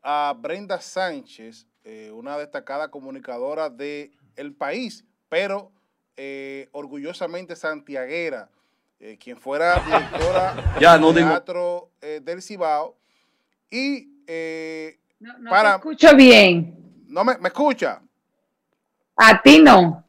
[0.03, 5.73] a Brenda Sánchez, eh, una destacada comunicadora del el país, pero
[6.17, 8.49] eh, orgullosamente santiaguera,
[9.01, 12.97] eh, quien fuera directora ya, no del Teatro del Cibao.
[13.71, 16.75] Y eh, no, no para, te escucho bien.
[17.09, 18.01] ¿No me, me escucha?
[19.17, 20.05] A ti no.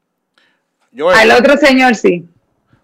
[1.14, 2.28] Al otro señor sí.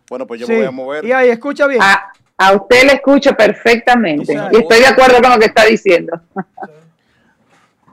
[0.09, 1.05] Bueno, pues yo me voy a mover.
[1.05, 1.81] Y ahí, escucha bien.
[1.81, 4.33] A, usted le escucho perfectamente.
[4.33, 6.19] y estoy de acuerdo con lo que está diciendo.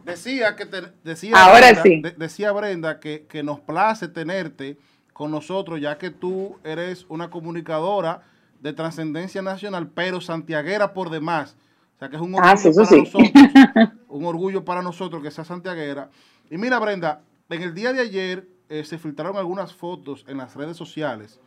[0.05, 0.66] Decía que
[1.05, 2.02] decía Ahora Brenda, sí.
[2.16, 4.78] decía Brenda que, que nos place tenerte
[5.12, 8.22] con nosotros, ya que tú eres una comunicadora
[8.60, 11.56] de trascendencia nacional, pero santiaguera por demás.
[11.97, 13.32] O sea que es un Ah, orgullo para nosotros,
[14.09, 16.10] un orgullo para nosotros que sea santiaguera.
[16.51, 20.55] Y mira, Brenda, en el día de ayer eh, se filtraron algunas fotos en las
[20.56, 21.40] redes sociales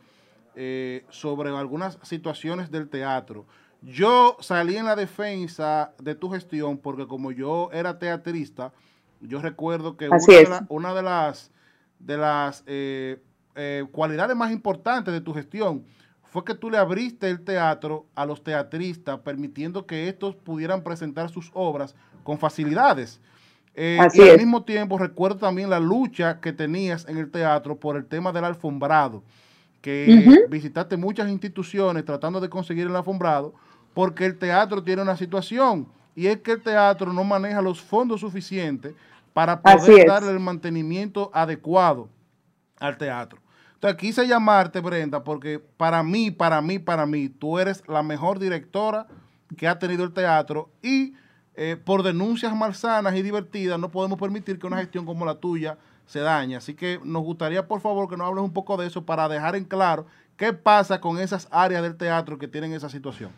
[0.54, 3.46] eh, sobre algunas situaciones del teatro.
[3.84, 8.72] Yo salí en la defensa de tu gestión porque como yo era teatrista,
[9.20, 11.50] yo recuerdo que una de, una de, las,
[11.98, 13.18] de las eh,
[13.92, 15.84] cualidades más importantes de tu gestión
[16.34, 21.30] fue que tú le abriste el teatro a los teatristas, permitiendo que estos pudieran presentar
[21.30, 21.94] sus obras
[22.24, 23.20] con facilidades.
[23.76, 27.96] Eh, y al mismo tiempo recuerdo también la lucha que tenías en el teatro por
[27.96, 29.22] el tema del alfombrado,
[29.80, 33.54] que visitaste muchas instituciones tratando de conseguir el alfombrado,
[33.94, 38.20] porque el teatro tiene una situación, y es que el teatro no maneja los fondos
[38.20, 38.94] suficientes
[39.32, 42.08] para poder darle el mantenimiento adecuado
[42.78, 43.40] al teatro.
[43.74, 48.38] Entonces quise llamarte, Brenda, porque para mí, para mí, para mí, tú eres la mejor
[48.38, 49.06] directora
[49.56, 51.14] que ha tenido el teatro y
[51.54, 55.78] eh, por denuncias malsanas y divertidas no podemos permitir que una gestión como la tuya
[56.06, 56.56] se dañe.
[56.56, 59.54] Así que nos gustaría, por favor, que nos hables un poco de eso para dejar
[59.54, 60.06] en claro
[60.36, 63.30] qué pasa con esas áreas del teatro que tienen esa situación.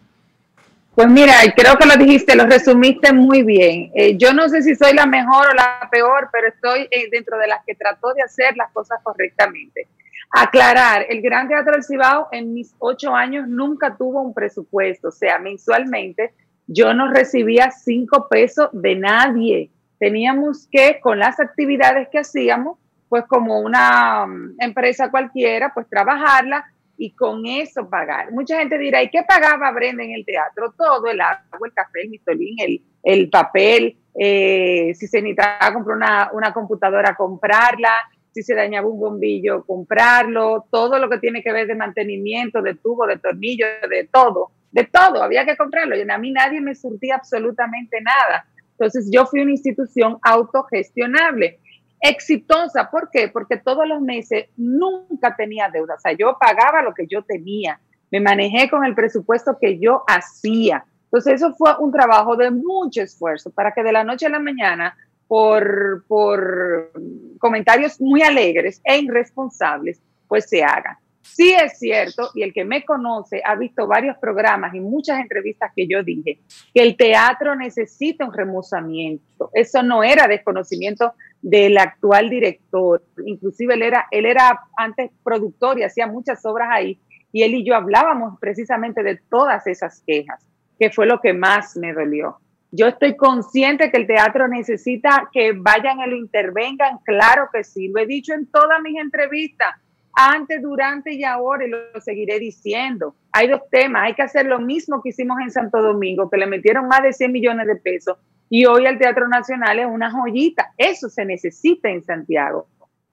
[0.96, 3.90] Pues mira, creo que lo dijiste, lo resumiste muy bien.
[3.94, 7.36] Eh, yo no sé si soy la mejor o la peor, pero estoy eh, dentro
[7.36, 9.88] de las que trató de hacer las cosas correctamente.
[10.30, 15.12] Aclarar, el Gran Teatro del Cibao en mis ocho años nunca tuvo un presupuesto, o
[15.12, 16.32] sea, mensualmente
[16.66, 19.70] yo no recibía cinco pesos de nadie.
[19.98, 22.78] Teníamos que, con las actividades que hacíamos,
[23.10, 26.64] pues como una mm, empresa cualquiera, pues trabajarla
[26.98, 28.32] y con eso pagar.
[28.32, 30.72] Mucha gente dirá, ¿y qué pagaba Brenda en el teatro?
[30.76, 35.96] Todo, el agua, el café, el mistolín, el, el papel, eh, si se necesitaba comprar
[35.96, 37.92] una, una computadora, comprarla,
[38.32, 42.74] si se dañaba un bombillo, comprarlo, todo lo que tiene que ver de mantenimiento, de
[42.74, 45.96] tubo, de tornillo, de todo, de todo, había que comprarlo.
[45.96, 48.46] Y a mí nadie me surtía absolutamente nada.
[48.72, 51.58] Entonces yo fui una institución autogestionable,
[52.00, 52.90] exitosa.
[52.90, 53.28] ¿Por qué?
[53.28, 55.94] Porque todos los meses nunca tenía deuda.
[55.94, 57.80] O sea, yo pagaba lo que yo tenía.
[58.10, 60.84] Me manejé con el presupuesto que yo hacía.
[61.04, 64.38] Entonces eso fue un trabajo de mucho esfuerzo para que de la noche a la
[64.38, 64.96] mañana
[65.28, 66.92] por, por
[67.38, 70.96] comentarios muy alegres e irresponsables, pues se hagan.
[71.22, 75.72] Sí es cierto, y el que me conoce ha visto varios programas y muchas entrevistas
[75.74, 76.38] que yo dije,
[76.72, 79.50] que el teatro necesita un remozamiento.
[79.52, 81.14] Eso no era desconocimiento
[81.46, 83.00] del actual director.
[83.24, 86.98] Inclusive él era, él era antes productor y hacía muchas obras ahí.
[87.30, 90.44] Y él y yo hablábamos precisamente de todas esas quejas,
[90.76, 92.38] que fue lo que más me dolió.
[92.72, 97.88] Yo estoy consciente que el teatro necesita que vayan y lo intervengan, claro que sí,
[97.94, 99.68] lo he dicho en todas mis entrevistas,
[100.14, 103.14] antes, durante y ahora, y lo, seguiré diciendo.
[103.30, 106.46] Hay dos temas, hay que hacer lo mismo que hicimos en Santo Domingo, que le
[106.46, 108.18] metieron más de 100 millones de pesos,
[108.48, 112.68] y hoy el Teatro Nacional es una joyita, eso se necesita en Santiago.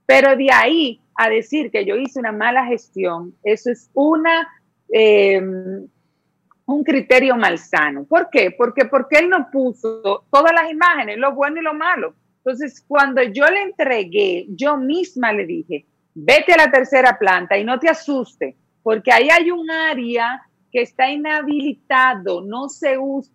[0.06, 4.48] Pero de ahí a decir que yo hice una mala gestión, eso es una...
[4.92, 5.42] Eh,
[6.66, 8.06] un criterio malsano.
[8.06, 8.52] ¿Por qué?
[8.52, 12.16] Porque, porque él no puso todas las imágenes, lo bueno y lo malo.
[12.38, 17.64] Entonces, cuando yo le entregué, yo misma le dije, vete a la tercera planta y
[17.64, 20.42] no te asuste, porque ahí hay un área
[20.72, 23.34] que está inhabilitado, no se usa.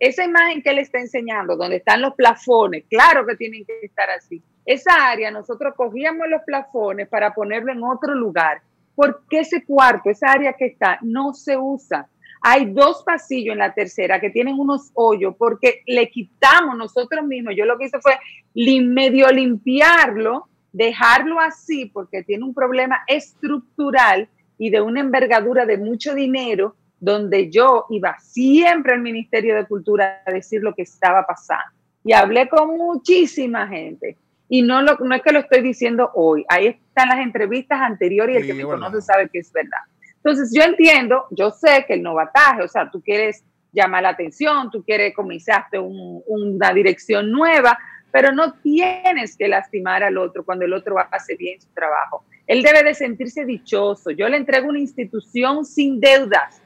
[0.00, 4.08] Esa imagen que él está enseñando, donde están los plafones, claro que tienen que estar
[4.08, 4.42] así.
[4.64, 8.62] Esa área nosotros cogíamos los plafones para ponerlo en otro lugar,
[8.94, 12.08] porque ese cuarto, esa área que está, no se usa.
[12.40, 17.52] Hay dos pasillos en la tercera que tienen unos hoyos porque le quitamos nosotros mismos.
[17.54, 18.18] Yo lo que hice fue
[18.54, 26.14] medio limpiarlo, dejarlo así porque tiene un problema estructural y de una envergadura de mucho
[26.14, 31.72] dinero donde yo iba siempre al Ministerio de Cultura a decir lo que estaba pasando.
[32.04, 34.16] Y hablé con muchísima gente.
[34.48, 36.44] Y no, lo, no es que lo estoy diciendo hoy.
[36.48, 39.78] Ahí están las entrevistas anteriores y el que me conoce sabe que es verdad.
[40.16, 44.70] Entonces, yo entiendo, yo sé que el novataje, o sea, tú quieres llamar la atención,
[44.70, 47.78] tú quieres, comenzaste una dirección nueva,
[48.10, 52.24] pero no tienes que lastimar al otro cuando el otro hace bien su trabajo.
[52.46, 54.10] Él debe de sentirse dichoso.
[54.10, 56.60] Yo le entrego una institución sin deudas,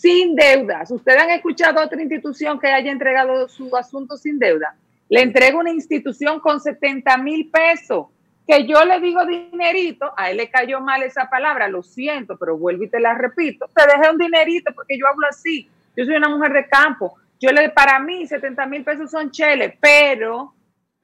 [0.00, 0.90] sin deudas.
[0.90, 4.76] ¿Ustedes han escuchado otra institución que haya entregado su asunto sin deuda?
[5.08, 8.06] Le entrego una institución con 70 mil pesos
[8.46, 12.58] que yo le digo dinerito, a él le cayó mal esa palabra, lo siento, pero
[12.58, 16.16] vuelvo y te la repito, te dejé un dinerito porque yo hablo así, yo soy
[16.16, 20.52] una mujer de campo, yo le, para mí 70 mil pesos son cheles, pero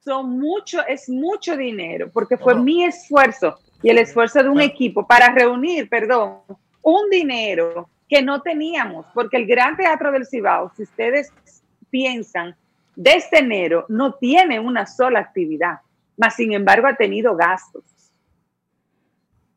[0.03, 5.07] son mucho, es mucho dinero, porque fue mi esfuerzo y el esfuerzo de un equipo
[5.07, 6.41] para reunir, perdón,
[6.83, 11.31] un dinero que no teníamos, porque el Gran Teatro del Cibao, si ustedes
[11.89, 12.57] piensan,
[12.93, 15.79] de este enero no tiene una sola actividad,
[16.17, 17.85] más sin embargo ha tenido gastos.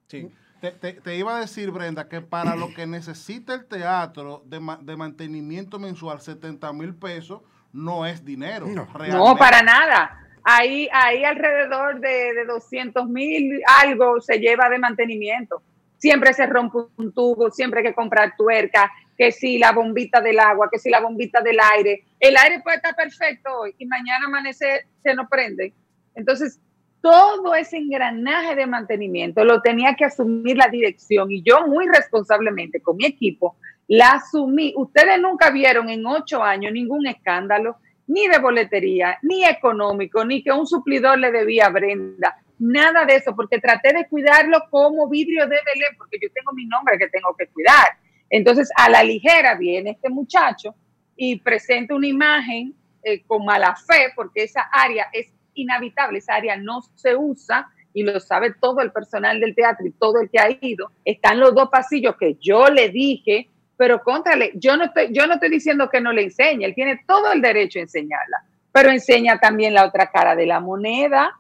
[0.06, 0.30] Sí.
[0.60, 4.60] Te, iba a decir, Brenda, que para lo que necesita el teatro de,
[4.96, 8.66] mantenimiento mensual, 70 mil pesos, no es dinero.
[8.66, 10.20] No, para nada.
[10.44, 15.60] Ahí, ahí alrededor de, de 200 mil algo se lleva de mantenimiento.
[16.04, 20.38] Siempre se rompe un tubo, siempre hay que comprar tuerca, que si la bombita del
[20.38, 22.04] agua, que si la bombita del aire.
[22.20, 25.72] El aire puede estar perfecto hoy y mañana amanece, se nos prende.
[26.14, 26.60] Entonces,
[27.00, 32.82] todo ese engranaje de mantenimiento lo tenía que asumir la dirección y yo muy responsablemente
[32.82, 33.56] con mi equipo
[33.88, 34.74] la asumí.
[34.76, 40.52] Ustedes nunca vieron en ocho años ningún escándalo, ni de boletería, ni económico, ni que
[40.52, 45.42] un suplidor le debía a Brenda, nada de eso, porque traté de cuidarlo como vidrio
[45.42, 47.86] de Belén, porque yo tengo mi nombre que tengo que cuidar.
[48.30, 50.74] Entonces, a la ligera viene este muchacho
[51.16, 56.56] y presenta una imagen eh, con mala fe, porque esa área es inhabitable, esa área
[56.56, 60.40] no se usa y lo sabe todo el personal del teatro y todo el que
[60.40, 60.90] ha ido.
[61.04, 65.34] Están los dos pasillos que yo le dije pero contrale, yo no estoy, yo no
[65.34, 69.38] estoy diciendo que no le enseñe, él tiene todo el derecho a enseñarla, pero enseña
[69.38, 71.32] también la otra cara de la moneda.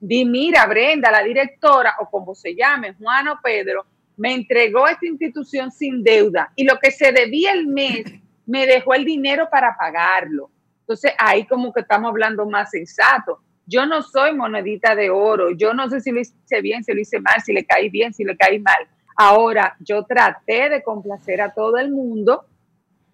[0.00, 3.84] Di, mira, Brenda, la directora, o como se llame, Juan o Pedro,
[4.16, 8.04] me entregó esta institución sin deuda y lo que se debía el mes
[8.46, 10.50] me dejó el dinero para pagarlo.
[10.80, 13.40] Entonces ahí como que estamos hablando más sensato.
[13.66, 17.00] Yo no soy monedita de oro, yo no sé si lo hice bien, si lo
[17.00, 18.88] hice mal, si le caí bien, si le caí mal
[19.22, 22.46] Ahora, yo traté de complacer a todo el mundo.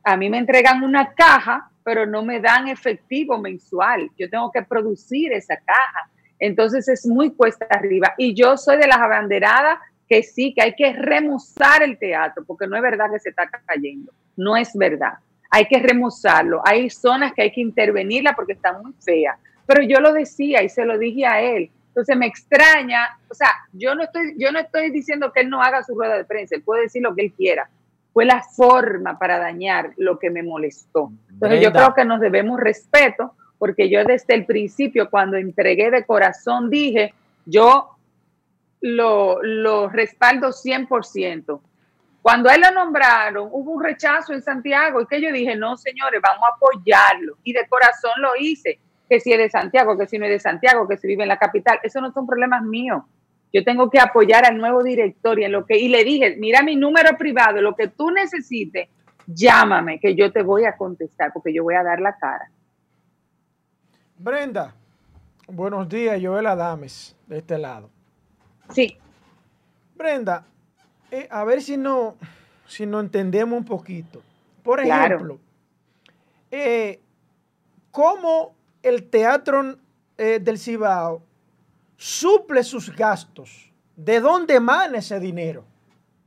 [0.04, 4.08] A mí me entregan una caja, pero no me dan efectivo mensual.
[4.16, 6.08] Yo tengo que producir esa caja.
[6.38, 8.14] Entonces es muy cuesta arriba.
[8.18, 12.66] Y yo soy de las abanderadas que sí, que hay que remozar el teatro, porque
[12.66, 14.12] no es verdad que se está cayendo.
[14.36, 15.14] No es verdad.
[15.50, 16.62] Hay que remozarlo.
[16.64, 19.36] Hay zonas que hay que intervenirla porque está muy fea.
[19.66, 21.70] Pero yo lo decía y se lo dije a él.
[21.96, 25.62] Entonces me extraña, o sea, yo no estoy, yo no estoy diciendo que él no
[25.62, 27.70] haga su rueda de prensa, él puede decir lo que él quiera.
[28.12, 31.10] Fue la forma para dañar lo que me molestó.
[31.30, 36.04] Entonces yo creo que nos debemos respeto, porque yo desde el principio, cuando entregué de
[36.04, 37.14] corazón, dije,
[37.44, 37.96] yo
[38.80, 41.60] lo, lo respaldo 100%.
[42.22, 46.20] Cuando él lo nombraron, hubo un rechazo en Santiago y que yo dije, no, señores,
[46.20, 47.36] vamos a apoyarlo.
[47.44, 50.40] Y de corazón lo hice que si es de Santiago, que si no es de
[50.40, 51.78] Santiago, que si vive en la capital.
[51.82, 53.02] Eso no son problemas míos.
[53.52, 56.62] Yo tengo que apoyar al nuevo director y en lo que y le dije, mira
[56.62, 58.88] mi número privado, lo que tú necesites,
[59.26, 62.50] llámame que yo te voy a contestar porque yo voy a dar la cara.
[64.18, 64.74] Brenda,
[65.46, 67.90] buenos días, Joel Adames, de este lado.
[68.70, 68.96] Sí.
[69.94, 70.46] Brenda,
[71.10, 72.16] eh, a ver si no,
[72.66, 74.22] si no entendemos un poquito.
[74.62, 75.38] Por ejemplo,
[76.50, 77.00] eh,
[77.90, 79.76] ¿cómo el Teatro
[80.16, 81.22] eh, del Cibao
[81.96, 83.70] suple sus gastos?
[83.94, 85.64] ¿De dónde emana ese dinero?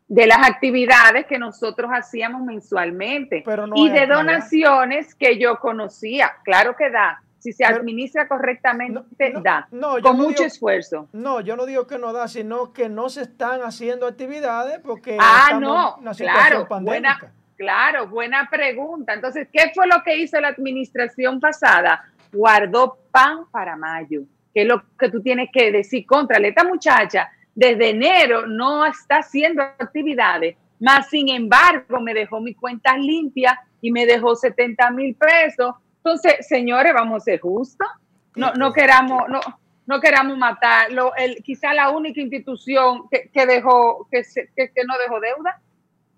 [0.07, 3.43] De las actividades que nosotros hacíamos mensualmente
[3.75, 6.31] y de donaciones que yo conocía.
[6.43, 7.21] Claro que da.
[7.39, 9.67] Si se administra correctamente, da.
[10.01, 11.07] con mucho esfuerzo.
[11.13, 15.17] No, yo no digo que no da, sino que no se están haciendo actividades porque
[15.19, 17.19] ah, no, claro, buena,
[17.55, 19.13] claro, buena pregunta.
[19.13, 22.05] Entonces, ¿qué fue lo que hizo la administración pasada?
[22.31, 24.21] guardó pan para mayo,
[24.53, 27.29] que es lo que tú tienes que decir contra esta muchacha.
[27.55, 33.91] Desde enero no está haciendo actividades, más sin embargo me dejó mi cuenta limpia y
[33.91, 35.75] me dejó 70 mil pesos.
[36.03, 37.87] Entonces, señores, vamos a ser justos.
[38.35, 39.39] No, no queramos, no,
[39.85, 41.13] no queramos matarlo.
[41.15, 44.23] El, quizá la única institución que, dejó, que,
[44.55, 45.61] que, que no dejó deuda.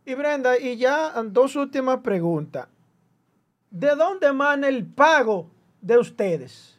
[0.06, 2.68] Y Brenda, y ya dos últimas preguntas.
[3.70, 5.50] ¿De dónde emana el pago
[5.80, 6.78] de ustedes?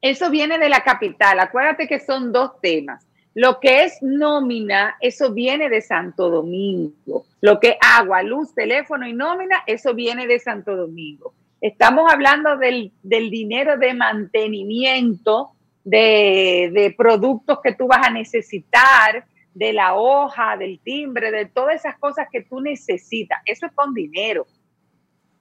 [0.00, 1.38] Eso viene de la capital.
[1.38, 3.06] Acuérdate que son dos temas.
[3.34, 7.24] Lo que es nómina, eso viene de Santo Domingo.
[7.40, 11.32] Lo que agua, luz, teléfono y nómina, eso viene de Santo Domingo.
[11.62, 15.52] Estamos hablando del, dinero de mantenimiento
[15.84, 19.24] de, de, productos que tú vas a necesitar,
[19.54, 23.40] de la hoja, del timbre, de todas esas cosas que tú necesitas.
[23.46, 24.46] Eso es con dinero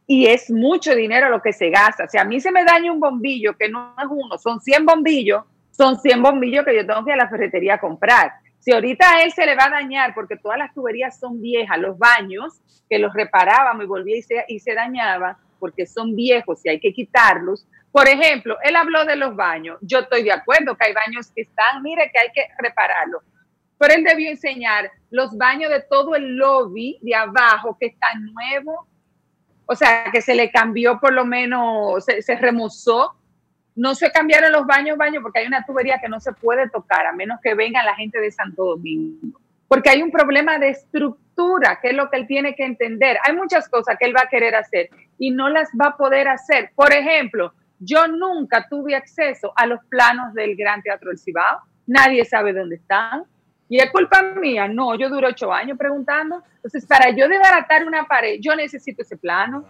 [0.06, 2.08] y es mucho dinero lo que se gasta.
[2.08, 5.44] Si a mí se me daña un bombillo, que no es uno, son 100 bombillos,
[5.72, 8.34] son 100 bombillos que yo tengo que ir a la ferretería a comprar.
[8.60, 11.80] Si ahorita a él se le va a dañar porque todas las tuberías son viejas,
[11.80, 16.60] los baños que los reparábamos y volvía y se, y se dañaban porque son viejos
[16.66, 17.66] y hay que quitarlos.
[17.92, 19.78] Por ejemplo, él habló de los baños.
[19.82, 23.24] Yo estoy de acuerdo que hay baños que están, mire que hay que repararlos.
[23.78, 28.88] Pero él debió enseñar los baños de todo el lobby de abajo que está nuevo.
[29.68, 33.16] O sea, que se le cambió por lo menos, se, se remozó
[33.76, 37.06] no se cambiaron los baños, baños, porque hay una tubería que no se puede tocar
[37.06, 39.40] a menos que venga la gente de Santo Domingo.
[39.68, 43.18] Porque hay un problema de estructura, que es lo que él tiene que entender.
[43.24, 44.90] Hay muchas cosas que él va a querer hacer
[45.22, 46.72] y no las va a poder hacer.
[46.74, 51.60] Por ejemplo, yo nunca tuve acceso a los planos del Gran Teatro del Cibao.
[51.86, 53.26] Nadie sabe dónde están.
[53.70, 54.68] Y es culpa mía.
[54.68, 56.42] No, yo duro ocho años preguntando.
[56.56, 59.64] Entonces, para yo desbaratar una pared, yo necesito ese plano.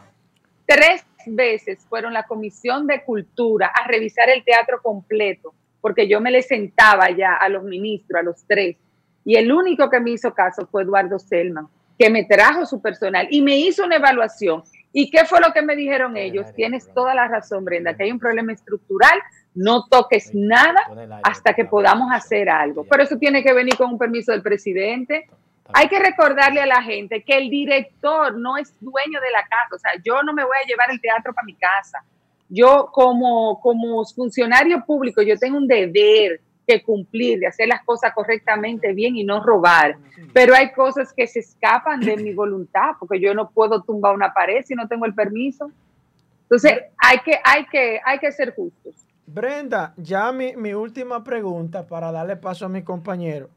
[0.65, 6.31] Tres veces fueron la Comisión de Cultura a revisar el teatro completo, porque yo me
[6.31, 8.77] le sentaba ya a los ministros, a los tres,
[9.25, 11.67] y el único que me hizo caso fue Eduardo Selman,
[11.99, 14.63] que me trajo su personal y me hizo una evaluación.
[14.93, 16.53] ¿Y qué fue lo que me dijeron ellos?
[16.53, 19.19] Tienes toda la razón, Brenda, que hay un problema estructural,
[19.53, 22.85] no toques nada hasta que podamos hacer algo.
[22.85, 25.27] Pero eso tiene que venir con un permiso del presidente,
[25.73, 29.75] hay que recordarle a la gente que el director no es dueño de la casa.
[29.75, 32.03] O sea, yo no me voy a llevar el teatro para mi casa.
[32.49, 38.13] Yo como, como funcionario público, yo tengo un deber que cumplir, de hacer las cosas
[38.13, 39.97] correctamente bien y no robar.
[40.33, 44.33] Pero hay cosas que se escapan de mi voluntad, porque yo no puedo tumbar una
[44.33, 45.71] pared si no tengo el permiso.
[46.43, 48.95] Entonces, hay que, hay que, hay que ser justos.
[49.25, 53.49] Brenda, ya mi, mi última pregunta para darle paso a mi compañero.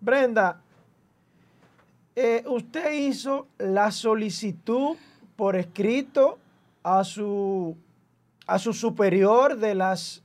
[0.00, 0.60] Brenda,
[2.14, 4.96] eh, usted hizo la solicitud
[5.36, 6.38] por escrito
[6.82, 7.76] a su,
[8.46, 10.22] a su superior de las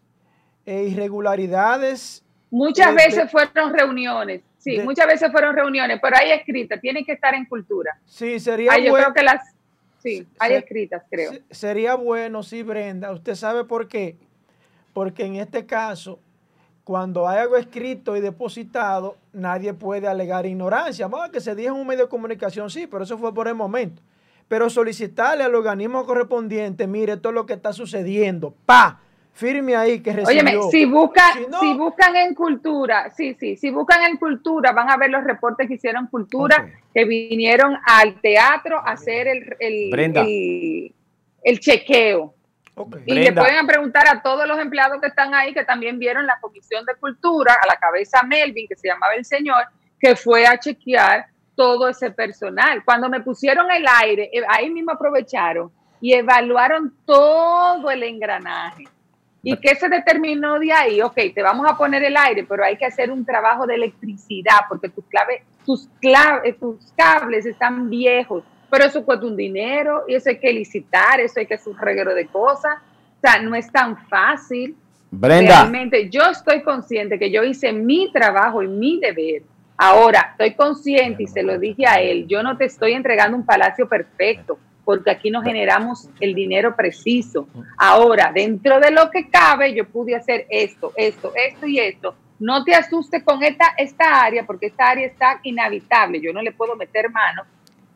[0.65, 2.23] eh, irregularidades.
[2.49, 7.33] Muchas veces fueron reuniones, sí, muchas veces fueron reuniones, pero hay escritas, tienen que estar
[7.33, 7.97] en cultura.
[8.05, 8.87] Sí, sería bueno.
[8.87, 9.55] Yo creo que las,
[9.99, 11.31] sí, hay escritas, creo.
[11.49, 13.11] Sería bueno, sí, Brenda.
[13.11, 14.17] ¿Usted sabe por qué?
[14.93, 16.19] Porque en este caso
[16.83, 21.07] cuando hay algo escrito y depositado, nadie puede alegar ignorancia.
[21.07, 23.47] Vamos a que se diga en un medio de comunicación, sí, pero eso fue por
[23.47, 24.01] el momento.
[24.47, 28.99] Pero solicitarle al organismo correspondiente, mire todo lo que está sucediendo, pa,
[29.33, 30.41] firme ahí que recibió.
[30.41, 31.23] Óyeme, si, busca,
[31.59, 35.67] si, buscan en cultura, sí, sí, si buscan en cultura, van a ver los reportes
[35.67, 40.93] que hicieron cultura, que vinieron al teatro a hacer el, el,
[41.43, 42.35] el chequeo.
[43.05, 46.39] Y le pueden preguntar a todos los empleados que están ahí, que también vieron la
[46.39, 49.65] Comisión de Cultura, a la cabeza Melvin, que se llamaba el señor,
[49.99, 52.83] que fue a chequear todo ese personal.
[52.83, 58.85] Cuando me pusieron el aire, eh, ahí mismo aprovecharon y evaluaron todo el engranaje.
[59.43, 61.01] ¿Y qué se determinó de ahí?
[61.01, 64.59] Ok, te vamos a poner el aire, pero hay que hacer un trabajo de electricidad
[64.69, 70.15] porque tus, clave, tus, clave, tus cables están viejos pero eso cuesta un dinero y
[70.15, 72.77] eso hay que licitar, eso hay que hacer un reguero de cosas.
[73.17, 74.75] O sea, no es tan fácil.
[75.11, 75.63] Brenda.
[75.63, 79.43] Realmente yo estoy consciente que yo hice mi trabajo y mi deber.
[79.75, 83.45] Ahora, estoy consciente y se lo dije a él, yo no te estoy entregando un
[83.45, 87.47] palacio perfecto, porque aquí no generamos el dinero preciso.
[87.77, 92.15] Ahora, dentro de lo que cabe, yo pude hacer esto, esto, esto y esto.
[92.39, 96.19] No te asustes con esta, esta área, porque esta área está inhabitable.
[96.19, 97.43] Yo no le puedo meter mano,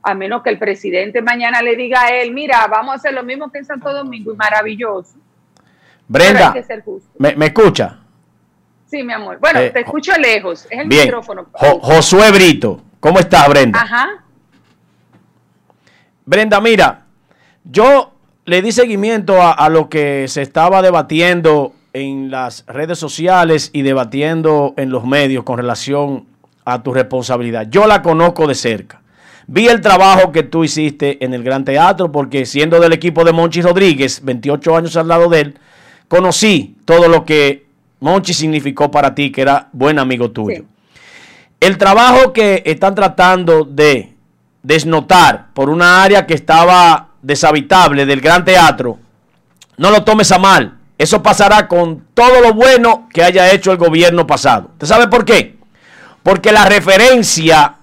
[0.03, 3.23] a menos que el presidente mañana le diga a él, mira, vamos a hacer lo
[3.23, 5.15] mismo que en Santo Domingo y maravilloso.
[6.07, 6.53] Brenda,
[7.17, 7.99] ¿me, escucha?
[8.85, 9.39] Sí, mi amor.
[9.39, 10.67] Bueno, eh, te escucho lejos.
[10.69, 11.47] Es el micrófono.
[11.51, 13.81] Josué Brito, ¿cómo estás, Brenda?
[13.81, 14.24] Ajá.
[16.25, 17.05] Brenda, mira,
[17.63, 18.11] yo
[18.45, 23.81] le di seguimiento a, a lo que se estaba debatiendo en las redes sociales y
[23.81, 26.25] debatiendo en los medios con relación
[26.65, 27.67] a tu responsabilidad.
[27.69, 29.01] Yo la conozco de cerca.
[29.47, 33.31] Vi el trabajo que tú hiciste en el Gran Teatro, porque siendo del equipo de
[33.31, 35.59] Monchi Rodríguez, 28 años al lado de él,
[36.07, 37.67] conocí todo lo que
[37.99, 40.65] Monchi significó para ti, que era buen amigo tuyo.
[41.59, 44.14] El trabajo que están tratando de
[44.65, 48.97] desnotar por una área que estaba deshabitable del Gran Teatro,
[49.77, 50.77] no lo tomes a mal.
[50.97, 54.69] Eso pasará con todo lo bueno que haya hecho el gobierno pasado.
[54.73, 55.57] ¿Usted sabe por qué?
[56.23, 57.75] Porque la referencia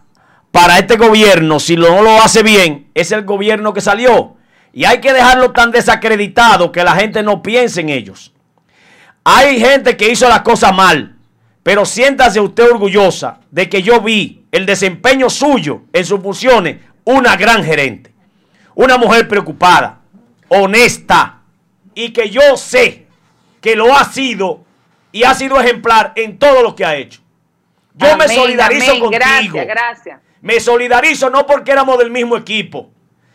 [0.50, 4.36] para este gobierno, si no lo hace bien, es el gobierno que salió.
[4.72, 8.32] Y hay que dejarlo tan desacreditado que la gente no piense en ellos.
[9.24, 11.11] Hay gente que hizo las cosas mal,
[11.62, 17.36] pero siéntase usted orgullosa de que yo vi el desempeño suyo en sus funciones, una
[17.36, 18.12] gran gerente,
[18.74, 20.00] una mujer preocupada,
[20.48, 21.42] honesta,
[21.94, 23.06] y que yo sé
[23.60, 24.64] que lo ha sido
[25.12, 27.20] y ha sido ejemplar en todo lo que ha hecho.
[27.94, 29.10] Yo me solidarizo contigo.
[29.10, 30.20] Gracias, gracias.
[30.40, 32.90] Me solidarizo no porque éramos del mismo equipo,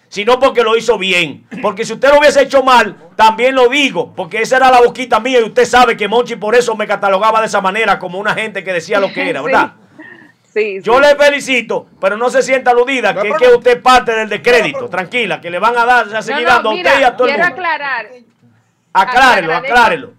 [0.10, 1.46] sino porque lo hizo bien.
[1.62, 5.20] Porque si usted lo hubiese hecho mal, también lo digo, porque esa era la boquita
[5.20, 8.34] mía y usted sabe que Monchi por eso me catalogaba de esa manera, como una
[8.34, 9.74] gente que decía lo que era, ¿verdad?
[10.54, 14.12] Sí, Yo le felicito, pero no se sienta aludida, que es que usted es parte
[14.14, 14.90] del descrédito.
[14.90, 17.34] Tranquila, que le van a dar, a seguir dando a usted y a todo el
[17.36, 17.62] quiero mundo.
[17.62, 18.08] aclarar.
[18.94, 20.14] Aclárelo, aclárelo.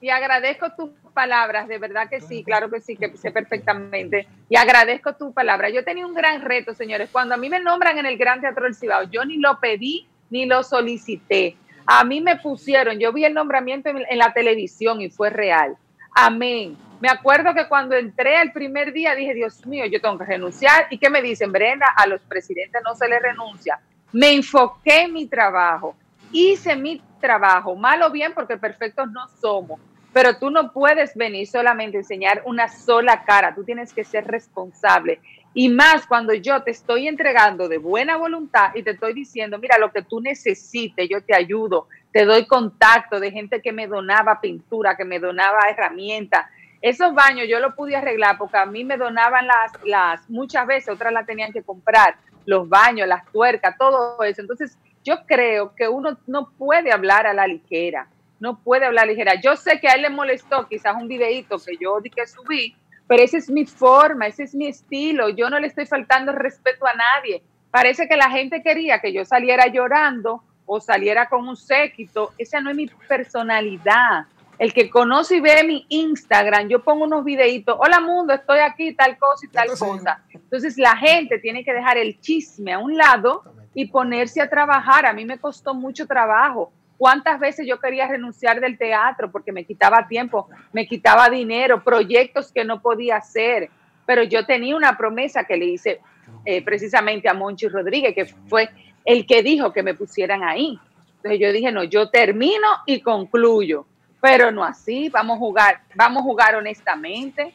[0.00, 4.26] Y agradezco tus palabras, de verdad que sí, claro que sí, que sé perfectamente.
[4.48, 5.72] Y agradezco tus palabras.
[5.72, 7.08] Yo tenía un gran reto, señores.
[7.12, 10.08] Cuando a mí me nombran en el Gran Teatro del Cibao, yo ni lo pedí
[10.30, 11.56] ni lo solicité.
[11.86, 15.76] A mí me pusieron, yo vi el nombramiento en, en la televisión y fue real.
[16.14, 16.76] Amén.
[17.00, 20.86] Me acuerdo que cuando entré el primer día dije, Dios mío, yo tengo que renunciar.
[20.90, 21.50] ¿Y qué me dicen?
[21.50, 23.80] Brenda, a los presidentes no se les renuncia.
[24.12, 25.96] Me enfoqué en mi trabajo,
[26.30, 29.80] hice mi trabajo, mal o bien, porque perfectos no somos.
[30.12, 34.26] Pero tú no puedes venir solamente a enseñar una sola cara, tú tienes que ser
[34.26, 35.20] responsable.
[35.54, 39.78] Y más cuando yo te estoy entregando de buena voluntad y te estoy diciendo, mira,
[39.78, 44.40] lo que tú necesites, yo te ayudo, te doy contacto de gente que me donaba
[44.40, 46.46] pintura, que me donaba herramientas.
[46.80, 50.88] Esos baños yo los pude arreglar porque a mí me donaban las, las, muchas veces,
[50.88, 52.16] otras las tenían que comprar,
[52.46, 54.40] los baños, las tuercas, todo eso.
[54.40, 58.08] Entonces, yo creo que uno no puede hablar a la ligera,
[58.42, 59.40] no puede hablar ligera.
[59.40, 62.74] Yo sé que a él le molestó quizás un videíto que yo di que subí,
[63.06, 65.28] pero esa es mi forma, ese es mi estilo.
[65.28, 67.44] Yo no le estoy faltando respeto a nadie.
[67.70, 72.32] Parece que la gente quería que yo saliera llorando o saliera con un séquito.
[72.36, 74.26] Esa no es mi personalidad.
[74.58, 78.92] El que conoce y ve mi Instagram, yo pongo unos videitos, hola mundo, estoy aquí,
[78.92, 80.20] tal cosa y tal cosa.
[80.30, 85.06] Entonces la gente tiene que dejar el chisme a un lado y ponerse a trabajar.
[85.06, 86.72] A mí me costó mucho trabajo.
[87.02, 92.52] ¿Cuántas veces yo quería renunciar del teatro porque me quitaba tiempo, me quitaba dinero, proyectos
[92.52, 93.70] que no podía hacer?
[94.06, 96.00] Pero yo tenía una promesa que le hice
[96.44, 98.70] eh, precisamente a Monchi Rodríguez, que fue
[99.04, 100.78] el que dijo que me pusieran ahí.
[101.16, 103.84] Entonces yo dije, no, yo termino y concluyo,
[104.20, 107.52] pero no así, vamos a jugar, vamos a jugar honestamente.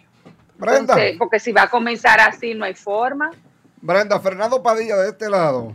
[0.58, 0.80] Brenda.
[0.80, 3.32] Entonces, porque si va a comenzar así, no hay forma.
[3.82, 5.74] Brenda, Fernando Padilla de este lado.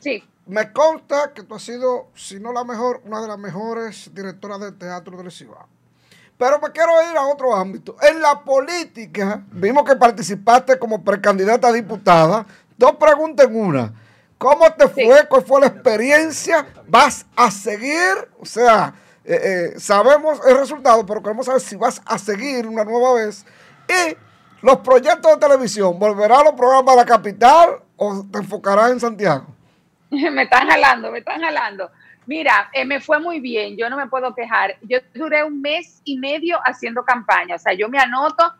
[0.00, 0.22] Sí.
[0.46, 4.60] Me consta que tú has sido, si no la mejor, una de las mejores directoras
[4.60, 5.68] de teatro del Cibao.
[6.36, 7.96] Pero me quiero ir a otro ámbito.
[8.00, 12.46] En la política, vimos que participaste como precandidata a diputada.
[12.78, 13.92] Dos preguntas en una.
[14.38, 15.28] ¿Cómo te fue?
[15.28, 16.66] ¿Cuál fue la experiencia?
[16.88, 18.26] ¿Vas a seguir?
[18.40, 22.84] O sea, eh, eh, sabemos el resultado, pero queremos saber si vas a seguir una
[22.84, 23.44] nueva vez.
[23.86, 24.16] Y
[24.62, 29.00] los proyectos de televisión, ¿volverá a los programas de la capital o te enfocarás en
[29.00, 29.44] Santiago?
[30.32, 31.90] me están jalando, me están jalando.
[32.26, 34.76] Mira, eh, me fue muy bien, yo no me puedo quejar.
[34.82, 38.52] Yo duré un mes y medio haciendo campaña, o sea, yo me anoto,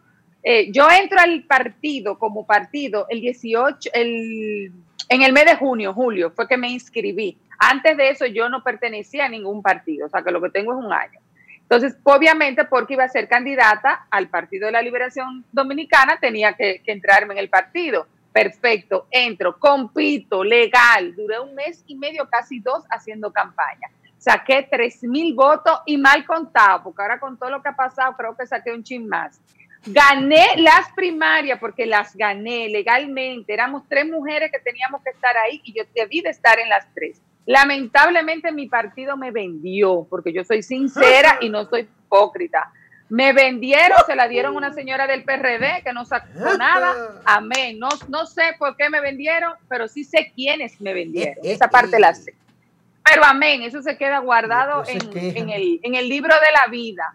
[0.42, 4.72] eh, yo entro al partido como partido el 18, el,
[5.08, 7.36] en el mes de junio, julio, fue que me inscribí.
[7.58, 10.72] Antes de eso yo no pertenecía a ningún partido, o sea, que lo que tengo
[10.72, 11.20] es un año.
[11.70, 16.82] Entonces, obviamente, porque iba a ser candidata al Partido de la Liberación Dominicana, tenía que,
[16.84, 18.08] que entrarme en el partido.
[18.32, 21.14] Perfecto, entro, compito, legal.
[21.16, 23.88] Duré un mes y medio, casi dos, haciendo campaña.
[24.18, 28.14] Saqué tres mil votos y mal contado, porque ahora con todo lo que ha pasado,
[28.16, 29.40] creo que saqué un chin más.
[29.86, 33.54] Gané las primarias porque las gané legalmente.
[33.54, 36.86] Éramos tres mujeres que teníamos que estar ahí y yo debí de estar en las
[36.94, 37.20] tres.
[37.46, 42.70] Lamentablemente mi partido me vendió, porque yo soy sincera y no soy hipócrita.
[43.10, 47.20] Me vendieron, se la dieron a una señora del PRD que no sacó nada.
[47.24, 47.78] Amén.
[47.78, 51.44] No, no sé por qué me vendieron, pero sí sé quiénes me vendieron.
[51.44, 52.34] Esa parte la sé.
[53.04, 57.14] Pero amén, eso se queda guardado en, en el, en el libro de la vida.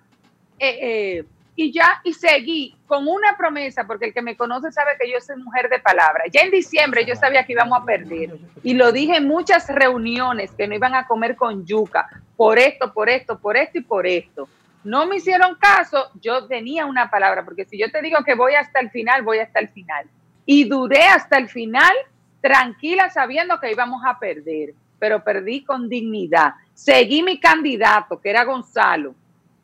[0.60, 1.26] Eh, eh,
[1.58, 5.22] y ya, y seguí con una promesa, porque el que me conoce sabe que yo
[5.22, 6.26] soy mujer de palabra.
[6.32, 8.36] Ya en diciembre yo sabía que íbamos a perder.
[8.62, 12.94] Y lo dije en muchas reuniones, que no iban a comer con yuca, por esto,
[12.94, 14.50] por esto, por esto y por esto.
[14.86, 18.54] No me hicieron caso, yo tenía una palabra, porque si yo te digo que voy
[18.54, 20.06] hasta el final, voy hasta el final.
[20.46, 21.92] Y duré hasta el final
[22.40, 26.54] tranquila sabiendo que íbamos a perder, pero perdí con dignidad.
[26.76, 29.16] Seguí mi candidato, que era Gonzalo,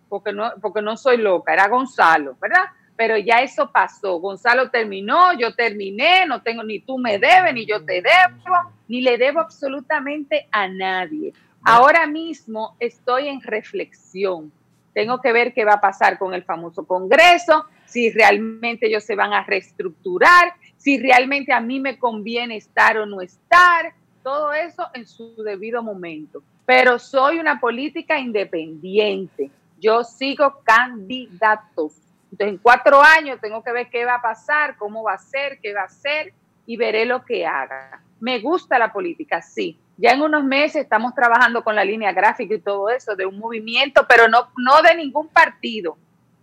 [0.10, 2.66] porque no, porque no soy loca, era Gonzalo, ¿verdad?
[2.96, 4.20] Pero ya eso pasó.
[4.20, 9.02] Gonzalo terminó, yo terminé, no tengo ni tú me debes, ni yo te debo, ni
[9.02, 11.32] le debo absolutamente a nadie.
[11.64, 14.52] Ahora mismo estoy en reflexión.
[14.94, 19.16] Tengo que ver qué va a pasar con el famoso Congreso, si realmente ellos se
[19.16, 23.94] van a reestructurar, si realmente a mí me conviene estar o no estar,
[24.24, 26.44] todo eso en su debido momento.
[26.66, 29.50] Pero soy una política independiente.
[29.80, 31.94] Yo sigo candidatos.
[32.32, 35.60] Entonces, en cuatro años tengo que ver qué va a pasar, cómo va a ser,
[35.62, 36.34] qué va a ser
[36.66, 38.02] y veré lo que haga.
[38.22, 39.80] Me gusta la política, sí.
[39.98, 43.40] Ya en unos meses estamos trabajando con la línea gráfica y todo eso de un
[43.40, 45.98] movimiento, pero no, no de ningún partido.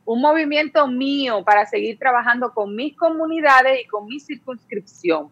[0.04, 5.28] Un movimiento mío para seguir trabajando con mis comunidades y con mi circunscripción.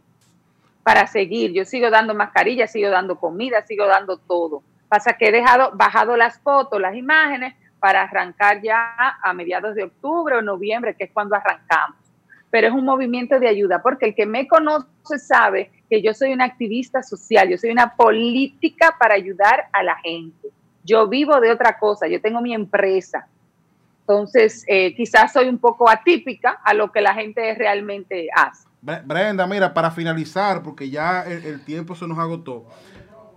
[0.85, 1.53] Para seguir.
[1.53, 4.63] Yo sigo dando mascarillas, sigo dando comida, sigo dando todo.
[4.89, 9.83] Pasa que he dejado, bajado las fotos, las imágenes, para arrancar ya a mediados de
[9.83, 11.97] octubre o noviembre, que es cuando arrancamos.
[12.51, 16.33] Pero es un movimiento de ayuda, porque el que me conoce sabe que yo soy
[16.33, 20.49] una activista social, yo soy una política para ayudar a la gente.
[20.85, 23.27] Yo vivo de otra cosa, yo tengo mi empresa.
[24.01, 28.67] Entonces, eh, quizás soy un poco atípica a lo que la gente realmente hace.
[28.81, 32.67] Brenda, mira, para finalizar, porque ya el tiempo se nos agotó.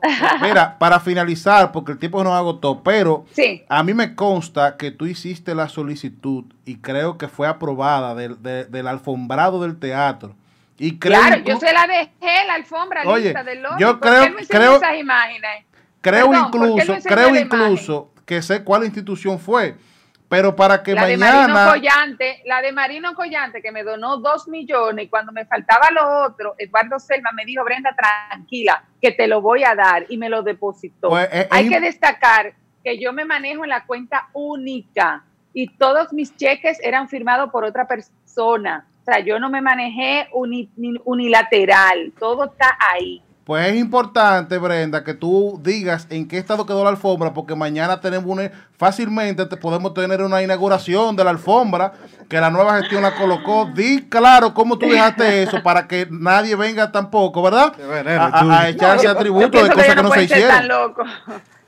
[0.41, 3.26] Mira, para finalizar, porque el tiempo nos agotó, pero
[3.67, 8.88] a mí me consta que tú hiciste la solicitud y creo que fue aprobada del,
[8.88, 10.35] alfombrado del teatro.
[10.80, 14.97] Y creo claro, yo se la dejé la alfombra lista del Yo creo, creo, esas
[14.97, 15.65] imágenes?
[16.01, 19.76] creo incluso, creo incluso que sé cuál institución fue
[20.30, 21.41] pero para que la mañana.
[21.41, 25.45] De Marino Collante, la de Marino Collante, que me donó dos millones, y cuando me
[25.45, 30.06] faltaba lo otro, Eduardo Selma me dijo, Brenda, tranquila, que te lo voy a dar,
[30.07, 31.10] y me lo depositó.
[31.10, 32.53] Pues, eh, Hay que destacar
[32.84, 37.64] que yo me manejo en la cuenta única, y todos mis cheques eran firmados por
[37.64, 38.85] otra persona.
[39.10, 43.22] Sea, yo no me manejé unilateral, todo está ahí.
[43.49, 47.99] Pues es importante, Brenda, que tú digas en qué estado quedó la alfombra, porque mañana
[47.99, 51.94] tenemos una, fácilmente te podemos tener una inauguración de la alfombra
[52.30, 53.68] que la nueva gestión la colocó.
[53.73, 57.73] Di claro cómo tú dejaste eso para que nadie venga tampoco, ¿verdad?
[58.52, 60.68] A, echarse atributos de cosas que no, se hicieron.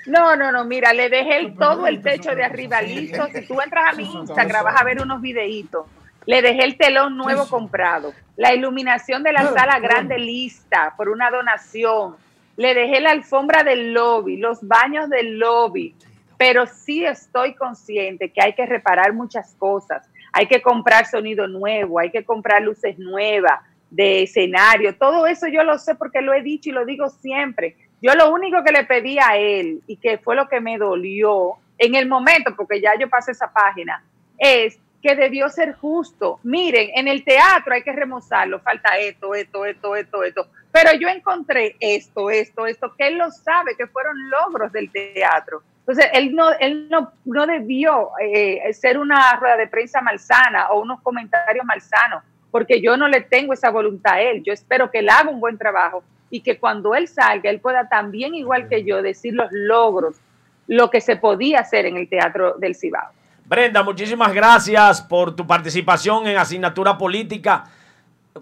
[0.06, 3.28] No, no, no, mira, le dejé todo el techo de arriba listo.
[3.34, 5.88] Si tú entras a mi Instagram vas a ver unos videitos
[6.26, 11.30] le dejé el telón nuevo comprado, la iluminación de la sala grande lista por una
[11.32, 12.16] donación.
[12.58, 15.96] Le dejé la alfombra del lobby, los baños del lobby.
[16.38, 20.08] Pero sí estoy consciente que hay que reparar muchas cosas.
[20.34, 24.96] Hay que comprar sonido nuevo, hay que comprar luces nuevas de escenario.
[24.96, 27.76] Todo eso yo lo sé porque lo he dicho y lo digo siempre.
[28.02, 31.58] Yo lo único que le pedí a él y que fue lo que me dolió
[31.78, 34.04] en el momento, porque ya yo pasé esa página,
[34.38, 36.40] es que debió ser justo.
[36.44, 40.48] Miren, en el teatro hay que remozarlo, falta esto, esto, esto, esto, esto.
[40.72, 45.64] Pero yo encontré esto, esto, esto, que él lo sabe, que fueron logros del teatro.
[45.80, 50.82] Entonces, él no, él no, no debió eh, ser una rueda de prensa malsana o
[50.82, 54.44] unos comentarios malsanos, porque yo no le tengo esa voluntad a él.
[54.44, 57.90] Yo espero que él haga un buen trabajo y que cuando él salga, él pueda
[57.90, 60.16] también, igual que yo, decir los logros,
[60.68, 63.12] lo que se podía hacer en el teatro del Cibao.
[63.46, 67.66] Brenda, muchísimas gracias por tu participación en asignatura política.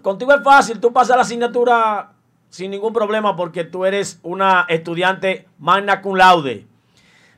[0.02, 2.12] Contigo es fácil, tú pasas la asignatura
[2.48, 6.66] sin ningún problema porque tú eres una estudiante magna cum laude.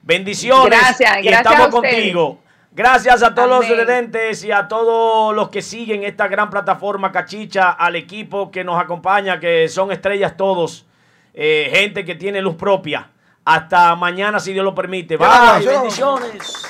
[0.02, 0.78] Bendiciones.
[0.78, 2.38] Gracias, y estamos contigo.
[2.74, 7.70] Gracias a todos los residentes y a todos los que siguen esta gran plataforma Cachicha,
[7.70, 10.86] al equipo que nos acompaña, que son estrellas todos,
[11.34, 13.10] eh, gente que tiene luz propia.
[13.44, 15.18] Hasta mañana, si Dios lo permite.
[15.18, 16.62] Bye, bendiciones.